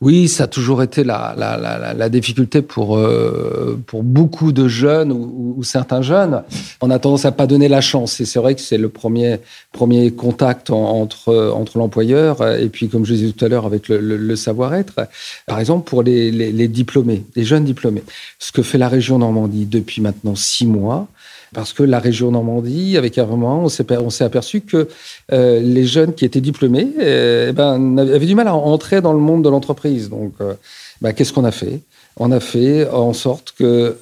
Oui, 0.00 0.28
ça 0.28 0.44
a 0.44 0.46
toujours 0.46 0.82
été 0.82 1.04
la, 1.04 2.08
difficulté 2.10 2.60
pour, 2.60 2.98
euh, 2.98 3.80
pour 3.86 4.02
beaucoup 4.02 4.52
de 4.52 4.68
jeunes 4.68 5.10
ou, 5.12 5.62
certains 5.62 6.02
jeunes. 6.02 6.42
On 6.80 6.90
a 6.90 6.98
tendance 6.98 7.24
à 7.24 7.32
pas 7.32 7.46
donner 7.46 7.68
la 7.68 7.80
chance. 7.80 8.20
Et 8.20 8.26
c'est 8.26 8.38
vrai 8.38 8.54
que 8.54 8.60
c'est 8.60 8.78
le 8.78 8.88
premier, 8.88 9.38
premier 9.72 10.10
contact 10.10 10.70
en, 10.70 11.00
entre, 11.00 11.50
entre 11.54 11.78
l'employeur 11.78 12.46
et 12.46 12.68
puis, 12.68 12.88
comme 12.88 13.06
je 13.06 13.14
disais 13.14 13.32
tout 13.32 13.44
à 13.44 13.48
l'heure, 13.48 13.64
avec 13.64 13.88
le, 13.88 14.36
savoir-être. 14.36 15.08
Par 15.46 15.58
exemple, 15.60 15.88
pour 15.88 16.02
les 16.02 16.68
diplômés, 16.68 17.24
les 17.34 17.44
jeunes 17.44 17.64
diplômés, 17.64 18.02
ce 18.38 18.52
que 18.52 18.62
fait 18.62 18.78
la 18.78 18.88
région 18.88 19.18
Normandie 19.18 19.64
depuis 19.64 20.02
maintenant 20.02 20.34
six 20.34 20.66
mois, 20.66 21.08
parce 21.54 21.72
que 21.72 21.82
la 21.82 21.98
région 21.98 22.30
Normandie, 22.30 22.96
avec 22.96 23.18
un 23.18 23.26
moment, 23.26 23.62
on 23.62 23.68
s'est, 23.68 24.24
aperçu 24.24 24.60
que 24.60 24.88
euh, 25.32 25.60
les 25.60 25.86
jeunes 25.86 26.14
qui 26.14 26.24
étaient 26.24 26.40
diplômés 26.40 26.88
euh, 27.00 27.52
ben, 27.52 27.98
avaient 27.98 28.26
du 28.26 28.34
mal 28.34 28.48
à 28.48 28.54
entrer 28.54 29.00
dans 29.00 29.12
le 29.12 29.18
monde 29.18 29.44
de 29.44 29.48
l'entreprise. 29.48 30.08
Donc, 30.08 30.34
euh, 30.40 30.54
ben, 31.00 31.12
qu'est-ce 31.12 31.32
qu'on 31.32 31.44
a 31.44 31.52
fait? 31.52 31.80
On 32.16 32.32
a 32.32 32.40
fait 32.40 32.88
en 32.88 33.12
sorte 33.12 33.52
que 33.58 33.96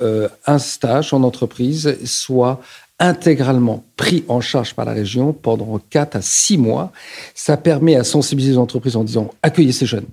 un 0.47 0.59
stage 0.59 1.13
en 1.13 1.25
entreprise 1.25 1.97
soit 2.05 2.61
intégralement 3.01 3.85
pris 3.97 4.25
en 4.29 4.41
charge 4.41 4.75
par 4.75 4.85
la 4.85 4.93
région 4.93 5.33
pendant 5.33 5.81
4 5.91 6.17
à 6.17 6.23
6 6.23 6.59
mois. 6.59 6.93
Ça 7.35 7.57
permet 7.57 7.97
à 7.97 8.05
sensibiliser 8.05 8.53
les 8.53 8.59
entreprises 8.59 8.97
en 8.97 9.03
disant 9.03 9.33
accueillez 9.43 9.73
ces 9.73 9.87
jeunes. 9.87 10.07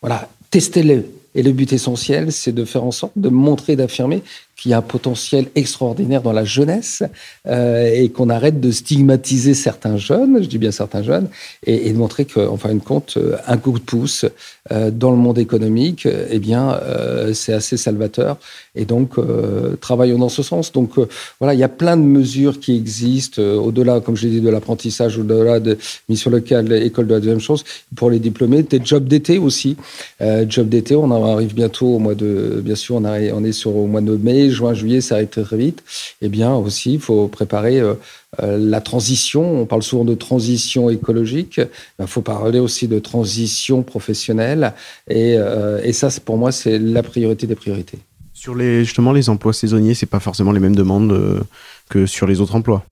Voilà, 0.00 0.28
testez-les. 0.50 1.04
Et 1.34 1.42
le 1.42 1.52
but 1.52 1.72
essentiel, 1.72 2.32
c'est 2.32 2.52
de 2.52 2.64
faire 2.64 2.84
en 2.84 2.90
sorte 2.90 3.12
de 3.16 3.28
montrer, 3.28 3.76
d'affirmer 3.76 4.22
qu'il 4.58 4.72
y 4.72 4.74
a 4.74 4.78
un 4.78 4.82
potentiel 4.82 5.46
extraordinaire 5.54 6.20
dans 6.20 6.32
la 6.32 6.44
jeunesse 6.44 7.02
euh, 7.46 7.90
et 7.90 8.10
qu'on 8.10 8.28
arrête 8.28 8.60
de 8.60 8.70
stigmatiser 8.70 9.54
certains 9.54 9.96
jeunes, 9.96 10.42
je 10.42 10.48
dis 10.48 10.58
bien 10.58 10.72
certains 10.72 11.02
jeunes, 11.02 11.28
et, 11.64 11.88
et 11.88 11.92
de 11.92 11.96
montrer 11.96 12.24
qu'en 12.26 12.56
fin 12.56 12.74
de 12.74 12.80
compte, 12.80 13.16
un 13.46 13.56
coup 13.56 13.78
de 13.78 13.84
pouce 13.84 14.26
euh, 14.72 14.90
dans 14.90 15.12
le 15.12 15.16
monde 15.16 15.38
économique, 15.38 16.06
eh 16.06 16.38
bien, 16.38 16.72
euh, 16.82 17.32
c'est 17.32 17.52
assez 17.52 17.76
salvateur. 17.76 18.36
Et 18.74 18.84
donc, 18.84 19.18
euh, 19.18 19.76
travaillons 19.80 20.18
dans 20.18 20.28
ce 20.28 20.42
sens. 20.42 20.72
Donc, 20.72 20.98
euh, 20.98 21.08
voilà, 21.40 21.54
il 21.54 21.60
y 21.60 21.64
a 21.64 21.68
plein 21.68 21.96
de 21.96 22.02
mesures 22.02 22.60
qui 22.60 22.76
existent 22.76 23.40
euh, 23.40 23.56
au-delà, 23.56 24.00
comme 24.00 24.16
je 24.16 24.26
l'ai 24.26 24.34
dit, 24.34 24.40
de 24.40 24.48
l'apprentissage, 24.48 25.18
au-delà 25.18 25.60
de 25.60 25.78
mission 26.08 26.30
locale, 26.30 26.72
école 26.72 27.06
de 27.06 27.14
la 27.14 27.20
deuxième 27.20 27.40
chose, 27.40 27.64
pour 27.96 28.10
les 28.10 28.18
diplômés, 28.18 28.62
des 28.62 28.80
jobs 28.84 29.06
d'été 29.06 29.38
aussi. 29.38 29.76
Euh, 30.20 30.44
jobs 30.48 30.68
d'été, 30.68 30.94
on 30.96 31.10
arrive 31.10 31.54
bientôt 31.54 31.94
au 31.94 31.98
mois 31.98 32.14
de, 32.14 32.60
bien 32.64 32.74
sûr, 32.74 32.96
on, 32.96 33.04
arrive, 33.04 33.32
on 33.34 33.44
est 33.44 33.52
sur 33.52 33.74
au 33.74 33.86
mois 33.86 34.00
de 34.00 34.16
mai, 34.16 34.47
juin, 34.50 34.74
juillet, 34.74 35.00
ça 35.00 35.16
arrive 35.16 35.28
très, 35.28 35.42
très 35.42 35.56
vite. 35.56 35.82
Eh 36.22 36.28
bien, 36.28 36.54
aussi, 36.54 36.94
il 36.94 37.00
faut 37.00 37.28
préparer 37.28 37.80
euh, 37.80 37.94
euh, 38.42 38.58
la 38.58 38.80
transition. 38.80 39.60
On 39.60 39.66
parle 39.66 39.82
souvent 39.82 40.04
de 40.04 40.14
transition 40.14 40.90
écologique. 40.90 41.60
Il 41.98 42.06
faut 42.06 42.22
parler 42.22 42.58
aussi 42.58 42.88
de 42.88 42.98
transition 42.98 43.82
professionnelle. 43.82 44.72
Et, 45.08 45.34
euh, 45.36 45.80
et 45.82 45.92
ça, 45.92 46.08
pour 46.24 46.36
moi, 46.36 46.52
c'est 46.52 46.78
la 46.78 47.02
priorité 47.02 47.46
des 47.46 47.54
priorités. 47.54 47.98
Sur 48.34 48.54
les, 48.54 48.84
justement 48.84 49.12
les 49.12 49.28
emplois 49.28 49.52
saisonniers, 49.52 49.94
c'est 49.94 50.06
pas 50.06 50.20
forcément 50.20 50.52
les 50.52 50.60
mêmes 50.60 50.76
demandes 50.76 51.44
que 51.88 52.06
sur 52.06 52.26
les 52.26 52.40
autres 52.40 52.54
emplois? 52.54 52.84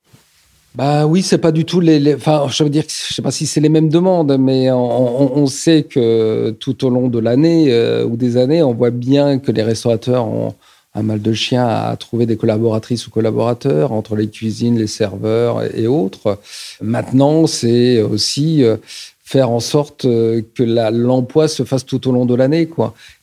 Bah 0.76 1.06
oui, 1.06 1.22
c'est 1.22 1.38
pas 1.38 1.52
du 1.52 1.64
tout 1.64 1.80
les. 1.80 1.98
les 1.98 2.14
enfin, 2.14 2.46
je 2.50 2.62
veux 2.62 2.68
dire, 2.68 2.84
je 2.86 3.14
sais 3.14 3.22
pas 3.22 3.30
si 3.30 3.46
c'est 3.46 3.60
les 3.60 3.70
mêmes 3.70 3.88
demandes, 3.88 4.36
mais 4.38 4.70
on, 4.70 5.36
on, 5.36 5.42
on 5.42 5.46
sait 5.46 5.84
que 5.84 6.50
tout 6.60 6.84
au 6.84 6.90
long 6.90 7.08
de 7.08 7.18
l'année 7.18 7.72
euh, 7.72 8.04
ou 8.04 8.16
des 8.16 8.36
années, 8.36 8.62
on 8.62 8.74
voit 8.74 8.90
bien 8.90 9.38
que 9.38 9.50
les 9.52 9.62
restaurateurs 9.62 10.26
ont 10.26 10.54
un 10.96 11.02
mal 11.02 11.20
de 11.20 11.32
chien 11.32 11.66
à 11.66 11.94
trouver 11.96 12.26
des 12.26 12.36
collaboratrices 12.36 13.06
ou 13.06 13.10
collaborateurs 13.10 13.92
entre 13.92 14.16
les 14.16 14.28
cuisines, 14.28 14.78
les 14.78 14.86
serveurs 14.86 15.62
et 15.76 15.86
autres. 15.86 16.38
Maintenant, 16.80 17.46
c'est 17.46 18.00
aussi 18.00 18.64
euh, 18.64 18.78
faire 19.22 19.50
en 19.50 19.60
sorte 19.60 20.06
euh, 20.06 20.40
que 20.54 20.62
l'emploi 20.62 21.48
se 21.48 21.64
fasse 21.64 21.84
tout 21.84 22.08
au 22.08 22.12
long 22.12 22.24
de 22.24 22.34
l'année. 22.34 22.68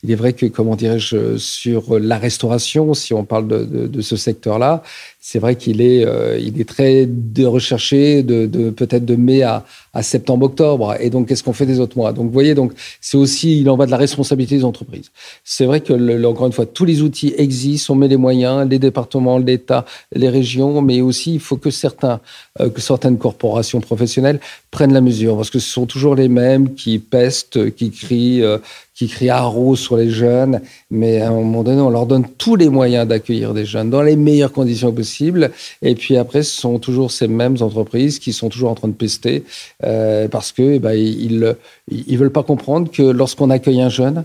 Il 0.04 0.10
est 0.10 0.14
vrai 0.14 0.34
que, 0.34 0.46
comment 0.46 0.76
dirais-je, 0.76 1.36
sur 1.36 1.98
la 1.98 2.18
restauration, 2.18 2.94
si 2.94 3.12
on 3.12 3.24
parle 3.24 3.48
de, 3.48 3.64
de 3.64 4.00
ce 4.00 4.16
secteur-là, 4.16 4.82
c'est 5.26 5.38
vrai 5.38 5.56
qu'il 5.56 5.80
est, 5.80 6.04
euh, 6.04 6.38
il 6.38 6.60
est 6.60 6.68
très 6.68 7.06
de 7.06 7.46
recherché 7.46 8.22
de, 8.22 8.44
de 8.44 8.68
peut-être 8.68 9.06
de 9.06 9.16
mai 9.16 9.40
à, 9.42 9.64
à 9.94 10.02
septembre-octobre. 10.02 10.96
Et 11.00 11.08
donc, 11.08 11.28
qu'est-ce 11.28 11.42
qu'on 11.42 11.54
fait 11.54 11.64
des 11.64 11.80
autres 11.80 11.96
mois? 11.96 12.12
Donc, 12.12 12.26
vous 12.26 12.32
voyez, 12.32 12.54
donc 12.54 12.72
c'est 13.00 13.16
aussi, 13.16 13.58
il 13.62 13.70
en 13.70 13.76
va 13.78 13.86
de 13.86 13.90
la 13.90 13.96
responsabilité 13.96 14.58
des 14.58 14.64
entreprises. 14.64 15.10
C'est 15.42 15.64
vrai 15.64 15.80
que, 15.80 15.94
le, 15.94 16.22
encore 16.28 16.46
une 16.46 16.52
fois, 16.52 16.66
tous 16.66 16.84
les 16.84 17.00
outils 17.00 17.32
existent, 17.38 17.94
on 17.94 17.96
met 17.96 18.08
les 18.08 18.18
moyens, 18.18 18.68
les 18.68 18.78
départements, 18.78 19.38
l'État, 19.38 19.86
les 20.14 20.28
régions, 20.28 20.82
mais 20.82 21.00
aussi 21.00 21.32
il 21.32 21.40
faut 21.40 21.56
que 21.56 21.70
certains, 21.70 22.20
euh, 22.60 22.68
que 22.68 22.82
certaines 22.82 23.16
corporations 23.16 23.80
professionnelles 23.80 24.40
prennent 24.70 24.92
la 24.92 25.00
mesure, 25.00 25.36
parce 25.36 25.48
que 25.48 25.58
ce 25.58 25.70
sont 25.70 25.86
toujours 25.86 26.16
les 26.16 26.28
mêmes 26.28 26.74
qui 26.74 26.98
pestent, 26.98 27.74
qui 27.74 27.90
crient. 27.90 28.42
Euh, 28.42 28.58
qui 28.94 29.08
crient 29.08 29.30
haro 29.30 29.74
sur 29.74 29.96
les 29.96 30.10
jeunes, 30.10 30.60
mais 30.90 31.20
à 31.20 31.28
un 31.28 31.32
moment 31.32 31.64
donné, 31.64 31.80
on 31.80 31.90
leur 31.90 32.06
donne 32.06 32.26
tous 32.38 32.54
les 32.54 32.68
moyens 32.68 33.08
d'accueillir 33.08 33.52
des 33.52 33.66
jeunes 33.66 33.90
dans 33.90 34.02
les 34.02 34.14
meilleures 34.14 34.52
conditions 34.52 34.92
possibles. 34.92 35.50
Et 35.82 35.94
puis 35.96 36.16
après, 36.16 36.44
ce 36.44 36.56
sont 36.60 36.78
toujours 36.78 37.10
ces 37.10 37.26
mêmes 37.26 37.56
entreprises 37.60 38.20
qui 38.20 38.32
sont 38.32 38.48
toujours 38.48 38.70
en 38.70 38.74
train 38.74 38.88
de 38.88 38.92
pester 38.92 39.44
euh, 39.82 40.28
parce 40.28 40.52
que 40.52 40.62
eh 40.62 40.78
ben, 40.78 40.92
ils 40.92 41.56
ils 41.90 42.18
veulent 42.18 42.30
pas 42.30 42.44
comprendre 42.44 42.90
que 42.90 43.02
lorsqu'on 43.02 43.50
accueille 43.50 43.82
un 43.82 43.88
jeune, 43.88 44.24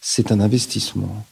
c'est 0.00 0.32
un 0.32 0.40
investissement. 0.40 1.24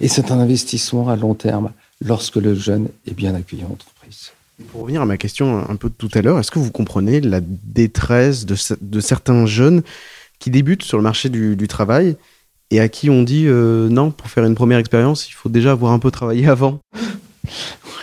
Et 0.00 0.08
c'est 0.08 0.30
un 0.30 0.40
investissement 0.40 1.08
à 1.08 1.16
long 1.16 1.34
terme 1.34 1.70
lorsque 2.04 2.36
le 2.36 2.54
jeune 2.54 2.88
est 3.06 3.14
bien 3.14 3.34
accueilli 3.34 3.64
en 3.64 3.72
entreprise. 3.72 4.32
Pour 4.72 4.82
revenir 4.82 5.02
à 5.02 5.06
ma 5.06 5.18
question 5.18 5.68
un 5.68 5.76
peu 5.76 5.90
de 5.90 5.94
tout 5.94 6.08
à 6.14 6.22
l'heure, 6.22 6.38
est-ce 6.38 6.50
que 6.50 6.58
vous 6.58 6.70
comprenez 6.70 7.20
la 7.20 7.40
détresse 7.42 8.46
de, 8.46 8.56
de 8.80 9.00
certains 9.00 9.44
jeunes 9.44 9.82
qui 10.38 10.50
débutent 10.50 10.82
sur 10.82 10.96
le 10.96 11.02
marché 11.02 11.28
du, 11.28 11.68
travail 11.68 12.16
et 12.70 12.80
à 12.80 12.88
qui 12.88 13.10
on 13.10 13.22
dit 13.22 13.44
euh, 13.46 13.88
non, 13.88 14.10
pour 14.10 14.28
faire 14.28 14.44
une 14.44 14.54
première 14.54 14.78
expérience, 14.78 15.28
il 15.28 15.32
faut 15.32 15.48
déjà 15.48 15.72
avoir 15.72 15.92
un 15.92 15.98
peu 15.98 16.10
travaillé 16.10 16.46
avant. 16.48 16.80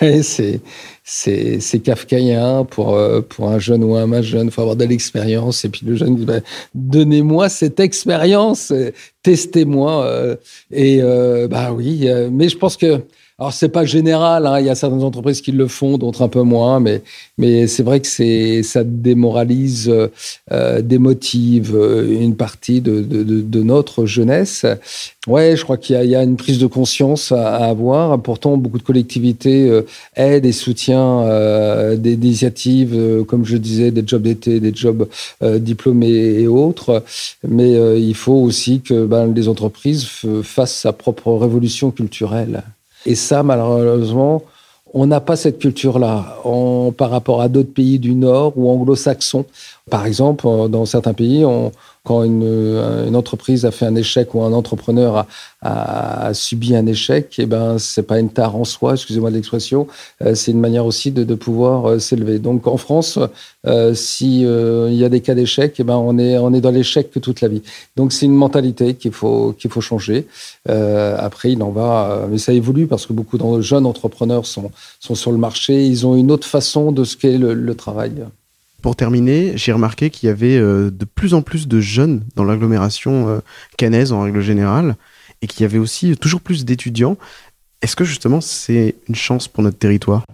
Ouais, 0.01 0.23
c'est 0.23 0.61
c'est 1.03 1.79
kafkaïen 1.83 2.63
pour 2.63 2.95
euh, 2.95 3.21
pour 3.21 3.49
un 3.49 3.59
jeune 3.59 3.83
ou 3.83 3.95
un 3.95 4.21
jeune, 4.21 4.49
faut 4.51 4.61
avoir 4.61 4.77
de 4.77 4.85
l'expérience 4.85 5.65
et 5.65 5.69
puis 5.69 5.85
le 5.85 5.95
jeune 5.95 6.15
dit 6.15 6.25
bah, 6.25 6.39
donnez-moi 6.73 7.49
cette 7.49 7.79
expérience, 7.79 8.71
testez-moi 9.21 10.05
euh, 10.05 10.35
et 10.71 11.01
bah 11.49 11.73
oui, 11.73 12.07
mais 12.31 12.47
je 12.49 12.57
pense 12.57 12.77
que 12.77 13.01
alors 13.43 13.53
c'est 13.53 13.69
pas 13.69 13.83
général, 13.83 14.45
hein, 14.47 14.59
il 14.59 14.65
y 14.65 14.69
a 14.69 14.75
certaines 14.75 15.03
entreprises 15.03 15.41
qui 15.41 15.51
le 15.51 15.67
font, 15.67 15.97
d'autres 15.97 16.21
un 16.21 16.29
peu 16.29 16.43
moins, 16.43 16.79
mais 16.79 17.01
mais 17.37 17.67
c'est 17.67 17.83
vrai 17.83 17.99
que 17.99 18.07
c'est 18.07 18.63
ça 18.63 18.83
démoralise, 18.85 19.91
euh, 20.51 20.81
démotive 20.81 21.75
une 22.09 22.35
partie 22.35 22.79
de, 22.79 23.01
de, 23.01 23.23
de, 23.23 23.63
notre 23.63 24.05
jeunesse. 24.05 24.65
Ouais, 25.27 25.55
je 25.57 25.63
crois 25.63 25.77
qu'il 25.77 26.01
y, 26.03 26.07
y, 26.07 26.15
a 26.15 26.23
une 26.23 26.37
prise 26.37 26.59
de 26.59 26.67
conscience 26.67 27.31
à, 27.31 27.55
à 27.57 27.65
avoir. 27.69 28.21
Pourtant, 28.21 28.57
beaucoup 28.57 28.77
de 28.77 28.83
collectivités 28.83 29.69
euh, 29.69 29.83
aident 30.15 30.45
et 30.45 30.51
soutiennent 30.51 31.23
euh, 31.25 31.95
des, 31.95 32.15
des 32.15 32.27
initiatives, 32.27 32.93
euh, 32.93 33.23
comme 33.23 33.45
je 33.45 33.57
disais, 33.57 33.91
des 33.91 34.03
jobs 34.05 34.21
d'été, 34.21 34.59
des 34.59 34.73
jobs 34.73 35.07
euh, 35.41 35.59
diplômés 35.59 36.07
et 36.41 36.47
autres. 36.47 37.03
Mais 37.47 37.75
euh, 37.75 37.97
il 37.97 38.15
faut 38.15 38.33
aussi 38.33 38.81
que 38.81 39.05
ben, 39.05 39.33
les 39.33 39.47
entreprises 39.47 40.07
fassent 40.43 40.75
sa 40.75 40.93
propre 40.93 41.33
révolution 41.33 41.91
culturelle. 41.91 42.63
Et 43.05 43.15
ça, 43.15 43.43
malheureusement, 43.43 44.43
on 44.93 45.07
n'a 45.07 45.19
pas 45.19 45.35
cette 45.35 45.59
culture-là 45.59 46.37
par 46.97 47.09
rapport 47.09 47.41
à 47.41 47.49
d'autres 47.49 47.73
pays 47.73 47.99
du 47.99 48.13
Nord 48.13 48.53
ou 48.55 48.69
anglo-saxons. 48.69 49.45
Par 49.89 50.05
exemple, 50.05 50.45
dans 50.69 50.85
certains 50.85 51.13
pays, 51.13 51.43
on, 51.43 51.71
quand 52.03 52.23
une, 52.23 52.43
une, 53.07 53.15
entreprise 53.15 53.65
a 53.65 53.71
fait 53.71 53.85
un 53.85 53.95
échec 53.95 54.35
ou 54.35 54.43
un 54.43 54.53
entrepreneur 54.53 55.17
a, 55.17 55.27
a, 55.61 56.27
a 56.27 56.33
subi 56.33 56.75
un 56.75 56.85
échec, 56.85 57.39
et 57.39 57.43
eh 57.43 57.45
ben 57.45 57.77
c'est 57.79 58.03
pas 58.03 58.19
une 58.19 58.29
tare 58.29 58.55
en 58.55 58.65
soi, 58.65 58.93
excusez-moi 58.93 59.29
de 59.29 59.35
l'expression, 59.35 59.87
euh, 60.21 60.35
c'est 60.35 60.51
une 60.51 60.59
manière 60.59 60.85
aussi 60.85 61.11
de, 61.11 61.23
de 61.23 61.35
pouvoir 61.35 61.89
euh, 61.89 61.99
s'élever. 61.99 62.39
Donc 62.39 62.67
en 62.67 62.77
France, 62.77 63.19
euh, 63.65 63.93
si 63.93 64.45
euh, 64.45 64.89
il 64.91 64.97
y 64.97 65.05
a 65.05 65.09
des 65.09 65.21
cas 65.21 65.35
d'échec, 65.35 65.75
eh 65.79 65.83
ben 65.83 65.95
on 65.95 66.17
est 66.17 66.37
on 66.37 66.53
est 66.53 66.61
dans 66.61 66.71
l'échec 66.71 67.09
toute 67.21 67.39
la 67.41 67.47
vie. 67.47 67.61
Donc 67.95 68.11
c'est 68.11 68.25
une 68.25 68.35
mentalité 68.35 68.95
qu'il 68.95 69.13
faut 69.13 69.53
qu'il 69.57 69.71
faut 69.71 69.81
changer. 69.81 70.27
Euh, 70.69 71.15
après 71.19 71.51
il 71.53 71.63
en 71.63 71.71
va, 71.71 72.27
mais 72.29 72.37
ça 72.37 72.53
évolue 72.53 72.87
parce 72.87 73.05
que 73.05 73.13
beaucoup 73.13 73.37
de 73.37 73.61
jeunes 73.61 73.85
entrepreneurs 73.85 74.45
sont 74.45 74.71
sont 74.99 75.15
sur 75.15 75.31
le 75.31 75.37
marché, 75.37 75.85
ils 75.85 76.05
ont 76.05 76.15
une 76.15 76.31
autre 76.31 76.47
façon 76.47 76.91
de 76.91 77.03
ce 77.05 77.15
qu'est 77.15 77.37
le, 77.37 77.53
le 77.53 77.75
travail. 77.75 78.11
Pour 78.83 78.97
terminer, 78.97 79.53
j'ai 79.55 79.71
remarqué 79.71 80.09
qu'il 80.09 80.27
y 80.27 80.29
avait 80.29 80.57
euh, 80.57 80.91
de 80.91 81.05
plus 81.05 81.33
en 81.33 81.41
plus 81.41 81.69
de 81.69 81.79
jeunes 81.79 82.25
dans 82.35 82.43
l'agglomération 82.43 83.29
euh, 83.29 83.39
cannaise 83.77 84.11
en 84.11 84.23
règle 84.23 84.41
générale, 84.41 84.97
et 85.41 85.47
qu'il 85.47 85.61
y 85.61 85.63
avait 85.63 85.77
aussi 85.77 86.17
toujours 86.17 86.41
plus 86.41 86.65
d'étudiants. 86.65 87.15
Est-ce 87.81 87.95
que 87.95 88.03
justement 88.03 88.41
c'est 88.41 88.95
une 89.07 89.15
chance 89.15 89.47
pour 89.47 89.63
notre 89.63 89.77
territoire? 89.77 90.25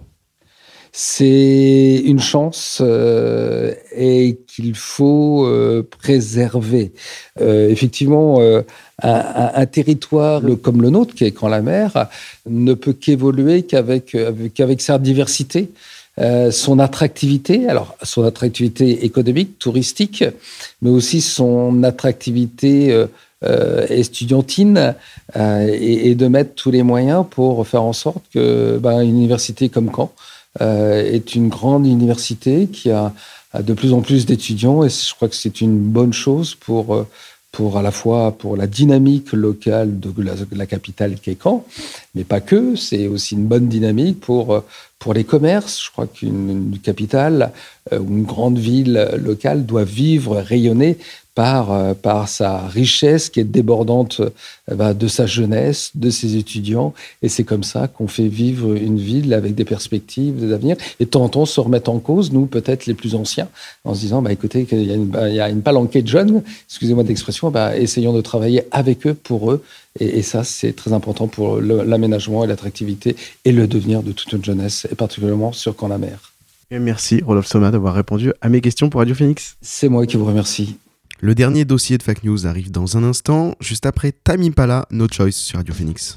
C'est 0.90 2.02
une 2.04 2.18
chance 2.18 2.82
euh, 2.84 3.72
et 3.96 4.40
qu'il 4.48 4.74
faut 4.74 5.48
préserver. 6.00 6.90
Effectivement, 7.38 8.40
un, 9.00 9.66
territoire 9.66 10.42
comme 10.60 10.82
le 10.82 10.90
nôtre, 10.90 11.14
qui 11.14 11.24
est 11.24 11.30
Camp 11.30 11.46
la 11.46 11.62
mer, 11.62 12.08
ne 12.48 12.74
peut 12.74 12.94
qu'évoluer 12.94 13.62
qu'avec 13.62 14.16
avec, 14.16 14.58
avec 14.58 14.80
sa 14.80 14.98
diversité. 14.98 15.70
Euh, 16.20 16.50
son 16.50 16.78
attractivité, 16.78 17.68
alors 17.68 17.96
son 18.02 18.24
attractivité 18.24 19.04
économique, 19.04 19.58
touristique, 19.58 20.24
mais 20.82 20.90
aussi 20.90 21.20
son 21.20 21.82
attractivité 21.82 22.92
euh, 22.92 23.06
euh, 23.42 23.86
estudiantine 23.88 24.94
euh, 25.34 25.66
et, 25.72 26.10
et 26.10 26.14
de 26.14 26.28
mettre 26.28 26.54
tous 26.54 26.70
les 26.70 26.82
moyens 26.82 27.24
pour 27.30 27.66
faire 27.66 27.82
en 27.82 27.94
sorte 27.94 28.22
que 28.34 28.76
ben, 28.76 29.00
une 29.00 29.16
université 29.16 29.70
comme 29.70 29.90
Caen 29.90 30.12
euh, 30.60 31.10
est 31.10 31.34
une 31.34 31.48
grande 31.48 31.86
université 31.86 32.66
qui 32.66 32.90
a, 32.90 33.14
a 33.54 33.62
de 33.62 33.72
plus 33.72 33.94
en 33.94 34.02
plus 34.02 34.26
d'étudiants 34.26 34.84
et 34.84 34.90
je 34.90 35.14
crois 35.14 35.28
que 35.28 35.36
c'est 35.36 35.62
une 35.62 35.78
bonne 35.78 36.12
chose 36.12 36.54
pour 36.54 37.06
pour 37.52 37.78
à 37.78 37.82
la 37.82 37.90
fois 37.90 38.32
pour 38.32 38.56
la 38.56 38.66
dynamique 38.66 39.32
locale 39.32 39.98
de 39.98 40.12
la, 40.52 40.66
capitale 40.66 41.16
qu'est 41.20 41.36
Caen, 41.42 41.64
mais 42.14 42.24
pas 42.24 42.40
que. 42.40 42.76
C'est 42.76 43.08
aussi 43.08 43.34
une 43.34 43.46
bonne 43.46 43.68
dynamique 43.68 44.20
pour 44.20 44.62
pour 44.98 45.14
les 45.14 45.24
commerces. 45.24 45.82
Je 45.84 45.90
crois 45.90 46.06
qu'une 46.06 46.72
une 46.72 46.78
capitale 46.78 47.52
euh, 47.92 47.98
ou 47.98 48.08
une 48.18 48.24
grande 48.24 48.58
ville 48.58 49.08
locale 49.18 49.66
doit 49.66 49.84
vivre, 49.84 50.36
rayonner 50.36 50.98
par 51.34 51.72
euh, 51.72 51.94
par 51.94 52.28
sa 52.28 52.66
richesse 52.66 53.30
qui 53.30 53.40
est 53.40 53.44
débordante 53.44 54.20
euh, 54.20 54.74
bah, 54.74 54.94
de 54.94 55.08
sa 55.08 55.26
jeunesse, 55.26 55.92
de 55.94 56.10
ses 56.10 56.36
étudiants. 56.36 56.92
Et 57.22 57.28
c'est 57.28 57.44
comme 57.44 57.64
ça 57.64 57.88
qu'on 57.88 58.08
fait 58.08 58.28
vivre 58.28 58.74
une 58.74 58.98
ville 58.98 59.32
avec 59.34 59.54
des 59.54 59.64
perspectives 59.64 60.48
d'avenir. 60.48 60.76
Et 60.98 61.04
de 61.04 61.10
temps 61.10 61.22
en 61.22 61.28
temps 61.28 61.46
se 61.46 61.60
remettre 61.60 61.90
en 61.90 61.98
cause, 61.98 62.32
nous 62.32 62.46
peut-être 62.46 62.86
les 62.86 62.94
plus 62.94 63.14
anciens, 63.14 63.48
en 63.84 63.94
se 63.94 64.00
disant, 64.00 64.22
bah, 64.22 64.32
écoutez, 64.32 64.66
il 64.70 64.84
y 64.84 64.92
a 64.92 64.94
une, 64.94 65.06
bah, 65.06 65.28
il 65.28 65.34
y 65.34 65.40
a 65.40 65.48
une 65.48 65.62
palanquée 65.62 66.02
de 66.02 66.08
jeunes, 66.08 66.42
excusez-moi 66.68 67.04
de 67.04 67.08
l'expression, 67.08 67.50
bah, 67.50 67.76
essayons 67.76 68.12
de 68.12 68.20
travailler 68.20 68.62
avec 68.70 69.06
eux, 69.06 69.14
pour 69.14 69.52
eux. 69.52 69.62
Et, 69.98 70.18
et 70.18 70.22
ça, 70.22 70.44
c'est 70.44 70.72
très 70.72 70.92
important 70.92 71.26
pour 71.26 71.60
l'aménagement 71.60 72.44
et 72.44 72.46
l'attractivité 72.46 73.16
et 73.44 73.52
le 73.52 73.66
devenir 73.66 74.02
de 74.02 74.12
toute 74.12 74.32
une 74.32 74.44
jeunesse, 74.44 74.86
et 74.90 74.94
particulièrement 74.94 75.52
sur 75.52 75.74
Camp-la-Mer. 75.74 76.32
Et 76.72 76.78
merci 76.78 77.20
Rodolphe 77.20 77.48
Soma 77.48 77.72
d'avoir 77.72 77.94
répondu 77.94 78.32
à 78.40 78.48
mes 78.48 78.60
questions 78.60 78.90
pour 78.90 79.00
Radio 79.00 79.14
Phoenix. 79.14 79.56
C'est 79.60 79.88
moi 79.88 80.06
qui 80.06 80.16
vous 80.16 80.24
remercie. 80.24 80.76
Le 81.22 81.34
dernier 81.34 81.66
dossier 81.66 81.98
de 81.98 82.02
Fake 82.02 82.24
News 82.24 82.46
arrive 82.46 82.70
dans 82.70 82.96
un 82.96 83.04
instant, 83.04 83.54
juste 83.60 83.84
après 83.84 84.10
Tamim 84.10 84.52
Pala, 84.52 84.86
No 84.90 85.06
Choice 85.06 85.32
sur 85.32 85.58
Radio 85.58 85.74
Phoenix. 85.74 86.16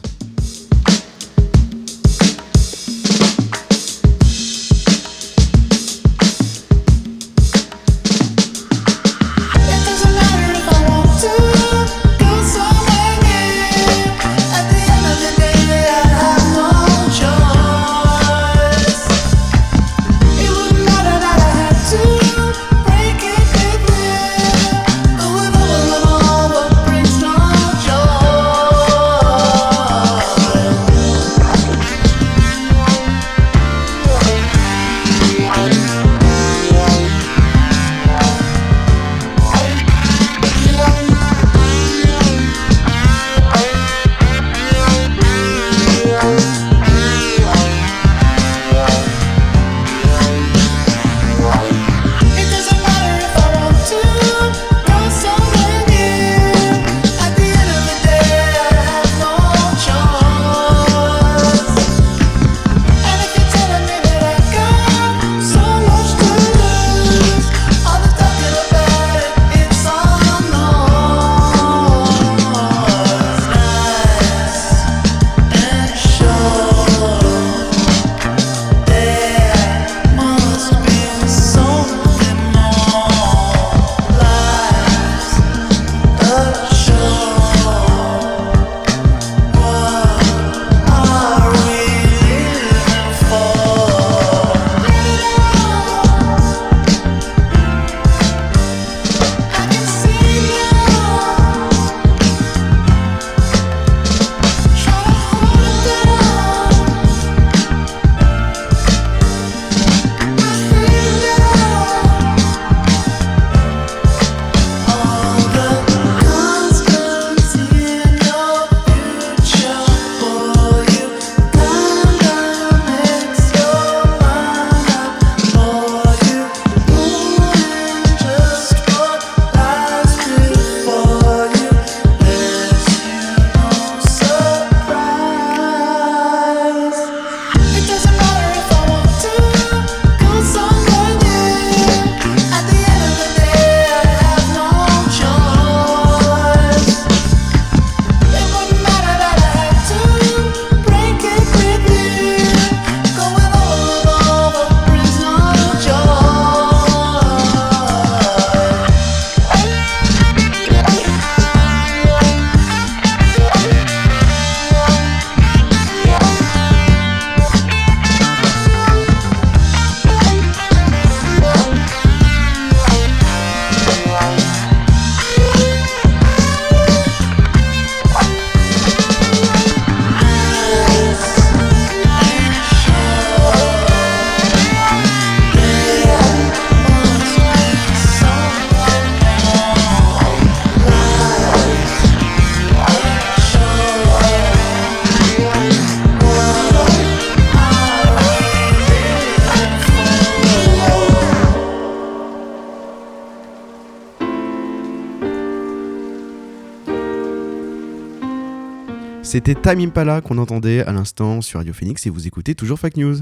C'était 209.46 209.60
Time 209.60 209.82
Impala 209.82 210.22
qu'on 210.22 210.38
entendait 210.38 210.86
à 210.86 210.94
l'instant 210.94 211.42
sur 211.42 211.60
Radio 211.60 211.74
Phoenix 211.74 212.08
et 212.08 212.10
vous 212.10 212.28
écoutez 212.28 212.56
toujours 212.56 212.80
Fake 212.80 212.96
News. 212.96 213.18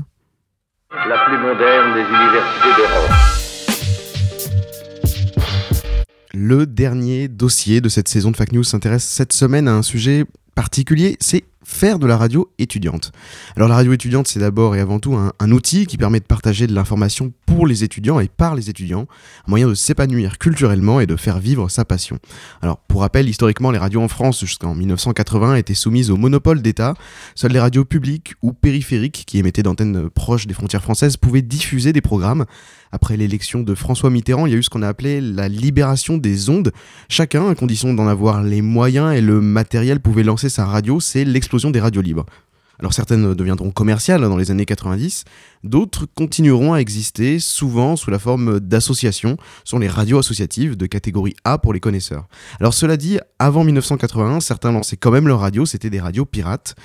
La 0.91 1.26
plus 1.26 1.38
moderne 1.39 1.95
des 1.95 2.01
universités 2.01 2.69
d'Europe. 2.78 3.11
Le 6.36 6.67
dernier 6.67 7.28
dossier 7.28 7.82
de 7.82 7.89
cette 7.89 8.07
saison 8.07 8.30
de 8.30 8.38
Fake 8.38 8.51
News 8.51 8.63
s'intéresse 8.63 9.03
cette 9.03 9.34
semaine 9.34 9.67
à 9.67 9.74
un 9.74 9.82
sujet 9.82 10.26
particulier, 10.53 11.17
c'est 11.19 11.43
faire 11.64 11.99
de 11.99 12.07
la 12.07 12.18
radio 12.18 12.51
étudiante. 12.57 13.12
Alors 13.55 13.70
la 13.70 13.76
radio 13.76 13.93
étudiante, 13.93 14.28
c'est 14.28 14.39
d'abord 14.39 14.76
et 14.76 14.80
avant 14.80 14.99
tout 14.99 15.16
un, 15.16 15.51
outil 15.51 15.86
qui 15.86 15.97
permet 15.97 16.20
de 16.20 16.26
partager 16.26 16.68
de 16.68 16.74
l'information 16.74 17.34
pour 17.45 17.68
les 17.68 17.84
étudiants 17.84 18.20
et 18.20 18.28
par 18.28 18.55
les 18.55 18.70
étudiants, 18.70 19.07
un 19.47 19.49
moyen 19.49 19.68
de 19.68 19.74
s'épanouir 19.74 20.38
culturellement 20.38 20.99
et 20.99 21.05
de 21.05 21.16
faire 21.16 21.39
vivre 21.39 21.70
sa 21.70 21.86
passion. 21.86 22.20
Alors 22.62 22.78
pour 22.78 23.01
rappel, 23.01 23.28
historiquement, 23.28 23.72
les 23.72 23.78
radios 23.78 24.01
en 24.01 24.07
France 24.07 24.39
jusqu'en 24.39 24.74
1980 24.74 25.55
étaient 25.55 25.74
soumises 25.74 26.09
au 26.09 26.18
monopole 26.18 26.62
d'État. 26.62 26.93
Seules 27.36 27.51
les 27.51 27.59
radios 27.59 27.86
publiques 27.86 28.34
ou 28.41 28.53
périphériques 28.53 29.24
qui 29.28 29.38
émettaient 29.38 29.64
d'antennes 29.64 30.09
proches 30.09 30.47
des 30.47 30.53
frontières 30.53 30.84
françaises 30.84 31.18
pouvaient 31.18 31.41
diffuser 31.41 31.93
des 31.93 32.01
programmes. 32.01 32.45
Après 32.93 33.16
l'élection 33.16 33.62
de 33.62 33.74
François 33.74 34.09
Mitterrand, 34.09 34.45
il 34.45 34.51
y 34.51 34.55
a 34.55 34.57
eu 34.57 34.64
ce 34.64 34.70
qu'on 34.70 34.82
a 34.82 34.88
appelé 34.88 35.22
la 35.22 35.47
libération 35.47 36.18
des 36.18 36.49
ondes. 36.49 36.74
Chacun, 37.07 37.49
à 37.49 37.55
condition 37.55 37.93
d'en 37.93 38.07
avoir 38.07 38.43
les 38.43 38.62
moyens 38.62 39.14
et 39.16 39.22
le 39.22 39.39
matériel, 39.39 40.01
pouvait 40.01 40.24
lancer 40.24 40.49
sa 40.49 40.66
radio. 40.66 40.99
C'est 40.99 41.24
l'explosion 41.52 41.72
des 41.72 41.82
radios 41.82 42.02
libres. 42.02 42.26
Alors 42.80 42.93
certaines 42.93 43.34
deviendront 43.34 43.72
commerciales 43.72 44.22
dans 44.22 44.38
les 44.38 44.52
années 44.52 44.66
90, 44.66 45.26
d'autres 45.66 46.06
continueront 46.16 46.74
à 46.74 46.78
exister, 46.78 47.39
souvent 47.39 47.97
sous 47.97 48.10
la 48.10 48.20
forme 48.20 48.62
d'associations, 48.62 49.36
sont 49.66 49.78
les 49.78 49.89
radios 49.89 50.18
associatives 50.18 50.78
de 50.78 50.86
catégorie 50.86 51.36
A 51.43 51.58
pour 51.58 51.74
les 51.74 51.82
connaisseurs. 51.82 52.28
Alors 52.62 52.74
cela 52.74 52.95
dit, 52.95 53.20
avant 53.38 53.66
1981, 53.66 54.39
certains 54.39 54.72
lançaient 54.72 54.95
quand 54.95 55.12
même 55.12 55.28
leur 55.28 55.41
radio, 55.41 55.66
c'était 55.66 55.89
des 55.89 55.99
radios 55.99 56.26
pirates. 56.26 56.76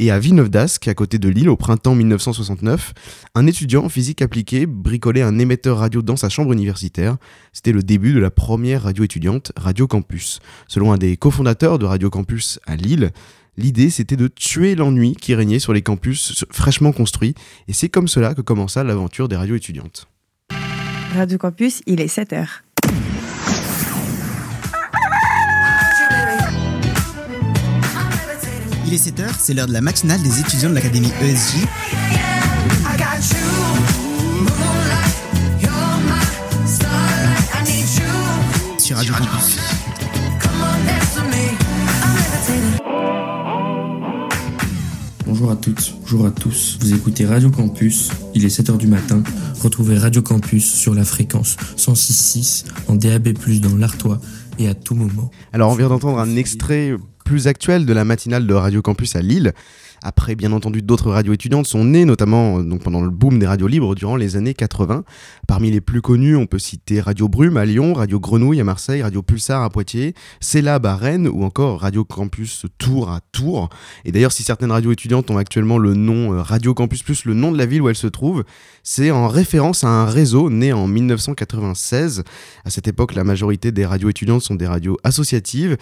Et 0.00 0.12
à 0.12 0.20
Villeneuve 0.20 0.48
d'Ascq, 0.48 0.86
à 0.86 0.94
côté 0.94 1.18
de 1.18 1.28
Lille, 1.28 1.48
au 1.48 1.56
printemps 1.56 1.96
1969, 1.96 2.92
un 3.34 3.46
étudiant 3.48 3.84
en 3.84 3.88
physique 3.88 4.22
appliquée 4.22 4.64
bricolait 4.64 5.22
un 5.22 5.40
émetteur 5.40 5.78
radio 5.78 6.02
dans 6.02 6.14
sa 6.14 6.28
chambre 6.28 6.52
universitaire. 6.52 7.16
C'était 7.52 7.72
le 7.72 7.82
début 7.82 8.12
de 8.12 8.20
la 8.20 8.30
première 8.30 8.84
radio 8.84 9.02
étudiante, 9.02 9.50
Radio 9.56 9.88
Campus. 9.88 10.38
Selon 10.68 10.92
un 10.92 10.98
des 10.98 11.16
cofondateurs 11.16 11.80
de 11.80 11.84
Radio 11.84 12.10
Campus 12.10 12.60
à 12.64 12.76
Lille, 12.76 13.10
l'idée 13.58 13.90
c'était 13.90 14.16
de 14.16 14.28
tuer 14.28 14.74
l'ennui 14.74 15.14
qui 15.14 15.34
régnait 15.34 15.58
sur 15.58 15.74
les 15.74 15.82
campus 15.82 16.46
fraîchement 16.50 16.92
construits. 16.92 17.34
Et 17.66 17.74
c'est 17.74 17.90
comme 17.90 18.08
cela 18.08 18.34
que 18.34 18.40
commença 18.40 18.82
l'aventure 18.84 19.28
des 19.28 19.36
radios 19.36 19.56
étudiantes. 19.56 20.08
Radio 21.14 21.36
Campus, 21.36 21.82
il 21.86 22.00
est 22.00 22.08
7 22.08 22.32
heures. 22.32 22.62
Il 28.86 28.94
est 28.94 29.06
7h, 29.06 29.28
c'est 29.38 29.52
l'heure 29.52 29.66
de 29.66 29.72
la 29.74 29.82
matinale 29.82 30.22
des 30.22 30.40
étudiants 30.40 30.70
de 30.70 30.74
l'Académie 30.74 31.12
ESJ. 31.20 31.66
Sur 38.78 38.96
Radio 38.96 39.12
Campus. 39.12 39.57
Bonjour 45.38 45.52
à 45.52 45.56
toutes, 45.56 45.94
bonjour 46.00 46.26
à 46.26 46.30
tous. 46.32 46.78
Vous 46.80 46.94
écoutez 46.94 47.24
Radio 47.24 47.48
Campus, 47.48 48.10
il 48.34 48.44
est 48.44 48.48
7h 48.48 48.76
du 48.76 48.88
matin. 48.88 49.22
Retrouvez 49.62 49.96
Radio 49.96 50.20
Campus 50.20 50.74
sur 50.74 50.94
la 50.94 51.04
fréquence 51.04 51.56
106.6 51.76 52.64
en 52.88 52.96
DAB+, 52.96 53.28
dans 53.60 53.76
l'Artois 53.76 54.20
et 54.58 54.66
à 54.66 54.74
tout 54.74 54.96
moment. 54.96 55.30
Alors 55.52 55.70
on 55.70 55.76
vient 55.76 55.90
d'entendre 55.90 56.18
un 56.18 56.34
extrait 56.34 56.96
plus 57.24 57.46
actuel 57.46 57.86
de 57.86 57.92
la 57.92 58.04
matinale 58.04 58.48
de 58.48 58.54
Radio 58.54 58.82
Campus 58.82 59.14
à 59.14 59.22
Lille. 59.22 59.52
Après, 60.02 60.34
bien 60.34 60.52
entendu, 60.52 60.82
d'autres 60.82 61.10
radios 61.10 61.32
étudiantes 61.32 61.66
sont 61.66 61.84
nées, 61.84 62.04
notamment 62.04 62.60
donc, 62.60 62.82
pendant 62.82 63.00
le 63.00 63.10
boom 63.10 63.38
des 63.38 63.46
radios 63.46 63.66
libres 63.66 63.94
durant 63.94 64.16
les 64.16 64.36
années 64.36 64.54
80. 64.54 65.04
Parmi 65.46 65.70
les 65.70 65.80
plus 65.80 66.02
connues, 66.02 66.36
on 66.36 66.46
peut 66.46 66.58
citer 66.58 67.00
Radio 67.00 67.28
Brume 67.28 67.56
à 67.56 67.64
Lyon, 67.64 67.94
Radio 67.94 68.20
Grenouille 68.20 68.60
à 68.60 68.64
Marseille, 68.64 69.02
Radio 69.02 69.22
Pulsar 69.22 69.62
à 69.62 69.70
Poitiers, 69.70 70.14
Célab 70.40 70.86
à 70.86 70.96
Rennes 70.96 71.28
ou 71.28 71.44
encore 71.44 71.80
Radio 71.80 72.04
Campus 72.04 72.66
Tours 72.78 73.10
à 73.10 73.20
Tours. 73.32 73.68
Et 74.04 74.12
d'ailleurs, 74.12 74.32
si 74.32 74.42
certaines 74.42 74.70
radios 74.70 74.92
étudiantes 74.92 75.30
ont 75.30 75.36
actuellement 75.38 75.78
le 75.78 75.94
nom 75.94 76.32
euh, 76.32 76.42
Radio 76.42 76.74
Campus 76.74 77.02
plus 77.02 77.24
le 77.24 77.34
nom 77.34 77.52
de 77.52 77.58
la 77.58 77.66
ville 77.66 77.82
où 77.82 77.88
elles 77.88 77.96
se 77.96 78.06
trouvent, 78.06 78.44
c'est 78.82 79.10
en 79.10 79.28
référence 79.28 79.84
à 79.84 79.88
un 79.88 80.06
réseau 80.06 80.50
né 80.50 80.72
en 80.72 80.86
1996. 80.86 82.24
À 82.64 82.70
cette 82.70 82.88
époque, 82.88 83.14
la 83.14 83.24
majorité 83.24 83.72
des 83.72 83.84
radios 83.84 84.08
étudiantes 84.08 84.42
sont 84.42 84.54
des 84.54 84.66
radios 84.66 84.96
associatives 85.04 85.76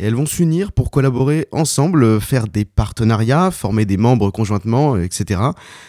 et 0.00 0.06
elles 0.06 0.14
vont 0.14 0.26
s'unir 0.26 0.72
pour 0.72 0.90
collaborer 0.90 1.46
ensemble, 1.52 2.20
faire 2.20 2.48
des 2.48 2.64
partenariats, 2.64 3.50
former 3.50 3.84
des 3.84 3.98
membres 3.98 4.30
conjointement, 4.30 4.96
etc. 4.96 5.40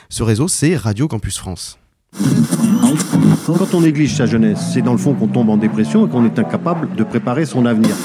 Ce 0.09 0.21
réseau, 0.21 0.47
c'est 0.47 0.75
Radio 0.75 1.07
Campus 1.07 1.37
France. 1.37 1.79
Quand 3.45 3.73
on 3.73 3.81
néglige 3.81 4.15
sa 4.15 4.25
jeunesse, 4.25 4.59
c'est 4.73 4.81
dans 4.81 4.91
le 4.91 4.97
fond 4.97 5.13
qu'on 5.13 5.27
tombe 5.27 5.49
en 5.49 5.57
dépression 5.57 6.05
et 6.05 6.09
qu'on 6.09 6.25
est 6.25 6.37
incapable 6.37 6.93
de 6.95 7.03
préparer 7.03 7.45
son 7.45 7.65
avenir. 7.65 7.95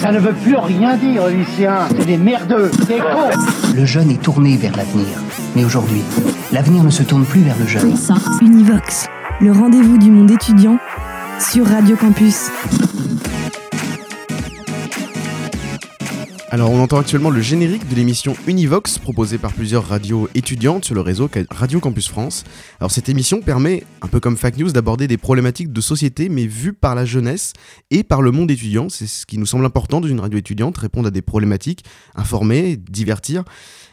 Ça 0.00 0.12
ne 0.12 0.20
veut 0.20 0.34
plus 0.34 0.56
rien 0.56 0.96
dire, 0.96 1.26
lycéens. 1.26 1.88
C'est 1.90 2.06
des 2.06 2.16
merdeux, 2.16 2.70
des 2.86 2.98
cons. 2.98 3.74
Le 3.74 3.84
jeune 3.84 4.10
est 4.10 4.22
tourné 4.22 4.56
vers 4.56 4.76
l'avenir. 4.76 5.06
Mais 5.56 5.64
aujourd'hui, 5.64 6.02
l'avenir 6.52 6.84
ne 6.84 6.90
se 6.90 7.02
tourne 7.02 7.24
plus 7.24 7.40
vers 7.40 7.58
le 7.58 7.66
jeune. 7.66 7.92
Univox, 8.40 9.08
le 9.40 9.52
rendez-vous 9.52 9.98
du 9.98 10.10
monde 10.10 10.32
étudiant 10.32 10.78
sur 11.38 11.64
Radio 11.64 11.96
Campus. 11.96 12.50
Alors 16.50 16.72
on 16.72 16.80
entend 16.80 16.98
actuellement 16.98 17.30
le 17.30 17.40
générique 17.40 17.88
de 17.88 17.94
l'émission 17.94 18.34
Univox 18.48 18.98
proposée 18.98 19.38
par 19.38 19.52
plusieurs 19.52 19.86
radios 19.86 20.28
étudiantes 20.34 20.84
sur 20.84 20.96
le 20.96 21.02
réseau 21.02 21.30
Radio 21.50 21.78
Campus 21.78 22.08
France. 22.08 22.42
Alors 22.80 22.90
cette 22.90 23.08
émission 23.08 23.40
permet, 23.40 23.84
un 24.02 24.08
peu 24.08 24.18
comme 24.18 24.36
Fact 24.36 24.58
News, 24.58 24.72
d'aborder 24.72 25.06
des 25.06 25.18
problématiques 25.18 25.72
de 25.72 25.80
société 25.80 26.28
mais 26.28 26.46
vues 26.46 26.72
par 26.72 26.96
la 26.96 27.04
jeunesse 27.04 27.52
et 27.92 28.02
par 28.02 28.22
le 28.22 28.32
monde 28.32 28.50
étudiant. 28.50 28.88
C'est 28.88 29.06
ce 29.06 29.24
qui 29.24 29.38
nous 29.38 29.46
semble 29.46 29.64
important 29.64 30.00
dans 30.00 30.08
une 30.08 30.20
radio 30.20 30.38
étudiante, 30.40 30.78
répondre 30.78 31.06
à 31.06 31.10
des 31.12 31.22
problématiques, 31.22 31.84
informer, 32.16 32.76
divertir. 32.76 33.44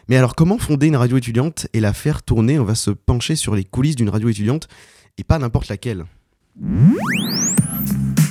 Mais 0.08 0.18
alors 0.18 0.34
comment 0.34 0.58
fonder 0.58 0.88
une 0.88 0.96
radio 0.96 1.18
étudiante 1.18 1.68
et 1.74 1.82
la 1.82 1.94
faire 1.94 2.24
tourner? 2.24 2.58
On 2.58 2.66
va 2.66 2.76
se 2.76 2.90
pencher 2.90 3.36
sur 3.36 3.56
les 3.56 3.64
coulisses 3.64 3.96
d'une 3.96 4.10
radio 4.10 4.30
étudiante 4.30 4.68
et 5.18 5.24
pas 5.24 5.40
n'importe 5.40 5.68
laquelle. 5.70 6.06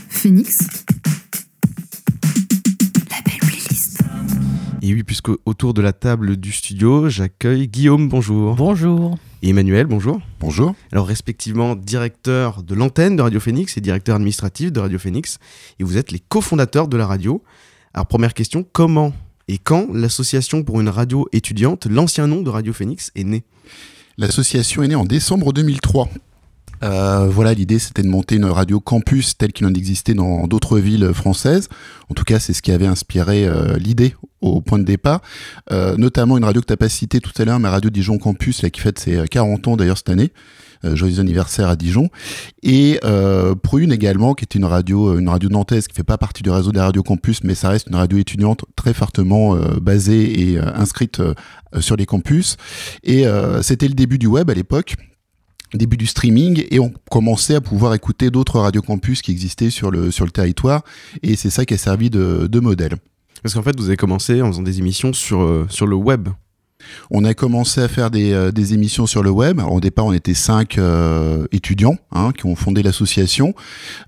Phoenix 0.08 0.84
Et 4.82 4.92
oui, 4.92 5.02
puisque 5.02 5.30
autour 5.46 5.72
de 5.72 5.80
la 5.80 5.94
table 5.94 6.36
du 6.36 6.52
studio, 6.52 7.08
j'accueille 7.08 7.68
Guillaume, 7.68 8.08
bonjour. 8.08 8.54
Bonjour. 8.54 9.16
Et 9.42 9.48
Emmanuel, 9.48 9.86
bonjour. 9.86 10.20
Bonjour. 10.40 10.74
Alors, 10.92 11.06
respectivement, 11.06 11.74
directeur 11.74 12.62
de 12.62 12.74
l'antenne 12.74 13.16
de 13.16 13.22
Radio 13.22 13.40
Phoenix 13.40 13.78
et 13.78 13.80
directeur 13.80 14.16
administratif 14.16 14.72
de 14.72 14.80
Radio 14.80 14.98
Phoenix. 14.98 15.38
Et 15.78 15.84
vous 15.84 15.96
êtes 15.96 16.12
les 16.12 16.18
cofondateurs 16.18 16.88
de 16.88 16.98
la 16.98 17.06
radio. 17.06 17.42
Alors, 17.94 18.06
première 18.06 18.34
question, 18.34 18.62
comment 18.62 19.14
et 19.48 19.58
quand 19.58 19.88
l'association 19.92 20.62
pour 20.62 20.80
une 20.80 20.88
radio 20.88 21.28
étudiante, 21.32 21.86
l'ancien 21.86 22.26
nom 22.26 22.42
de 22.42 22.50
Radio 22.50 22.72
Phoenix, 22.72 23.10
est 23.14 23.24
née 23.24 23.44
L'association 24.16 24.82
est 24.82 24.88
née 24.88 24.94
en 24.94 25.04
décembre 25.04 25.52
2003. 25.52 26.08
Euh, 26.82 27.28
voilà, 27.30 27.54
l'idée 27.54 27.78
c'était 27.78 28.02
de 28.02 28.08
monter 28.08 28.36
une 28.36 28.44
radio 28.44 28.80
campus 28.80 29.36
telle 29.36 29.52
qu'il 29.52 29.66
en 29.66 29.74
existait 29.74 30.14
dans 30.14 30.46
d'autres 30.46 30.78
villes 30.78 31.12
françaises. 31.14 31.68
En 32.10 32.14
tout 32.14 32.24
cas, 32.24 32.38
c'est 32.38 32.52
ce 32.52 32.62
qui 32.62 32.72
avait 32.72 32.86
inspiré 32.86 33.46
euh, 33.46 33.76
l'idée 33.78 34.14
au 34.44 34.60
point 34.60 34.78
de 34.78 34.84
départ. 34.84 35.20
Euh, 35.72 35.96
notamment 35.96 36.36
une 36.36 36.44
radio 36.44 36.60
que 36.60 36.66
tu 36.66 36.72
as 36.72 36.76
pas 36.76 36.88
citée 36.88 37.20
tout 37.20 37.32
à 37.38 37.44
l'heure, 37.44 37.58
ma 37.58 37.70
radio 37.70 37.90
Dijon 37.90 38.18
Campus, 38.18 38.62
là, 38.62 38.70
qui 38.70 38.80
fête 38.80 38.98
ses 38.98 39.26
40 39.28 39.68
ans 39.68 39.76
d'ailleurs 39.76 39.98
cette 39.98 40.10
année. 40.10 40.32
Euh, 40.84 40.94
joyeux 40.96 41.18
anniversaire 41.18 41.68
à 41.68 41.76
Dijon. 41.76 42.10
Et 42.62 43.00
euh, 43.04 43.54
Prune 43.54 43.90
également, 43.90 44.34
qui 44.34 44.44
est 44.44 44.54
une 44.54 44.66
radio, 44.66 45.18
une 45.18 45.30
radio 45.30 45.48
nantaise 45.48 45.88
qui 45.88 45.94
fait 45.94 46.02
pas 46.02 46.18
partie 46.18 46.42
du 46.42 46.50
réseau 46.50 46.72
des 46.72 46.80
radios 46.80 47.02
campus, 47.02 47.42
mais 47.42 47.54
ça 47.54 47.70
reste 47.70 47.86
une 47.88 47.96
radio 47.96 48.18
étudiante 48.18 48.66
très 48.76 48.92
fortement 48.92 49.56
basée 49.80 50.50
et 50.50 50.58
inscrite 50.58 51.22
sur 51.80 51.96
les 51.96 52.04
campus. 52.04 52.58
Et 53.02 53.24
c'était 53.62 53.88
le 53.88 53.94
début 53.94 54.18
du 54.18 54.26
web 54.26 54.50
à 54.50 54.54
l'époque 54.54 54.96
début 55.76 55.96
du 55.96 56.06
streaming 56.06 56.64
et 56.70 56.80
on 56.80 56.92
commençait 57.10 57.54
à 57.54 57.60
pouvoir 57.60 57.94
écouter 57.94 58.30
d'autres 58.30 58.60
radios 58.60 58.82
campus 58.82 59.22
qui 59.22 59.30
existaient 59.30 59.70
sur 59.70 59.90
le, 59.90 60.10
sur 60.10 60.24
le 60.24 60.30
territoire 60.30 60.82
et 61.22 61.36
c'est 61.36 61.50
ça 61.50 61.64
qui 61.64 61.74
a 61.74 61.78
servi 61.78 62.10
de, 62.10 62.46
de 62.46 62.60
modèle. 62.60 62.96
Parce 63.42 63.54
qu'en 63.54 63.62
fait, 63.62 63.78
vous 63.78 63.88
avez 63.88 63.96
commencé 63.96 64.40
en 64.40 64.48
faisant 64.48 64.62
des 64.62 64.78
émissions 64.78 65.12
sur, 65.12 65.42
euh, 65.42 65.66
sur 65.68 65.86
le 65.86 65.96
web. 65.96 66.28
On 67.10 67.24
a 67.24 67.34
commencé 67.34 67.80
à 67.80 67.88
faire 67.88 68.10
des, 68.10 68.32
euh, 68.32 68.52
des 68.52 68.74
émissions 68.74 69.06
sur 69.06 69.22
le 69.22 69.30
web. 69.30 69.60
Au 69.60 69.80
départ, 69.80 70.06
on 70.06 70.12
était 70.12 70.34
cinq 70.34 70.78
euh, 70.78 71.46
étudiants 71.52 71.96
hein, 72.12 72.32
qui 72.36 72.46
ont 72.46 72.56
fondé 72.56 72.82
l'association. 72.82 73.54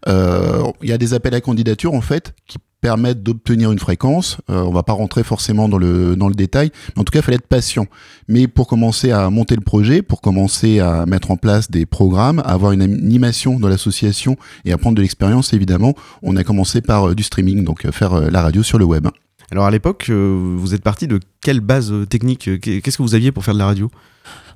Euh, 0.09 0.63
Il 0.83 0.89
y 0.89 0.93
a 0.93 0.99
des 0.99 1.15
appels 1.15 1.35
à 1.35 1.41
candidature 1.41 1.95
en 1.95 2.01
fait 2.01 2.35
qui 2.47 2.59
permettent 2.81 3.23
d'obtenir 3.23 3.73
une 3.73 3.79
fréquence. 3.79 4.39
Euh, 4.51 4.63
on 4.63 4.73
va 4.73 4.83
pas 4.83 4.93
rentrer 4.93 5.25
forcément 5.25 5.69
dans 5.69 5.79
le 5.79 6.35
détail, 6.35 6.71
mais 6.95 7.01
en 7.01 7.05
tout 7.05 7.11
cas, 7.11 7.21
il 7.21 7.23
fallait 7.23 7.37
être 7.37 7.47
patient. 7.47 7.87
Mais 8.29 8.47
pour 8.49 8.69
commencer 8.69 9.11
à 9.11 9.29
monter 9.31 9.55
le 9.55 9.61
projet, 9.61 10.03
pour 10.03 10.21
commencer 10.21 10.81
à 10.81 11.07
mettre 11.07 11.31
en 11.31 11.37
place 11.37 11.71
des 11.71 11.87
programmes, 11.87 12.41
à 12.41 12.53
avoir 12.53 12.73
une 12.73 12.83
animation 12.83 13.59
dans 13.59 13.69
l'association 13.69 14.37
et 14.65 14.73
à 14.73 14.79
prendre 14.79 14.97
de 14.97 15.03
l'expérience, 15.03 15.53
évidemment, 15.53 15.95
on 16.23 16.37
a 16.37 16.45
commencé 16.45 16.81
par 16.81 17.09
euh, 17.09 17.15
du 17.15 17.23
streaming, 17.23 17.65
donc 17.65 17.85
euh, 17.85 17.93
faire 17.93 18.15
euh, 18.15 18.31
la 18.31 18.43
radio 18.43 18.63
sur 18.63 18.79
le 18.79 18.85
web. 18.85 19.09
Alors 19.53 19.65
à 19.65 19.71
l'époque, 19.71 20.11
vous 20.11 20.75
êtes 20.75 20.83
parti 20.83 21.07
de 21.07 21.21
quelle 21.41 21.61
base 21.61 21.93
technique? 22.11 22.51
Qu'est-ce 22.61 22.97
que 22.97 23.03
vous 23.03 23.15
aviez 23.15 23.31
pour 23.31 23.45
faire 23.45 23.55
de 23.55 23.61
la 23.61 23.67
radio? 23.67 23.93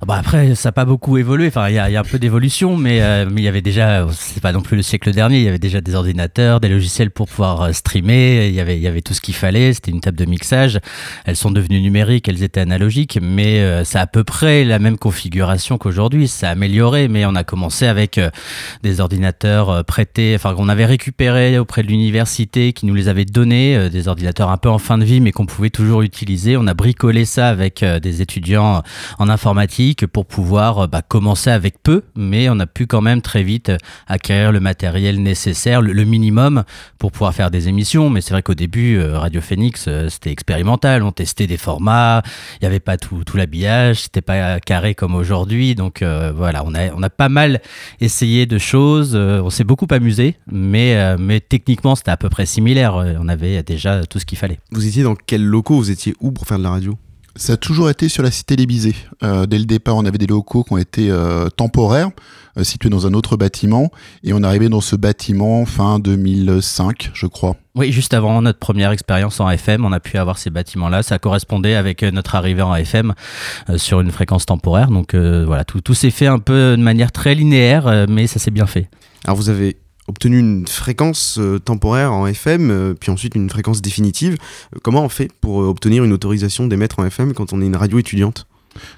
Bah 0.07 0.17
après, 0.19 0.55
ça 0.55 0.69
n'a 0.69 0.73
pas 0.73 0.87
beaucoup 0.87 1.19
évolué. 1.19 1.49
Enfin, 1.49 1.69
il 1.69 1.75
y, 1.75 1.79
a 1.79 2.01
un 2.01 2.05
peu 2.05 2.19
d'évolution, 2.19 2.75
mais 2.75 3.03
euh, 3.03 3.27
il 3.37 3.43
y 3.43 3.49
avait 3.49 3.61
déjà, 3.61 4.07
c'est 4.13 4.41
pas 4.41 4.51
non 4.51 4.63
plus 4.63 4.75
le 4.75 4.83
siècle 4.83 5.13
dernier. 5.13 5.37
Il 5.37 5.45
y 5.45 5.49
avait 5.49 5.59
déjà 5.59 5.83
des 5.83 5.95
ordinateurs, 5.95 6.59
des 6.59 6.71
logiciels 6.71 7.11
pour 7.11 7.29
pouvoir 7.29 7.61
euh, 7.61 7.73
streamer. 7.73 8.49
Il 8.49 8.55
y 8.55 8.61
avait 8.61 8.79
y 8.79 8.87
avait 8.87 9.03
tout 9.03 9.13
ce 9.13 9.21
qu'il 9.21 9.35
fallait. 9.35 9.75
C'était 9.75 9.91
une 9.91 10.01
table 10.01 10.17
de 10.17 10.25
mixage. 10.25 10.81
Elles 11.27 11.37
sont 11.37 11.51
devenues 11.51 11.83
numériques, 11.83 12.31
elles 12.31 12.43
étaient 12.43 12.61
analogiques, 12.61 13.19
mais 13.21 13.61
euh, 13.61 13.85
c'est 13.85 13.99
à 13.99 14.07
peu 14.07 14.25
près 14.25 14.65
la 14.65 14.79
même 14.79 14.97
configuration 14.97 15.77
qu'aujourd'hui. 15.77 16.29
Ça 16.29 16.49
a 16.49 16.53
amélioré, 16.53 17.09
mais 17.09 17.27
on 17.27 17.35
a 17.35 17.45
commencé 17.45 17.87
avec 17.87 18.19
des 18.83 19.01
ordinateurs 19.01 19.85
prêtés, 19.85 20.33
enfin 20.35 20.55
qu'on 20.55 20.71
avait 20.71 20.87
récupérés 20.87 21.59
auprès 21.59 21.83
de 21.83 21.89
l'université, 21.89 22.73
qui 22.73 22.87
nous 22.87 22.95
les 22.95 23.09
avait 23.09 23.27
donnés, 23.27 23.91
des 23.91 24.09
ordinateurs 24.09 24.49
un 24.49 24.57
peu 24.57 24.71
en 24.71 24.79
fin 24.79 24.97
de 24.97 25.05
vie, 25.05 25.21
mais 25.21 25.33
qu'on 25.33 25.47
pouvait 25.47 25.71
toujours 25.71 26.01
utiliser. 26.01 26.57
On 26.57 26.67
a 26.67 26.75
bricolé 26.75 27.27
ça 27.27 27.49
avec 27.49 27.85
des 27.85 28.23
étudiants 28.23 28.83
en 29.19 29.29
informatique 29.29 29.90
pour 29.95 30.27
pouvoir 30.27 30.79
euh, 30.79 30.87
bah, 30.87 31.03
commencer 31.03 31.51
avec 31.51 31.83
peu, 31.83 32.03
mais 32.17 32.49
on 32.49 32.59
a 32.61 32.67
pu 32.67 32.87
quand 32.87 33.01
même 33.01 33.23
très 33.23 33.43
vite 33.43 33.71
euh, 33.71 33.77
acquérir 34.07 34.53
le 34.53 34.61
matériel 34.61 35.23
nécessaire, 35.23 35.83
le, 35.83 36.05
minimum 36.05 36.65
pour 36.99 37.13
pouvoir 37.13 37.35
faire 37.35 37.51
des 37.51 37.69
émissions. 37.69 38.11
Mais 38.11 38.21
c'est 38.21 38.33
vrai 38.33 38.43
qu'au 38.43 38.55
début, 38.55 38.97
euh, 38.97 39.19
Radio 39.19 39.41
Phoenix, 39.41 39.89
c'était 40.09 40.31
expérimental. 40.31 41.03
On 41.03 41.13
testait 41.13 41.47
des 41.47 41.57
formats, 41.57 42.23
il 42.55 42.65
n'y 42.65 42.67
avait 42.67 42.81
pas 42.81 42.97
tout, 42.97 43.23
tout 43.25 43.37
l'habillage, 43.37 44.03
c'était 44.03 44.23
pas 44.23 44.61
carré 44.61 44.95
comme 44.95 45.15
aujourd'hui. 45.15 45.75
Donc 45.75 46.03
voilà, 46.03 46.63
on 46.65 46.75
a, 46.75 46.93
on 46.95 47.03
a 47.03 47.11
pas 47.11 47.29
mal 47.29 47.61
essayé 48.01 48.47
de 48.47 48.59
choses. 48.59 49.15
on 49.15 49.51
s'est 49.51 49.65
beaucoup 49.65 49.87
amusé, 49.91 50.37
mais, 50.51 51.17
mais 51.19 51.41
techniquement, 51.41 51.95
c'était 51.95 52.11
à 52.11 52.17
peu 52.17 52.29
près 52.29 52.47
similaire. 52.47 52.95
On 52.95 53.29
avait 53.29 53.63
déjà 53.63 54.05
tout 54.07 54.19
ce 54.19 54.27
qu'il 54.27 54.39
fallait. 54.39 54.59
Vous 54.73 54.87
étiez 54.87 55.03
dans 55.03 55.15
quels 55.15 55.45
locaux? 55.45 55.77
Vous 55.77 55.91
étiez 55.91 56.15
où 56.21 56.33
pour 56.33 56.47
faire 56.47 56.59
de 56.59 56.65
la 56.65 56.71
radio? 56.71 56.99
Ça 57.41 57.55
a 57.55 57.57
toujours 57.57 57.89
été 57.89 58.11
sur 58.11 58.23
la 58.23 58.31
cité 58.31 58.55
Lébizé. 58.55 58.95
Euh, 59.23 59.47
dès 59.47 59.59
le 59.59 59.65
départ, 59.65 59.97
on 59.97 60.05
avait 60.05 60.19
des 60.19 60.27
locaux 60.27 60.63
qui 60.63 60.75
ont 60.75 60.77
été 60.77 61.11
euh, 61.11 61.49
temporaires, 61.49 62.11
euh, 62.59 62.65
situés 62.65 62.91
dans 62.91 63.07
un 63.07 63.15
autre 63.15 63.39
bâtiment, 63.39 63.91
et 64.23 64.35
on 64.35 64.43
est 64.43 64.47
arrivé 64.47 64.69
dans 64.69 64.83
ce 64.83 64.95
bâtiment 64.95 65.65
fin 65.65 65.99
2005, 65.99 67.13
je 67.15 67.27
crois. 67.27 67.57
Oui, 67.75 67.93
juste 67.93 68.13
avant 68.13 68.43
notre 68.43 68.59
première 68.59 68.91
expérience 68.91 69.41
en 69.41 69.49
FM, 69.49 69.87
on 69.87 69.93
a 69.93 70.01
pu 70.01 70.19
avoir 70.19 70.37
ces 70.37 70.51
bâtiments-là. 70.51 71.03
Ça 71.03 71.19
correspondait 71.19 71.77
avec 71.77 72.03
notre 72.03 72.35
arrivée 72.35 72.63
en 72.63 72.75
FM 72.75 73.15
sur 73.77 74.01
une 74.01 74.11
fréquence 74.11 74.45
temporaire. 74.45 74.89
Donc 74.89 75.15
voilà, 75.15 75.65
tout, 75.65 75.81
tout 75.81 75.95
s'est 75.95 76.11
fait 76.11 76.27
un 76.27 76.41
peu 76.41 76.77
de 76.77 76.83
manière 76.83 77.13
très 77.13 77.35
linéaire, 77.35 78.07
mais 78.09 78.27
ça 78.27 78.39
s'est 78.39 78.51
bien 78.51 78.67
fait. 78.67 78.91
Alors 79.25 79.37
vous 79.37 79.49
avez 79.49 79.77
obtenu 80.11 80.39
une 80.39 80.67
fréquence 80.67 81.39
euh, 81.39 81.59
temporaire 81.59 82.13
en 82.13 82.27
FM, 82.27 82.71
euh, 82.71 82.95
puis 82.95 83.11
ensuite 83.11 83.35
une 83.35 83.49
fréquence 83.49 83.81
définitive. 83.81 84.37
Euh, 84.75 84.79
comment 84.83 85.03
on 85.03 85.09
fait 85.09 85.31
pour 85.41 85.59
obtenir 85.59 86.05
une 86.05 86.13
autorisation 86.13 86.67
d'émettre 86.67 86.99
en 86.99 87.07
FM 87.07 87.33
quand 87.33 87.53
on 87.53 87.63
est 87.63 87.67
une 87.67 87.77
radio 87.77 87.99
étudiante? 87.99 88.47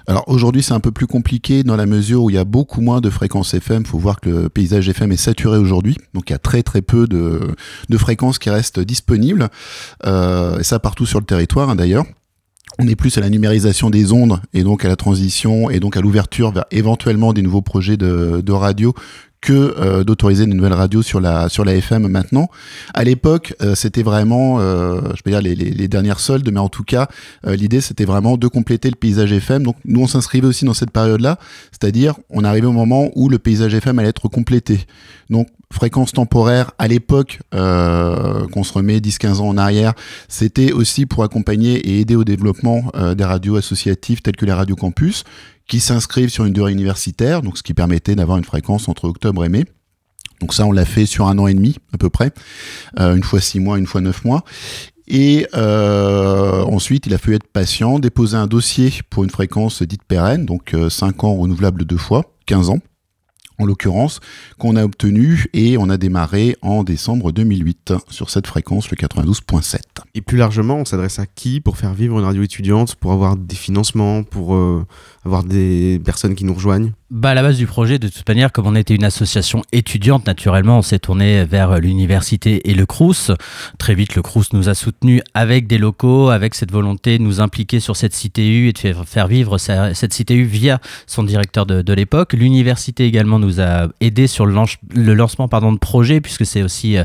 Alors 0.05 0.23
aujourd'hui 0.27 0.61
c'est 0.61 0.73
un 0.73 0.79
peu 0.79 0.91
plus 0.91 1.07
compliqué 1.07 1.63
dans 1.63 1.75
la 1.75 1.87
mesure 1.87 2.23
où 2.23 2.29
il 2.29 2.35
y 2.35 2.39
a 2.39 2.43
beaucoup 2.43 2.81
moins 2.81 3.01
de 3.01 3.09
fréquences 3.09 3.53
FM. 3.53 3.83
Il 3.83 3.87
faut 3.87 3.97
voir 3.97 4.19
que 4.19 4.29
le 4.29 4.49
paysage 4.49 4.87
FM 4.89 5.11
est 5.11 5.17
saturé 5.17 5.57
aujourd'hui, 5.57 5.97
donc 6.13 6.29
il 6.29 6.33
y 6.33 6.35
a 6.35 6.39
très 6.39 6.61
très 6.61 6.83
peu 6.83 7.07
de, 7.07 7.55
fréquences 7.97 8.37
qui 8.37 8.51
restent 8.51 8.79
disponibles, 8.79 9.49
et 10.05 10.63
ça 10.63 10.77
partout 10.77 11.07
sur 11.07 11.19
le 11.19 11.25
territoire 11.25 11.71
hein, 11.71 11.75
d'ailleurs. 11.75 12.05
On 12.77 12.87
est 12.87 12.95
plus 12.95 13.17
à 13.17 13.21
la 13.21 13.29
numérisation 13.29 13.89
des 13.89 14.11
ondes 14.11 14.39
et 14.53 14.63
donc 14.63 14.85
à 14.85 14.89
la 14.89 14.95
transition 14.95 15.71
et 15.71 15.79
donc 15.79 15.97
à 15.97 16.01
l'ouverture 16.01 16.51
vers 16.51 16.65
éventuellement 16.69 17.33
des 17.33 17.41
nouveaux 17.41 17.61
projets 17.61 17.97
de, 17.97 18.41
de 18.41 18.51
radio 18.51 18.93
que 19.43 19.75
euh, 19.77 20.03
d'autoriser 20.05 20.45
une 20.45 20.53
nouvelle 20.53 20.73
radio 20.73 21.01
sur 21.01 21.19
la 21.19 21.49
sur 21.49 21.65
la 21.65 21.75
FM 21.75 22.07
maintenant. 22.07 22.49
À 22.93 23.03
l'époque, 23.03 23.53
euh, 23.61 23.75
c'était 23.75 24.01
vraiment, 24.01 24.59
euh, 24.59 25.01
je 25.15 25.21
peux 25.21 25.31
dire 25.31 25.41
les, 25.41 25.53
les, 25.53 25.69
les, 25.69 25.87
dernières 25.89 26.21
soldes, 26.21 26.49
mais 26.51 26.61
en 26.61 26.69
tout 26.69 26.83
cas, 26.83 27.07
l'idée 27.45 27.81
c'était 27.81 28.05
vraiment 28.05 28.37
de 28.37 28.47
compléter 28.47 28.89
le 28.89 28.95
paysage 28.95 29.31
FM. 29.33 29.63
Donc 29.63 29.75
nous 29.85 30.01
on 30.01 30.07
s'inscrivait 30.07 30.47
aussi 30.47 30.65
dans 30.65 30.73
cette 30.73 30.91
période-là, 30.91 31.37
c'est-à-dire 31.71 32.15
on 32.29 32.43
arrivait 32.43 32.67
au 32.67 32.71
moment 32.71 33.09
où 33.15 33.27
le 33.29 33.37
paysage 33.37 33.73
FM 33.73 33.99
allait 33.99 34.09
être 34.09 34.29
complété. 34.29 34.79
Donc 35.29 35.49
fréquence 35.71 36.13
temporaire 36.13 36.71
à 36.77 36.87
l'époque 36.87 37.39
qu'on 37.51 38.63
se 38.63 38.73
remet 38.73 38.99
10-15 38.99 39.39
ans 39.39 39.47
en 39.49 39.57
arrière, 39.57 39.93
c'était 40.29 40.71
aussi 40.71 41.05
pour 41.05 41.23
accompagner 41.23 41.75
et 41.79 41.99
aider 41.99 42.15
au 42.15 42.23
développement 42.23 42.91
des 43.17 43.23
radios 43.25 43.57
associatives 43.57 44.21
telles 44.21 44.35
que 44.35 44.45
les 44.45 44.53
radios 44.53 44.75
campus 44.75 45.23
qui 45.67 45.79
s'inscrivent 45.79 46.29
sur 46.29 46.45
une 46.45 46.53
durée 46.53 46.71
universitaire, 46.71 47.41
donc 47.41 47.57
ce 47.57 47.63
qui 47.63 47.73
permettait 47.73 48.15
d'avoir 48.15 48.37
une 48.37 48.43
fréquence 48.43 48.87
entre 48.89 49.05
octobre 49.05 49.45
et 49.45 49.49
mai. 49.49 49.65
Donc 50.41 50.53
ça, 50.53 50.65
on 50.65 50.71
l'a 50.71 50.85
fait 50.85 51.05
sur 51.05 51.27
un 51.27 51.37
an 51.39 51.47
et 51.47 51.53
demi 51.53 51.77
à 51.93 51.97
peu 51.97 52.09
près, 52.09 52.31
euh, 52.99 53.15
une 53.15 53.23
fois 53.23 53.39
six 53.39 53.59
mois, 53.59 53.77
une 53.77 53.87
fois 53.87 54.01
neuf 54.01 54.25
mois. 54.25 54.43
Et 55.07 55.47
euh, 55.53 56.63
ensuite, 56.63 57.05
il 57.07 57.13
a 57.13 57.17
fallu 57.17 57.35
être 57.35 57.47
patient, 57.47 57.99
déposer 57.99 58.37
un 58.37 58.47
dossier 58.47 58.91
pour 59.09 59.23
une 59.23 59.29
fréquence 59.29 59.83
dite 59.83 60.03
pérenne, 60.03 60.45
donc 60.45 60.73
euh, 60.73 60.89
5 60.89 61.23
ans 61.23 61.35
renouvelable 61.35 61.85
deux 61.85 61.97
fois, 61.97 62.23
15 62.45 62.69
ans 62.69 62.79
en 63.59 63.65
l'occurrence, 63.65 64.19
qu'on 64.57 64.75
a 64.75 64.83
obtenu 64.83 65.45
et 65.53 65.77
on 65.77 65.89
a 65.89 65.97
démarré 65.97 66.57
en 66.61 66.83
décembre 66.83 67.31
2008 67.31 67.93
sur 68.09 68.29
cette 68.29 68.47
fréquence, 68.47 68.89
le 68.89 68.97
92.7. 68.97 69.77
Et 70.15 70.21
plus 70.21 70.37
largement, 70.37 70.77
on 70.77 70.85
s'adresse 70.85 71.19
à 71.19 71.25
qui 71.25 71.61
pour 71.61 71.77
faire 71.77 71.93
vivre 71.93 72.17
une 72.19 72.25
radio 72.25 72.43
étudiante, 72.43 72.95
pour 72.95 73.11
avoir 73.11 73.35
des 73.37 73.55
financements, 73.55 74.23
pour 74.23 74.55
euh, 74.55 74.85
avoir 75.25 75.43
des 75.43 76.01
personnes 76.03 76.35
qui 76.35 76.45
nous 76.45 76.53
rejoignent 76.53 76.91
bah, 77.13 77.29
à 77.29 77.33
la 77.35 77.43
base 77.43 77.57
du 77.57 77.67
projet, 77.67 77.99
de 77.99 78.07
toute 78.07 78.27
manière, 78.27 78.51
comme 78.51 78.65
on 78.65 78.75
était 78.75 78.95
une 78.95 79.03
association 79.03 79.61
étudiante, 79.71 80.25
naturellement, 80.25 80.79
on 80.79 80.81
s'est 80.81 80.97
tourné 80.97 81.45
vers 81.45 81.77
l'université 81.79 82.67
et 82.71 82.73
le 82.73 82.87
CRUS. 82.87 83.29
Très 83.77 83.93
vite, 83.93 84.15
le 84.15 84.23
CRUS 84.23 84.51
nous 84.53 84.67
a 84.67 84.73
soutenus 84.73 85.21
avec 85.35 85.67
des 85.67 85.77
locaux, 85.77 86.29
avec 86.29 86.55
cette 86.55 86.71
volonté 86.71 87.19
de 87.19 87.23
nous 87.23 87.39
impliquer 87.39 87.79
sur 87.79 87.95
cette 87.95 88.13
CTU 88.13 88.69
et 88.69 88.73
de 88.73 88.93
faire 89.05 89.27
vivre 89.27 89.59
cette 89.59 90.11
CTU 90.11 90.43
via 90.45 90.79
son 91.05 91.21
directeur 91.21 91.67
de, 91.67 91.93
l'époque. 91.93 92.33
L'université 92.33 93.05
également 93.05 93.37
nous 93.37 93.61
a 93.61 93.89
aidé 94.01 94.25
sur 94.25 94.47
le, 94.47 95.13
lancement 95.13 95.47
pardon, 95.47 95.71
de 95.71 95.77
projet, 95.77 96.19
puisque 96.19 96.47
c'est 96.47 96.63
aussi 96.63 96.97
euh, 96.97 97.03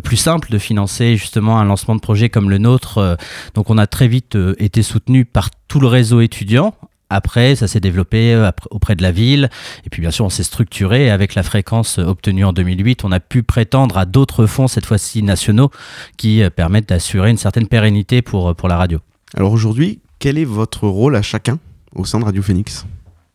plus 0.00 0.16
simple 0.16 0.52
de 0.52 0.58
financer 0.58 1.16
justement 1.16 1.58
un 1.58 1.64
lancement 1.64 1.96
de 1.96 2.00
projet 2.00 2.28
comme 2.28 2.50
le 2.50 2.58
nôtre. 2.58 3.16
Donc 3.54 3.68
on 3.68 3.78
a 3.78 3.88
très 3.88 4.06
vite 4.06 4.36
euh, 4.36 4.54
été 4.60 4.84
soutenu 4.84 5.24
par 5.24 5.50
tout 5.66 5.80
le 5.80 5.88
réseau 5.88 6.20
étudiant 6.20 6.72
après, 7.10 7.56
ça 7.56 7.66
s'est 7.66 7.80
développé 7.80 8.32
euh, 8.32 8.50
auprès 8.70 8.94
de 8.94 9.02
la 9.02 9.10
ville. 9.10 9.50
Et 9.84 9.90
puis, 9.90 10.00
bien 10.00 10.12
sûr, 10.12 10.24
on 10.24 10.30
s'est 10.30 10.44
structuré. 10.44 11.10
avec 11.10 11.34
la 11.34 11.42
fréquence 11.42 11.98
obtenue 11.98 12.44
en 12.44 12.52
2008, 12.52 13.04
on 13.04 13.12
a 13.12 13.20
pu 13.20 13.42
prétendre 13.42 13.98
à 13.98 14.06
d'autres 14.06 14.46
fonds, 14.46 14.68
cette 14.68 14.86
fois-ci 14.86 15.22
nationaux, 15.22 15.70
qui 16.16 16.42
euh, 16.42 16.50
permettent 16.50 16.88
d'assurer 16.88 17.30
une 17.30 17.36
certaine 17.36 17.66
pérennité 17.66 18.22
pour, 18.22 18.50
euh, 18.50 18.54
pour 18.54 18.68
la 18.68 18.76
radio. 18.76 19.00
Alors 19.34 19.52
aujourd'hui, 19.52 20.00
quel 20.20 20.38
est 20.38 20.44
votre 20.44 20.86
rôle 20.86 21.16
à 21.16 21.22
chacun 21.22 21.58
au 21.94 22.04
sein 22.04 22.20
de 22.20 22.24
Radio 22.24 22.42
Phoenix? 22.42 22.86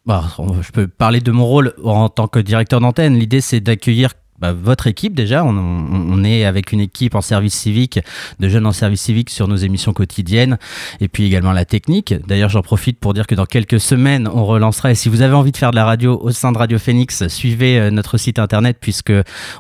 Bah, 0.06 0.24
Je 0.62 0.72
peux 0.72 0.88
parler 0.88 1.20
de 1.20 1.32
mon 1.32 1.46
rôle 1.46 1.74
en 1.84 2.10
tant 2.10 2.28
que 2.28 2.40
directeur 2.40 2.80
d'antenne. 2.80 3.18
L'idée, 3.18 3.42
c'est 3.42 3.60
d'accueillir 3.60 4.14
bah, 4.40 4.54
votre 4.54 4.88
équipe 4.88 5.14
déjà, 5.14 5.44
on, 5.46 6.24
est 6.24 6.46
avec 6.46 6.72
une 6.72 6.80
équipe 6.80 7.16
en 7.16 7.22
service 7.22 7.54
civique, 7.54 8.00
de 8.40 8.50
jeunes 8.50 8.66
en 8.66 8.72
service 8.72 9.02
civique 9.02 9.30
sur 9.30 9.48
nos 9.48 9.56
émissions 9.56 9.94
quotidiennes, 9.94 10.58
et 11.00 11.08
puis 11.08 11.26
également 11.26 11.52
la 11.52 11.66
technique. 11.66 12.14
D'ailleurs, 12.28 12.50
j'en 12.50 12.62
profite 12.62 13.00
pour 13.00 13.14
dire 13.14 13.28
que 13.28 13.36
dans 13.36 13.46
quelques 13.46 13.80
semaines, 13.80 14.28
on 14.28 14.46
relancera. 14.46 14.92
Et 14.92 14.96
si 14.96 15.10
vous 15.10 15.22
avez 15.22 15.34
envie 15.34 15.52
de 15.52 15.58
faire 15.58 15.72
de 15.72 15.76
la 15.76 15.86
radio 15.86 16.20
au 16.22 16.32
sein 16.32 16.52
de 16.52 16.58
Radio 16.58 16.80
Phoenix, 16.80 17.28
suivez 17.28 17.80
euh, 17.80 17.92
notre 17.92 18.18
site 18.18 18.40
internet 18.40 18.78
puisque 18.80 19.14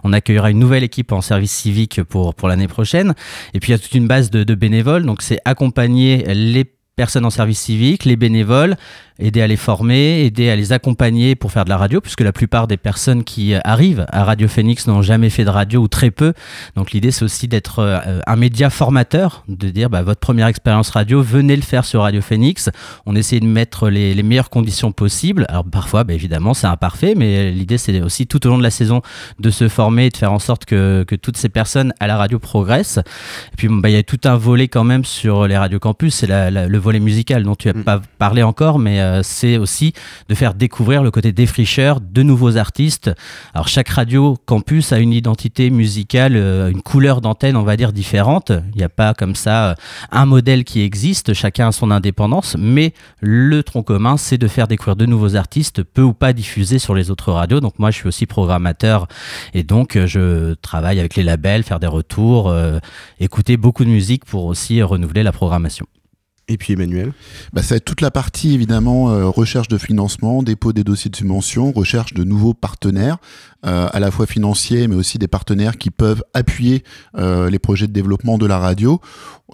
on 0.03 0.13
accueillera 0.13 0.51
une 0.51 0.59
nouvelle 0.59 0.83
équipe 0.83 1.11
en 1.11 1.21
service 1.21 1.51
civique 1.51 2.03
pour 2.03 2.35
pour 2.35 2.47
l'année 2.47 2.67
prochaine. 2.67 3.13
Et 3.53 3.59
puis 3.59 3.71
il 3.71 3.75
y 3.75 3.75
a 3.75 3.79
toute 3.79 3.93
une 3.93 4.07
base 4.07 4.29
de 4.29 4.55
bénévoles, 4.55 5.05
donc 5.05 5.21
c'est 5.21 5.39
accompagner 5.45 6.23
les 6.33 6.65
personnes 6.95 7.25
en 7.25 7.29
service 7.29 7.59
civique, 7.59 8.05
les 8.05 8.15
bénévoles, 8.15 8.77
aider 9.19 9.41
à 9.41 9.47
les 9.47 9.55
former, 9.55 10.25
aider 10.25 10.49
à 10.49 10.55
les 10.55 10.73
accompagner 10.73 11.35
pour 11.35 11.51
faire 11.51 11.63
de 11.63 11.69
la 11.69 11.77
radio, 11.77 12.01
puisque 12.01 12.21
la 12.21 12.33
plupart 12.33 12.67
des 12.67 12.77
personnes 12.77 13.23
qui 13.23 13.53
arrivent 13.63 14.05
à 14.09 14.23
Radio 14.23 14.47
Phoenix 14.47 14.87
n'ont 14.87 15.01
jamais 15.01 15.29
fait 15.29 15.45
de 15.45 15.49
radio 15.49 15.81
ou 15.81 15.87
très 15.87 16.11
peu. 16.11 16.33
Donc 16.75 16.91
l'idée 16.91 17.11
c'est 17.11 17.23
aussi 17.23 17.47
d'être 17.47 17.79
euh, 17.79 18.19
un 18.27 18.35
média 18.35 18.69
formateur, 18.69 19.43
de 19.47 19.69
dire 19.69 19.89
bah, 19.89 20.01
votre 20.01 20.19
première 20.19 20.47
expérience 20.47 20.89
radio, 20.89 21.21
venez 21.21 21.55
le 21.55 21.61
faire 21.61 21.85
sur 21.85 22.01
Radio 22.01 22.21
Phoenix. 22.21 22.69
On 23.05 23.15
essaie 23.15 23.39
de 23.39 23.45
mettre 23.45 23.89
les, 23.89 24.13
les 24.13 24.23
meilleures 24.23 24.49
conditions 24.49 24.91
possibles. 24.91 25.45
Alors 25.49 25.65
parfois, 25.65 26.03
bah, 26.03 26.13
évidemment, 26.13 26.53
c'est 26.53 26.67
imparfait, 26.67 27.13
mais 27.15 27.51
l'idée 27.51 27.77
c'est 27.77 28.01
aussi 28.01 28.27
tout 28.27 28.45
au 28.45 28.49
long 28.49 28.57
de 28.57 28.63
la 28.63 28.71
saison 28.71 29.01
de 29.39 29.49
se 29.49 29.69
former 29.69 30.07
et 30.07 30.09
de 30.09 30.17
faire 30.17 30.33
en 30.33 30.39
sorte 30.39 30.65
que, 30.65 31.03
que 31.07 31.15
toutes 31.15 31.37
ces 31.37 31.49
personnes 31.49 31.93
à 31.99 32.07
la 32.07 32.17
radio 32.17 32.39
progressent. 32.39 32.97
Et 32.97 33.55
puis 33.55 33.69
bah, 33.69 33.89
il 33.89 33.93
y 33.93 33.97
a 33.97 34.03
tout 34.03 34.19
un 34.25 34.35
volet 34.35 34.67
quand 34.67 34.83
même 34.83 35.05
sur 35.05 35.47
les 35.47 35.57
radios 35.57 35.79
campus, 35.79 36.15
c'est 36.15 36.27
le 36.27 36.77
volet 36.77 36.99
musical 36.99 37.43
dont 37.43 37.55
tu 37.55 37.69
as 37.69 37.73
mm. 37.73 37.83
pas 37.83 38.01
parlé 38.17 38.43
encore, 38.43 38.79
mais 38.79 39.04
euh, 39.05 39.21
c'est 39.23 39.57
aussi 39.57 39.93
de 40.29 40.35
faire 40.35 40.53
découvrir 40.53 41.03
le 41.03 41.11
côté 41.11 41.31
défricheur 41.31 42.01
de 42.01 42.23
nouveaux 42.23 42.57
artistes. 42.57 43.11
Alors 43.53 43.67
chaque 43.67 43.89
radio 43.89 44.35
campus 44.45 44.91
a 44.91 44.99
une 44.99 45.13
identité 45.13 45.69
musicale, 45.69 46.35
euh, 46.35 46.69
une 46.69 46.81
couleur 46.81 47.21
d'antenne, 47.21 47.55
on 47.55 47.63
va 47.63 47.77
dire, 47.77 47.93
différente. 47.93 48.51
Il 48.73 48.77
n'y 48.77 48.83
a 48.83 48.89
pas 48.89 49.13
comme 49.13 49.35
ça 49.35 49.69
euh, 49.69 49.75
un 50.11 50.25
modèle 50.25 50.63
qui 50.63 50.81
existe, 50.81 51.33
chacun 51.33 51.69
a 51.69 51.71
son 51.71 51.91
indépendance, 51.91 52.55
mais 52.59 52.93
le 53.21 53.63
tronc 53.63 53.83
commun, 53.83 54.17
c'est 54.17 54.37
de 54.37 54.47
faire 54.47 54.67
découvrir 54.67 54.95
de 54.95 55.05
nouveaux 55.05 55.35
artistes, 55.35 55.83
peu 55.83 56.01
ou 56.01 56.13
pas 56.13 56.33
diffusés 56.33 56.79
sur 56.79 56.95
les 56.95 57.11
autres 57.11 57.31
radios. 57.31 57.59
Donc 57.59 57.79
moi, 57.79 57.91
je 57.91 57.97
suis 57.97 58.07
aussi 58.07 58.25
programmateur 58.25 59.07
et 59.53 59.63
donc 59.63 59.97
je 60.05 60.53
travaille 60.55 60.99
avec 60.99 61.15
les 61.15 61.23
labels, 61.23 61.63
faire 61.63 61.79
des 61.79 61.87
retours, 61.87 62.53
écouter 63.19 63.57
beaucoup 63.57 63.85
de 63.85 63.89
musique 63.89 64.25
pour 64.25 64.45
aussi 64.45 64.81
renouveler 64.81 65.23
la 65.23 65.31
programmation. 65.31 65.85
Et 66.47 66.57
puis 66.57 66.73
Emmanuel 66.73 67.11
bah, 67.53 67.63
Ça 67.63 67.79
toute 67.79 68.01
la 68.01 68.11
partie 68.11 68.53
évidemment 68.53 69.09
euh, 69.09 69.25
recherche 69.25 69.67
de 69.67 69.79
financement, 69.79 70.43
dépôt 70.43 70.73
des 70.73 70.83
dossiers 70.83 71.09
de 71.09 71.15
subvention, 71.15 71.71
recherche 71.71 72.13
de 72.13 72.23
nouveaux 72.23 72.53
partenaires, 72.53 73.17
euh, 73.65 73.87
à 73.91 73.99
la 73.99 74.11
fois 74.11 74.27
financiers 74.27 74.87
mais 74.87 74.95
aussi 74.95 75.17
des 75.17 75.27
partenaires 75.27 75.77
qui 75.77 75.89
peuvent 75.89 76.23
appuyer 76.35 76.83
euh, 77.17 77.49
les 77.49 77.57
projets 77.57 77.87
de 77.87 77.93
développement 77.93 78.37
de 78.37 78.45
la 78.45 78.59
radio. 78.59 79.01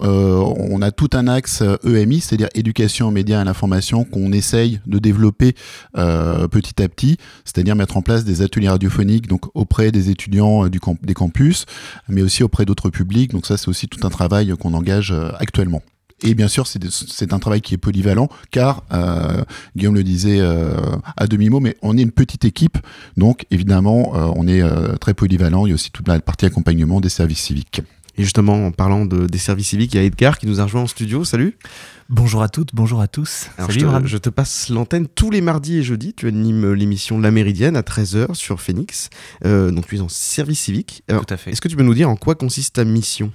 On 0.00 0.80
a 0.80 0.90
tout 0.90 1.10
un 1.12 1.28
axe 1.28 1.62
EMI, 1.84 2.20
c'est-à-dire 2.20 2.48
éducation 2.54 3.08
aux 3.08 3.10
médias 3.10 3.38
et 3.38 3.40
à 3.42 3.44
l'information 3.44 4.04
qu'on 4.04 4.32
essaye 4.32 4.80
de 4.86 4.98
développer 4.98 5.54
petit 5.92 6.82
à 6.82 6.88
petit, 6.88 7.18
c'est-à-dire 7.44 7.76
mettre 7.76 7.98
en 7.98 8.02
place 8.02 8.24
des 8.24 8.40
ateliers 8.40 8.70
radiophoniques 8.70 9.28
donc 9.28 9.44
auprès 9.54 9.92
des 9.92 10.08
étudiants 10.08 10.66
des 10.66 11.14
campus, 11.14 11.66
mais 12.08 12.22
aussi 12.22 12.42
auprès 12.42 12.64
d'autres 12.64 12.88
publics. 12.88 13.32
Donc 13.32 13.44
ça 13.44 13.58
c'est 13.58 13.68
aussi 13.68 13.86
tout 13.86 14.04
un 14.04 14.10
travail 14.10 14.54
qu'on 14.58 14.72
engage 14.72 15.14
actuellement. 15.38 15.82
Et 16.22 16.34
bien 16.34 16.48
sûr, 16.48 16.66
c'est 16.66 17.32
un 17.32 17.38
travail 17.38 17.60
qui 17.60 17.74
est 17.74 17.78
polyvalent, 17.78 18.28
car 18.50 18.84
euh, 18.92 19.42
Guillaume 19.76 19.94
le 19.94 20.04
disait 20.04 20.38
euh, 20.40 20.74
à 21.16 21.26
demi-mot, 21.26 21.60
mais 21.60 21.76
on 21.82 21.96
est 21.96 22.02
une 22.02 22.12
petite 22.12 22.44
équipe, 22.44 22.78
donc 23.16 23.44
évidemment, 23.50 24.12
euh, 24.14 24.32
on 24.36 24.46
est 24.46 24.62
euh, 24.62 24.94
très 24.96 25.14
polyvalent. 25.14 25.66
Il 25.66 25.70
y 25.70 25.72
a 25.72 25.74
aussi 25.74 25.90
toute 25.90 26.06
la 26.08 26.20
partie 26.20 26.46
accompagnement 26.46 27.00
des 27.00 27.08
services 27.08 27.40
civiques. 27.40 27.82
Et 28.18 28.24
justement, 28.24 28.66
en 28.66 28.72
parlant 28.72 29.06
de, 29.06 29.26
des 29.26 29.38
services 29.38 29.68
civiques, 29.68 29.94
il 29.94 29.96
y 29.96 30.00
a 30.00 30.02
Edgar 30.02 30.38
qui 30.38 30.46
nous 30.46 30.60
a 30.60 30.64
rejoint 30.64 30.82
en 30.82 30.86
studio. 30.86 31.24
Salut 31.24 31.56
Bonjour 32.10 32.42
à 32.42 32.50
toutes, 32.50 32.74
bonjour 32.74 33.00
à 33.00 33.08
tous. 33.08 33.46
Alors, 33.56 33.70
Salut, 33.70 33.86
je, 33.86 33.86
te, 33.86 34.06
je 34.06 34.18
te 34.18 34.28
passe 34.28 34.68
l'antenne 34.68 35.08
tous 35.08 35.30
les 35.30 35.40
mardis 35.40 35.78
et 35.78 35.82
jeudis. 35.82 36.12
Tu 36.12 36.28
animes 36.28 36.74
l'émission 36.74 37.18
La 37.18 37.30
Méridienne 37.30 37.74
à 37.74 37.80
13h 37.80 38.34
sur 38.34 38.60
Phoenix. 38.60 39.08
Euh, 39.46 39.70
donc 39.70 39.86
tu 39.86 39.96
es 39.96 40.00
en 40.00 40.10
service 40.10 40.60
civique. 40.60 41.02
Alors, 41.08 41.24
Tout 41.24 41.32
à 41.32 41.38
fait. 41.38 41.52
Est-ce 41.52 41.62
que 41.62 41.68
tu 41.68 41.76
peux 41.76 41.82
nous 41.82 41.94
dire 41.94 42.10
en 42.10 42.16
quoi 42.16 42.34
consiste 42.34 42.74
ta 42.74 42.84
mission? 42.84 43.32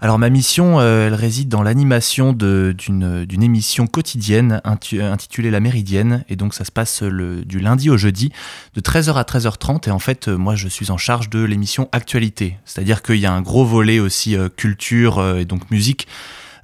Alors 0.00 0.18
ma 0.18 0.30
mission, 0.30 0.78
euh, 0.78 1.08
elle 1.08 1.14
réside 1.14 1.48
dans 1.48 1.62
l'animation 1.62 2.32
d'une 2.32 3.42
émission 3.42 3.88
quotidienne 3.88 4.60
intitulée 4.64 5.50
La 5.50 5.58
Méridienne. 5.58 6.24
Et 6.28 6.36
donc 6.36 6.54
ça 6.54 6.64
se 6.64 6.70
passe 6.70 7.02
le, 7.02 7.44
du 7.44 7.58
lundi 7.58 7.90
au 7.90 7.96
jeudi 7.96 8.30
de 8.74 8.80
13h 8.80 9.14
à 9.14 9.22
13h30. 9.22 9.88
Et 9.88 9.90
en 9.90 9.98
fait, 9.98 10.28
euh, 10.28 10.36
moi, 10.36 10.54
je 10.54 10.68
suis 10.68 10.92
en 10.92 10.98
charge 10.98 11.30
de 11.30 11.42
l'émission 11.42 11.88
Actualité. 11.90 12.56
C'est-à-dire 12.64 13.02
qu'il 13.02 13.16
y 13.16 13.26
a 13.26 13.32
un 13.32 13.42
gros 13.42 13.64
volet 13.64 13.98
aussi 13.98 14.36
euh, 14.36 14.48
culture 14.48 15.18
euh, 15.18 15.38
et 15.38 15.44
donc 15.44 15.68
musique 15.70 16.06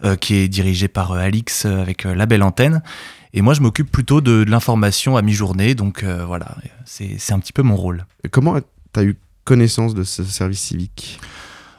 euh, 0.05 0.17
qui 0.17 0.35
est 0.37 0.49
dirigé 0.49 0.87
par 0.87 1.13
euh, 1.13 1.19
Alix 1.19 1.65
euh, 1.67 1.81
avec 1.81 2.07
euh, 2.07 2.15
La 2.15 2.27
Belle 2.27 2.43
Antenne. 2.43 2.83
Et 3.33 3.43
moi, 3.43 3.55
je 3.55 3.63
m'occupe 3.63 3.91
plutôt 3.91 4.21
de, 4.21 4.45
de 4.45 4.51
l'information 4.51 5.17
à 5.17 5.23
mi-journée. 5.23 5.75
Donc 5.75 6.05
euh, 6.05 6.25
voilà, 6.25 6.57
c'est 6.85 7.33
un 7.33 7.41
petit 7.41 7.53
peu 7.53 7.63
mon 7.63 7.75
rôle. 7.75 8.07
Comment 8.31 8.61
tu 8.61 9.01
as 9.01 9.03
eu 9.03 9.17
connaissance 9.45 9.95
de 9.95 10.05
ce 10.05 10.23
service 10.23 10.61
civique? 10.61 11.19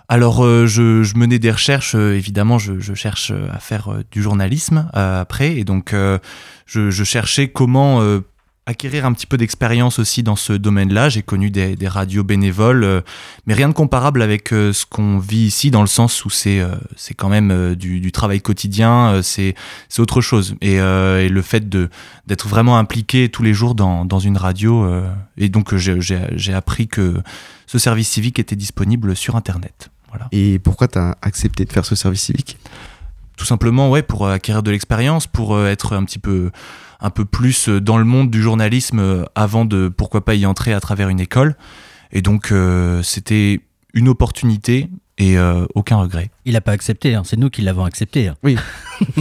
Alors, 0.07 0.45
euh, 0.45 0.67
je, 0.67 1.17
menais 1.17 1.39
des 1.39 1.51
recherches, 1.51 1.95
euh, 1.95 2.15
évidemment, 2.15 2.59
je, 2.59 2.79
je 2.79 2.93
cherche 2.93 3.31
euh, 3.31 3.47
à 3.51 3.59
faire 3.59 3.89
du 4.11 4.21
journalisme 4.21 4.87
après, 4.93 5.55
et 5.57 5.63
donc 5.63 5.95
je, 6.65 7.03
cherchais 7.03 7.47
comment 7.47 8.01
acquérir 8.67 9.05
un 9.05 9.13
petit 9.13 9.27
peu 9.27 9.37
d'expérience 9.37 9.99
aussi 9.99 10.23
dans 10.23 10.35
ce 10.35 10.53
domaine-là. 10.53 11.09
J'ai 11.09 11.21
connu 11.21 11.51
des, 11.51 11.87
radios 11.87 12.23
bénévoles, 12.23 13.03
mais 13.45 13.53
rien 13.53 13.69
de 13.69 13.73
comparable 13.73 14.21
avec 14.21 14.49
ce 14.49 14.85
qu'on 14.85 15.19
vit 15.19 15.45
ici, 15.45 15.71
dans 15.71 15.81
le 15.81 15.87
sens 15.87 16.25
où 16.25 16.29
c'est 16.29 16.63
quand 17.15 17.29
même 17.29 17.75
du, 17.75 18.11
travail 18.11 18.41
quotidien, 18.41 19.21
c'est 19.21 19.55
c'est 19.89 20.01
autre 20.01 20.21
chose. 20.21 20.55
Et, 20.61 20.77
le 20.77 21.41
fait 21.41 21.69
d'être 21.69 22.47
vraiment 22.47 22.77
impliqué 22.77 23.29
tous 23.29 23.43
les 23.43 23.53
jours 23.53 23.75
dans, 23.75 24.05
dans 24.05 24.19
une 24.19 24.37
radio, 24.37 24.87
et 25.37 25.49
donc 25.49 25.75
j'ai 25.75 26.53
appris 26.53 26.87
que 26.87 27.21
ce 27.75 27.79
service 27.79 28.07
civique 28.07 28.39
était 28.39 28.55
disponible 28.55 29.17
sur 29.17 29.35
Internet. 29.35 29.89
Voilà. 30.07 30.29
Et 30.31 30.59
pourquoi 30.59 30.87
tu 30.87 30.97
as 30.97 31.17
accepté 31.21 31.65
de 31.65 31.73
faire 31.73 31.85
ce 31.85 31.93
service 31.93 32.21
civique? 32.21 32.57
Tout 33.35 33.43
simplement, 33.43 33.89
ouais, 33.89 34.01
pour 34.01 34.25
euh, 34.25 34.31
acquérir 34.31 34.63
de 34.63 34.71
l'expérience, 34.71 35.27
pour 35.27 35.55
euh, 35.55 35.67
être 35.67 35.93
un 35.93 36.05
petit 36.05 36.19
peu, 36.19 36.51
un 37.01 37.09
peu 37.09 37.25
plus 37.25 37.67
euh, 37.67 37.81
dans 37.81 37.97
le 37.97 38.05
monde 38.05 38.31
du 38.31 38.41
journalisme 38.41 39.25
avant 39.35 39.65
de, 39.65 39.89
pourquoi 39.89 40.23
pas, 40.23 40.35
y 40.35 40.45
entrer 40.45 40.71
à 40.71 40.79
travers 40.79 41.09
une 41.09 41.19
école. 41.19 41.57
Et 42.13 42.21
donc, 42.21 42.53
euh, 42.53 43.03
c'était 43.03 43.59
une 43.93 44.07
opportunité 44.07 44.89
et 45.17 45.37
euh, 45.37 45.65
aucun 45.75 45.97
regret. 45.97 46.31
Il 46.45 46.53
n'a 46.53 46.61
pas 46.61 46.71
accepté, 46.73 47.15
hein, 47.15 47.23
c'est 47.25 47.37
nous 47.37 47.49
qui 47.49 47.61
l'avons 47.61 47.85
accepté. 47.85 48.27
hein. 48.27 48.35
Oui. 48.43 48.55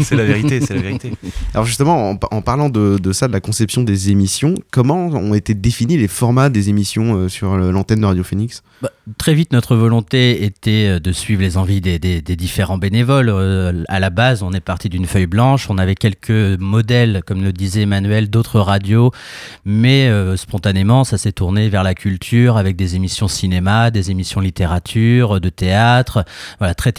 C'est 0.03 0.15
la 0.15 0.23
vérité, 0.25 0.61
c'est 0.61 0.75
la 0.75 0.83
vérité. 0.83 1.13
Alors 1.53 1.67
justement, 1.67 2.11
en, 2.11 2.19
en 2.31 2.43
parlant 2.43 2.69
de, 2.69 2.97
de 2.97 3.13
ça, 3.13 3.27
de 3.27 3.33
la 3.33 3.41
conception 3.41 3.83
des 3.83 4.13
émissions, 4.13 4.55
comment 4.71 5.07
ont 5.07 5.35
été 5.35 5.53
définis 5.53 5.97
les 5.97 6.07
formats 6.07 6.49
des 6.49 6.69
émissions 6.69 7.17
euh, 7.17 7.29
sur 7.29 7.57
l'antenne 7.57 8.01
de 8.03 8.07
Radio 8.07 8.23
Phoenix? 8.23 8.63
Bah, 8.83 8.91
très 9.19 9.35
vite, 9.35 9.53
notre 9.53 9.75
volonté 9.75 10.45
était 10.45 10.87
euh, 10.91 11.01
de 11.01 11.11
suivre 11.11 11.43
les 11.43 11.57
envies 11.57 11.81
des, 11.81 11.99
des- 11.99 12.23
des 12.23 12.37
différents 12.37 12.79
bénévoles. 12.79 13.29
Euh, 13.31 13.83
à 13.89 13.99
la 13.99 14.11
base, 14.11 14.45
on 14.45 14.53
est 14.53 14.61
parti 14.61 14.89
d'une 14.89 15.07
feuille 15.07 15.27
blanche. 15.27 15.69
On 15.69 15.77
avait 15.79 15.97
quelques 15.97 16.31
modèles, 16.61 17.23
comme 17.27 17.43
le 17.43 17.53
disait 17.53 17.83
Emmanuel, 17.83 18.31
d'autres 18.31 18.61
radios. 18.61 19.11
Mais 19.65 20.07
euh, 20.09 20.37
spontanément, 20.37 21.03
ça 21.03 21.19
s'est 21.19 21.33
tourné 21.33 21.69
vers 21.69 21.83
la 21.83 21.95
culture 21.95 22.59
avec 22.59 22.77
des 22.77 22.95
émissions 22.95 23.27
cinéma, 23.27 23.91
des 23.91 24.13
émissions 24.13 24.41
littérature, 24.41 25.41
de 25.41 25.49
théâtre, 25.49 26.25
voilà, 26.61 26.75
très 26.77 26.93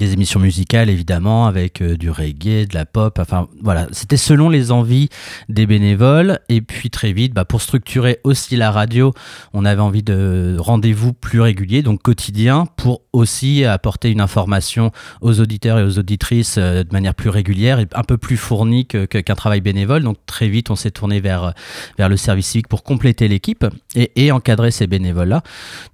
Des 0.00 0.12
émissions 0.12 0.40
musicales, 0.40 0.90
évidemment, 0.90 1.46
avec 1.46 1.80
euh, 1.80 1.96
du 1.96 2.10
reggae, 2.10 2.66
de 2.66 2.74
la 2.74 2.84
pop. 2.84 3.16
Enfin, 3.20 3.46
voilà, 3.62 3.86
c'était 3.92 4.16
selon 4.16 4.48
les 4.48 4.72
envies 4.72 5.08
des 5.48 5.66
bénévoles. 5.66 6.40
Et 6.48 6.62
puis, 6.62 6.90
très 6.90 7.12
vite, 7.12 7.32
bah, 7.32 7.44
pour 7.44 7.62
structurer 7.62 8.18
aussi 8.24 8.56
la 8.56 8.72
radio, 8.72 9.12
on 9.52 9.64
avait 9.64 9.80
envie 9.80 10.02
de 10.02 10.56
rendez-vous 10.58 11.12
plus 11.12 11.40
réguliers, 11.40 11.82
donc 11.82 12.02
quotidiens, 12.02 12.66
pour 12.76 13.02
aussi 13.12 13.64
apporter 13.64 14.10
une 14.10 14.20
information 14.20 14.90
aux 15.20 15.38
auditeurs 15.38 15.78
et 15.78 15.84
aux 15.84 15.96
auditrices 15.96 16.56
euh, 16.58 16.82
de 16.82 16.92
manière 16.92 17.14
plus 17.14 17.30
régulière 17.30 17.78
et 17.78 17.86
un 17.94 18.02
peu 18.02 18.18
plus 18.18 18.36
fournie 18.36 18.86
qu'un 18.86 19.34
travail 19.36 19.60
bénévole. 19.60 20.02
Donc 20.02 20.16
très 20.26 20.48
vite, 20.48 20.70
on 20.70 20.76
s'est 20.76 20.90
tourné 20.90 21.20
vers, 21.20 21.54
vers 21.98 22.08
le 22.08 22.16
service 22.16 22.48
civique 22.48 22.66
pour 22.66 22.82
compléter 22.82 23.28
l'équipe 23.28 23.64
et, 23.94 24.32
encadrer 24.32 24.72
ces 24.72 24.88
bénévoles-là. 24.88 25.44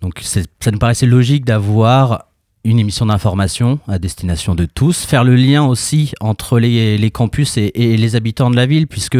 Donc 0.01 0.21
c'est- 0.23 0.49
ça 0.61 0.71
nous 0.71 0.79
paraissait 0.79 1.05
logique 1.05 1.45
d'avoir 1.45 2.30
une 2.65 2.79
émission 2.79 3.07
d'information 3.07 3.79
à 3.89 3.99
destination 3.99 4.55
de 4.55 4.67
tous, 4.67 5.05
faire 5.05 5.25
le 5.25 5.35
lien 5.35 5.65
aussi 5.65 6.13
entre 6.21 6.59
les, 6.59 7.11
campus 7.11 7.57
et, 7.57 7.73
les 7.75 8.17
habitants 8.17 8.51
de 8.51 8.57
la 8.57 8.67
ville, 8.67 8.87
puisque 8.87 9.19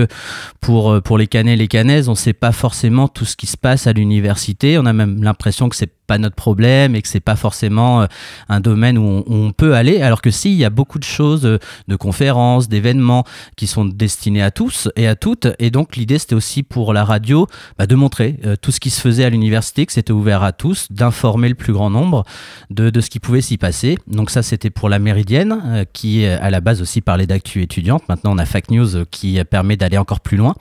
pour, 0.61 0.93
euh, 0.93 1.01
pour 1.01 1.17
les 1.17 1.27
Canais 1.27 1.55
et 1.55 1.57
les 1.57 1.69
Canaises, 1.69 2.09
on 2.09 2.13
ne 2.13 2.17
sait 2.17 2.33
pas 2.33 2.53
forcément 2.53 3.09
tout 3.09 3.25
ce 3.25 3.37
qui 3.37 3.47
se 3.47 3.57
passe 3.57 3.87
à 3.87 3.93
l'université. 3.93 4.79
On 4.79 4.87
a 4.87 4.93
même 4.93 5.23
l'impression 5.23 5.69
que 5.69 5.77
c'est 5.77 5.93
pas 6.11 6.19
notre 6.19 6.35
problème 6.35 6.97
et 6.97 7.03
que 7.03 7.09
c'est 7.09 7.21
pas 7.21 7.37
forcément 7.37 8.03
euh, 8.03 8.07
un 8.49 8.59
domaine 8.59 8.99
où 8.99 9.23
on, 9.29 9.53
peut 9.53 9.77
aller. 9.77 10.03
Alors 10.03 10.23
que 10.23 10.33
si, 10.33 10.51
il 10.51 10.59
y 10.59 10.65
a 10.65 10.71
beaucoup 10.71 10.99
de 10.99 11.05
choses, 11.05 11.47
euh, 11.47 11.59
de 11.87 11.95
conférences, 11.95 12.69
d'événements 12.69 13.25
qui 13.57 13.69
sont 13.69 13.85
destinés 13.85 14.43
à 14.43 14.51
tous 14.51 14.89
et 14.97 15.07
à 15.07 15.15
toutes. 15.15 15.47
Et 15.61 15.71
donc 15.71 15.95
l'idée, 15.95 16.19
c'était 16.19 16.35
aussi 16.35 16.65
pour 16.65 16.93
la 16.93 17.05
radio 17.05 17.47
bah, 17.79 17.87
de 17.87 17.95
montrer 17.95 18.41
euh, 18.45 18.57
tout 18.61 18.73
ce 18.73 18.81
qui 18.81 18.91
se 18.91 19.01
faisait 19.01 19.25
à 19.25 19.31
l'université, 19.31 19.87
que 19.87 19.93
c'était 19.93 20.13
ouvert 20.13 20.43
à 20.43 20.51
tous, 20.51 20.89
d'informer 20.91 21.49
le 21.49 21.55
plus 21.55 21.73
grand 21.73 21.91
nombre 21.91 22.25
de, 22.71 22.91
de 22.91 23.01
ce 23.01 23.09
qui 23.09 23.21
pouvait 23.21 23.41
s'y 23.41 23.57
passer. 23.57 23.97
Donc 24.09 24.31
ça, 24.31 24.43
c'était 24.43 24.71
pour 24.71 24.89
la 24.89 24.99
Méridienne, 24.99 25.87
qui 25.93 26.27
à 26.27 26.51
la 26.51 26.61
base 26.61 26.83
aussi 26.83 27.03
parlait 27.03 27.29
d'actu 27.29 27.63
étudiante. 27.63 28.03
Maintenant, 28.09 28.33
on 28.35 28.39
a 28.39 28.47
Fact 28.47 28.73
News 28.73 29.05
qui 29.13 29.39
permet 29.45 29.77
d'aller 29.77 29.99
encore 29.99 30.21
plus 30.21 30.37
loin. 30.37 30.57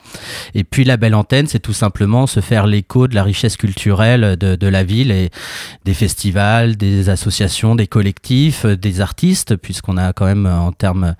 Et 0.54 0.62
puis 0.62 0.84
la 0.84 0.96
belle 0.96 1.16
antenne, 1.16 1.48
c'est 1.48 1.58
tout 1.58 1.72
simplement 1.72 2.28
se 2.28 2.38
faire 2.38 2.68
l'écho 2.68 3.08
de 3.08 3.16
la 3.16 3.24
richesse 3.24 3.56
culturelle 3.56 4.36
de, 4.36 4.54
de 4.54 4.66
la 4.68 4.84
ville 4.84 5.10
et 5.10 5.30
des 5.84 5.94
festivals, 5.94 6.76
des 6.76 7.08
associations, 7.08 7.74
des 7.74 7.86
collectifs, 7.86 8.64
euh, 8.64 8.76
des 8.76 9.00
artistes, 9.00 9.56
puisqu'on 9.56 9.96
a 9.96 10.12
quand 10.12 10.26
même 10.26 10.46
euh, 10.46 10.58
en 10.58 10.72
termes 10.72 11.14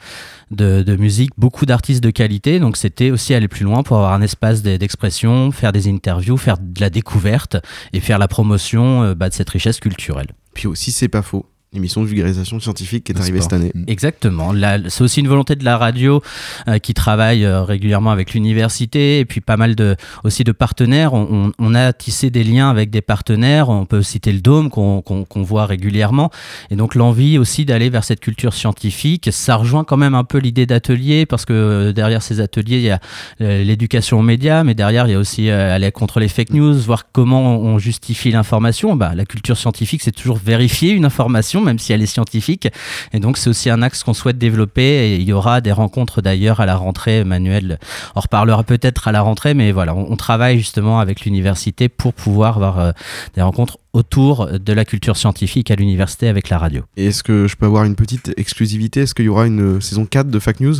de, 0.50 0.96
musique 0.96 1.30
beaucoup 1.38 1.66
d'artistes 1.66 2.02
de 2.02 2.10
qualité. 2.10 2.58
Donc 2.58 2.76
c'était 2.76 3.10
aussi 3.10 3.34
aller 3.34 3.48
plus 3.48 3.64
loin 3.64 3.82
pour 3.82 3.96
avoir 3.96 4.12
un 4.12 4.22
espace 4.22 4.62
de- 4.62 4.76
d'expression, 4.76 5.50
faire 5.52 5.72
des 5.72 5.88
interviews, 5.88 6.36
faire 6.36 6.58
de 6.58 6.80
la 6.80 6.90
découverte 6.90 7.56
et 7.92 8.00
faire 8.00 8.18
la 8.18 8.28
promotion 8.28 9.02
euh, 9.02 9.14
bah, 9.14 9.28
de 9.28 9.34
cette 9.34 9.50
richesse 9.50 9.80
culturelle. 9.80 10.28
Puis 10.54 10.66
aussi, 10.66 10.90
c'est 10.92 11.08
pas 11.08 11.22
faux. 11.22 11.46
L'émission 11.72 12.02
de 12.02 12.06
vulgarisation 12.08 12.58
scientifique 12.58 13.04
qui 13.04 13.12
est 13.12 13.20
arrivée 13.20 13.40
cette 13.40 13.52
année. 13.52 13.70
Exactement. 13.86 14.52
Là, 14.52 14.78
C'est 14.88 15.04
aussi 15.04 15.20
une 15.20 15.28
volonté 15.28 15.54
de 15.54 15.64
la 15.64 15.78
radio 15.78 16.20
euh, 16.66 16.78
qui 16.78 16.94
travaille 16.94 17.44
euh, 17.44 17.62
régulièrement 17.62 18.10
avec 18.10 18.34
l'université 18.34 19.20
et 19.20 19.24
puis 19.24 19.40
pas 19.40 19.56
mal 19.56 19.76
de, 19.76 19.94
aussi 20.24 20.42
de 20.42 20.50
partenaires. 20.50 21.14
On, 21.14 21.28
on- 21.30 21.52
on 21.60 21.74
a 21.76 21.92
tissé 21.92 22.30
des 22.30 22.42
liens 22.42 22.70
avec 22.70 22.90
des 22.90 23.02
partenaires. 23.02 23.68
On 23.68 23.84
peut 23.86 24.02
citer 24.02 24.32
le 24.32 24.40
Dôme 24.40 24.68
qu'on 24.68 25.00
qu'on- 25.00 25.24
qu'on 25.24 25.42
voit 25.44 25.64
régulièrement. 25.66 26.30
Et 26.72 26.74
donc 26.76 26.96
l'envie 26.96 27.38
aussi 27.38 27.64
d'aller 27.64 27.88
vers 27.88 28.02
cette 28.02 28.18
culture 28.18 28.52
scientifique, 28.52 29.28
ça 29.30 29.54
rejoint 29.54 29.84
quand 29.84 29.96
même 29.96 30.16
un 30.16 30.24
peu 30.24 30.38
l'idée 30.38 30.66
d'atelier 30.66 31.24
parce 31.24 31.44
que 31.44 31.52
euh, 31.52 31.92
derrière 31.92 32.22
ces 32.22 32.40
ateliers, 32.40 32.78
il 32.78 32.82
y 32.82 32.90
a 32.90 32.98
l'éducation 33.38 34.18
aux 34.18 34.22
médias, 34.22 34.64
mais 34.64 34.74
derrière, 34.74 35.06
il 35.06 35.12
y 35.12 35.14
a 35.14 35.20
aussi 35.20 35.48
euh, 35.50 35.72
aller 35.72 35.92
contre 35.92 36.18
les 36.18 36.26
fake 36.28 36.50
news, 36.50 36.74
voir 36.80 37.12
comment 37.12 37.58
on 37.60 37.78
justifie 37.78 38.32
l'information. 38.32 38.96
Bah, 38.96 39.12
la 39.14 39.24
culture 39.24 39.56
scientifique, 39.56 40.02
c'est 40.02 40.10
toujours 40.10 40.38
vérifier 40.44 40.90
une 40.90 41.04
information 41.04 41.59
même 41.60 41.78
si 41.78 41.92
elle 41.92 42.02
est 42.02 42.06
scientifique. 42.06 42.68
Et 43.12 43.20
donc, 43.20 43.36
c'est 43.36 43.50
aussi 43.50 43.70
un 43.70 43.82
axe 43.82 44.02
qu'on 44.02 44.14
souhaite 44.14 44.38
développer. 44.38 44.82
Et 44.82 45.16
il 45.16 45.22
y 45.22 45.32
aura 45.32 45.60
des 45.60 45.72
rencontres 45.72 46.22
d'ailleurs 46.22 46.60
à 46.60 46.66
la 46.66 46.76
rentrée. 46.76 47.24
Manuel 47.24 47.78
en 48.14 48.20
reparlera 48.20 48.62
peut-être 48.62 49.08
à 49.08 49.12
la 49.12 49.22
rentrée, 49.22 49.54
mais 49.54 49.72
voilà, 49.72 49.94
on, 49.94 50.16
travaille 50.16 50.58
justement 50.58 51.00
avec 51.00 51.24
l'université 51.24 51.88
pour 51.88 52.12
pouvoir 52.12 52.56
avoir 52.56 52.78
euh, 52.78 52.92
des 53.34 53.42
rencontres 53.42 53.78
autour 53.92 54.46
de 54.46 54.72
la 54.72 54.84
culture 54.84 55.16
scientifique 55.16 55.70
à 55.70 55.74
l'université 55.74 56.28
avec 56.28 56.48
la 56.48 56.58
radio. 56.58 56.82
Est-ce 56.96 57.22
que 57.22 57.48
je 57.48 57.56
peux 57.56 57.66
avoir 57.66 57.84
une 57.84 57.96
petite 57.96 58.32
exclusivité? 58.36 59.00
Est-ce 59.00 59.14
qu'il 59.14 59.24
y 59.24 59.28
aura 59.28 59.46
une 59.46 59.76
euh, 59.76 59.80
saison 59.80 60.06
4 60.06 60.28
de 60.28 60.38
Fact 60.38 60.60
News? 60.60 60.76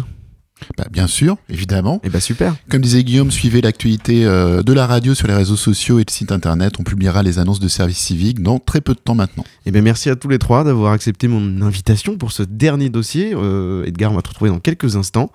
Bah, 0.77 0.87
bien 0.91 1.07
sûr, 1.07 1.37
évidemment. 1.49 2.01
Et 2.05 2.09
bah 2.11 2.21
super. 2.21 2.55
Comme 2.71 2.81
disait 2.83 3.03
Guillaume, 3.05 3.31
suivez 3.31 3.61
l'actualité 3.61 4.25
euh, 4.25 4.63
de 4.63 4.73
la 4.73 4.87
radio 4.87 5.15
sur 5.15 5.27
les 5.27 5.35
réseaux 5.35 5.57
sociaux 5.57 5.99
et 5.99 6.05
le 6.07 6.13
site 6.13 6.33
internet. 6.33 6.75
On 6.79 6.83
publiera 6.85 7.23
les 7.23 7.39
annonces 7.39 7.61
de 7.61 7.69
services 7.69 7.99
civiques 7.99 8.43
dans 8.43 8.59
très 8.59 8.81
peu 8.81 8.95
de 8.95 8.99
temps 9.01 9.15
maintenant. 9.15 9.45
Et 9.67 9.71
bien 9.71 9.83
merci 9.83 10.11
à 10.11 10.17
tous 10.17 10.29
les 10.29 10.39
trois 10.39 10.65
d'avoir 10.65 10.93
accepté 10.93 11.29
mon 11.29 11.63
invitation 11.63 12.17
pour 12.17 12.33
ce 12.33 12.43
dernier 12.43 12.89
dossier. 12.91 13.33
Euh, 13.35 13.85
Edgar, 13.85 14.13
on 14.13 14.17
va 14.17 14.23
te 14.23 14.29
retrouver 14.29 14.51
dans 14.51 14.59
quelques 14.61 14.97
instants. 14.97 15.31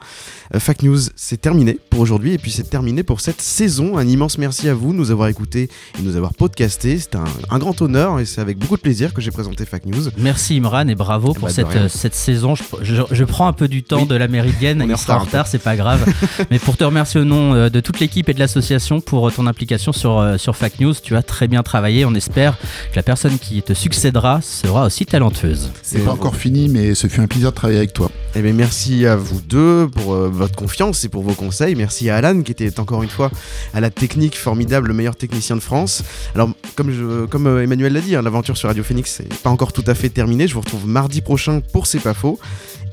Euh, 0.54 0.60
Fact 0.60 0.84
News, 0.84 1.00
c'est 1.16 1.40
terminé 1.42 1.78
pour 1.90 2.00
aujourd'hui 2.00 2.34
et 2.34 2.38
puis 2.38 2.52
c'est 2.52 2.70
terminé 2.70 3.04
pour 3.04 3.20
cette 3.22 3.42
saison. 3.42 3.98
Un 3.98 4.08
immense 4.08 4.38
merci 4.38 4.70
à 4.70 4.74
vous 4.74 4.92
de 4.94 4.98
nous 4.98 5.12
avoir 5.12 5.28
écoutés 5.28 5.70
et 5.98 6.02
de 6.02 6.08
nous 6.08 6.16
avoir 6.16 6.34
podcasté. 6.34 6.98
C'est 7.00 7.16
un, 7.16 7.24
un 7.50 7.60
grand 7.60 7.82
honneur 7.82 8.20
et 8.20 8.26
c'est 8.26 8.42
avec 8.42 8.58
beaucoup 8.58 8.76
de 8.78 8.82
plaisir 8.82 9.14
que 9.14 9.22
j'ai 9.22 9.32
présenté 9.32 9.66
Fact 9.66 9.86
News. 9.86 10.10
Merci 10.18 10.56
Imran 10.58 10.88
et 10.88 10.96
bravo 10.96 11.34
pour 11.34 11.48
Bah, 11.48 11.54
cette, 11.54 11.76
euh, 11.76 11.90
cette 11.90 12.16
saison. 12.16 12.56
Je, 12.56 12.64
je- 12.82 13.02
je 13.12 13.24
prends 13.24 13.48
un 13.48 13.54
peu 13.54 13.68
du 13.68 13.84
temps 13.84 14.02
Oui. 14.02 14.08
de 14.08 14.16
la 14.16 14.28
méridienne. 14.28 14.82
On 14.82 14.90
en 15.16 15.20
retard 15.20 15.48
c'est 15.48 15.60
pas 15.60 15.76
grave. 15.76 16.06
Mais 16.52 16.60
pour 16.60 16.78
te 16.78 16.84
remercier 16.84 17.20
au 17.20 17.26
nom 17.26 17.54
euh, 17.54 17.70
de 17.70 17.80
toute 17.80 18.00
l'équipe 18.00 18.28
et 18.30 18.34
de 18.34 18.40
l'association 18.40 19.02
pour 19.02 19.28
euh, 19.28 19.32
ton 19.32 19.48
implication 19.48 19.92
sur, 19.92 20.20
euh, 20.20 20.38
sur 20.38 20.56
Fact 20.56 20.80
News. 20.80 20.94
Tu 21.02 21.16
as 21.16 21.24
très 21.24 21.48
bien 21.48 21.64
travaillé. 21.64 22.06
On 22.06 22.14
espère 22.14 22.58
que 22.92 22.96
la 22.96 23.04
personne 23.04 23.38
qui 23.38 23.62
te 23.62 23.74
succédera 23.74 24.42
sera 24.42 24.86
aussi 24.86 25.06
talentueuse. 25.06 25.72
C'est 25.82 26.00
pas 26.00 26.12
encore 26.12 26.36
fini, 26.36 26.70
mais 26.70 26.96
ce 26.96 27.08
fut 27.08 27.22
un 27.22 27.28
plaisir 27.28 27.52
de 27.52 27.56
travailler 27.56 27.80
avec 27.80 27.94
toi. 27.94 28.10
Eh 28.36 28.42
bien, 28.42 28.54
merci 28.54 29.06
à 29.06 29.16
vous 29.16 29.42
deux 29.42 29.88
pour 29.88 30.14
euh, 30.14 30.30
votre 30.30 30.56
confiance 30.56 31.04
et 31.04 31.10
pour 31.10 31.24
vos 31.24 31.34
conseils. 31.34 31.76
Merci 31.76 32.10
à 32.10 32.18
Alan 32.18 32.42
qui 32.42 32.52
était 32.52 32.80
encore 32.80 33.04
une 33.04 33.10
fois 33.10 33.32
à 33.74 33.80
la 33.80 33.90
technique 33.90 34.38
formidable, 34.38 34.88
le 34.88 34.94
meilleur 34.94 35.16
technicien 35.16 35.56
de 35.56 35.62
France. 35.62 36.04
Alors, 36.34 36.50
comme, 36.76 36.92
je, 36.92 37.26
comme 37.26 37.48
Emmanuel 37.60 37.94
l'a 37.94 38.02
dit, 38.02 38.16
hein, 38.16 38.22
l'aventure 38.22 38.58
sur 38.58 38.68
Radio 38.68 38.84
Phoenix 38.84 39.20
n'est 39.20 39.28
pas 39.44 39.50
encore 39.50 39.74
tout 39.74 39.84
à 39.88 39.96
fait 39.96 40.10
terminée. 40.10 40.48
Je 40.48 40.54
vous 40.54 40.62
retrouve 40.62 40.88
mardi 40.88 41.22
prochain 41.22 41.62
pour 41.72 41.88
C'est 41.88 42.00
pas 42.00 42.14
faux. 42.14 42.40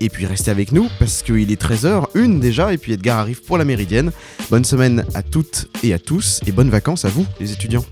Et 0.03 0.09
puis 0.09 0.27
restez 0.27 0.51
avec 0.51 0.73
nous 0.73 0.89
parce 0.99 1.23
qu'il 1.23 1.53
est 1.53 1.63
13h, 1.63 2.07
une 2.17 2.41
déjà, 2.41 2.73
et 2.73 2.77
puis 2.77 2.93
Edgar 2.93 3.21
arrive 3.21 3.41
pour 3.41 3.57
la 3.57 3.65
méridienne. 3.65 4.11
Bonne 4.51 4.65
semaine 4.65 5.05
à 5.15 5.23
toutes 5.23 5.69
et 5.85 5.95
à 5.95 6.01
tous 6.01 6.41
et 6.45 6.51
bonnes 6.51 6.71
vacances 6.71 7.05
à 7.05 7.09
vous, 7.09 7.25
les 7.39 7.53
étudiants. 7.53 7.85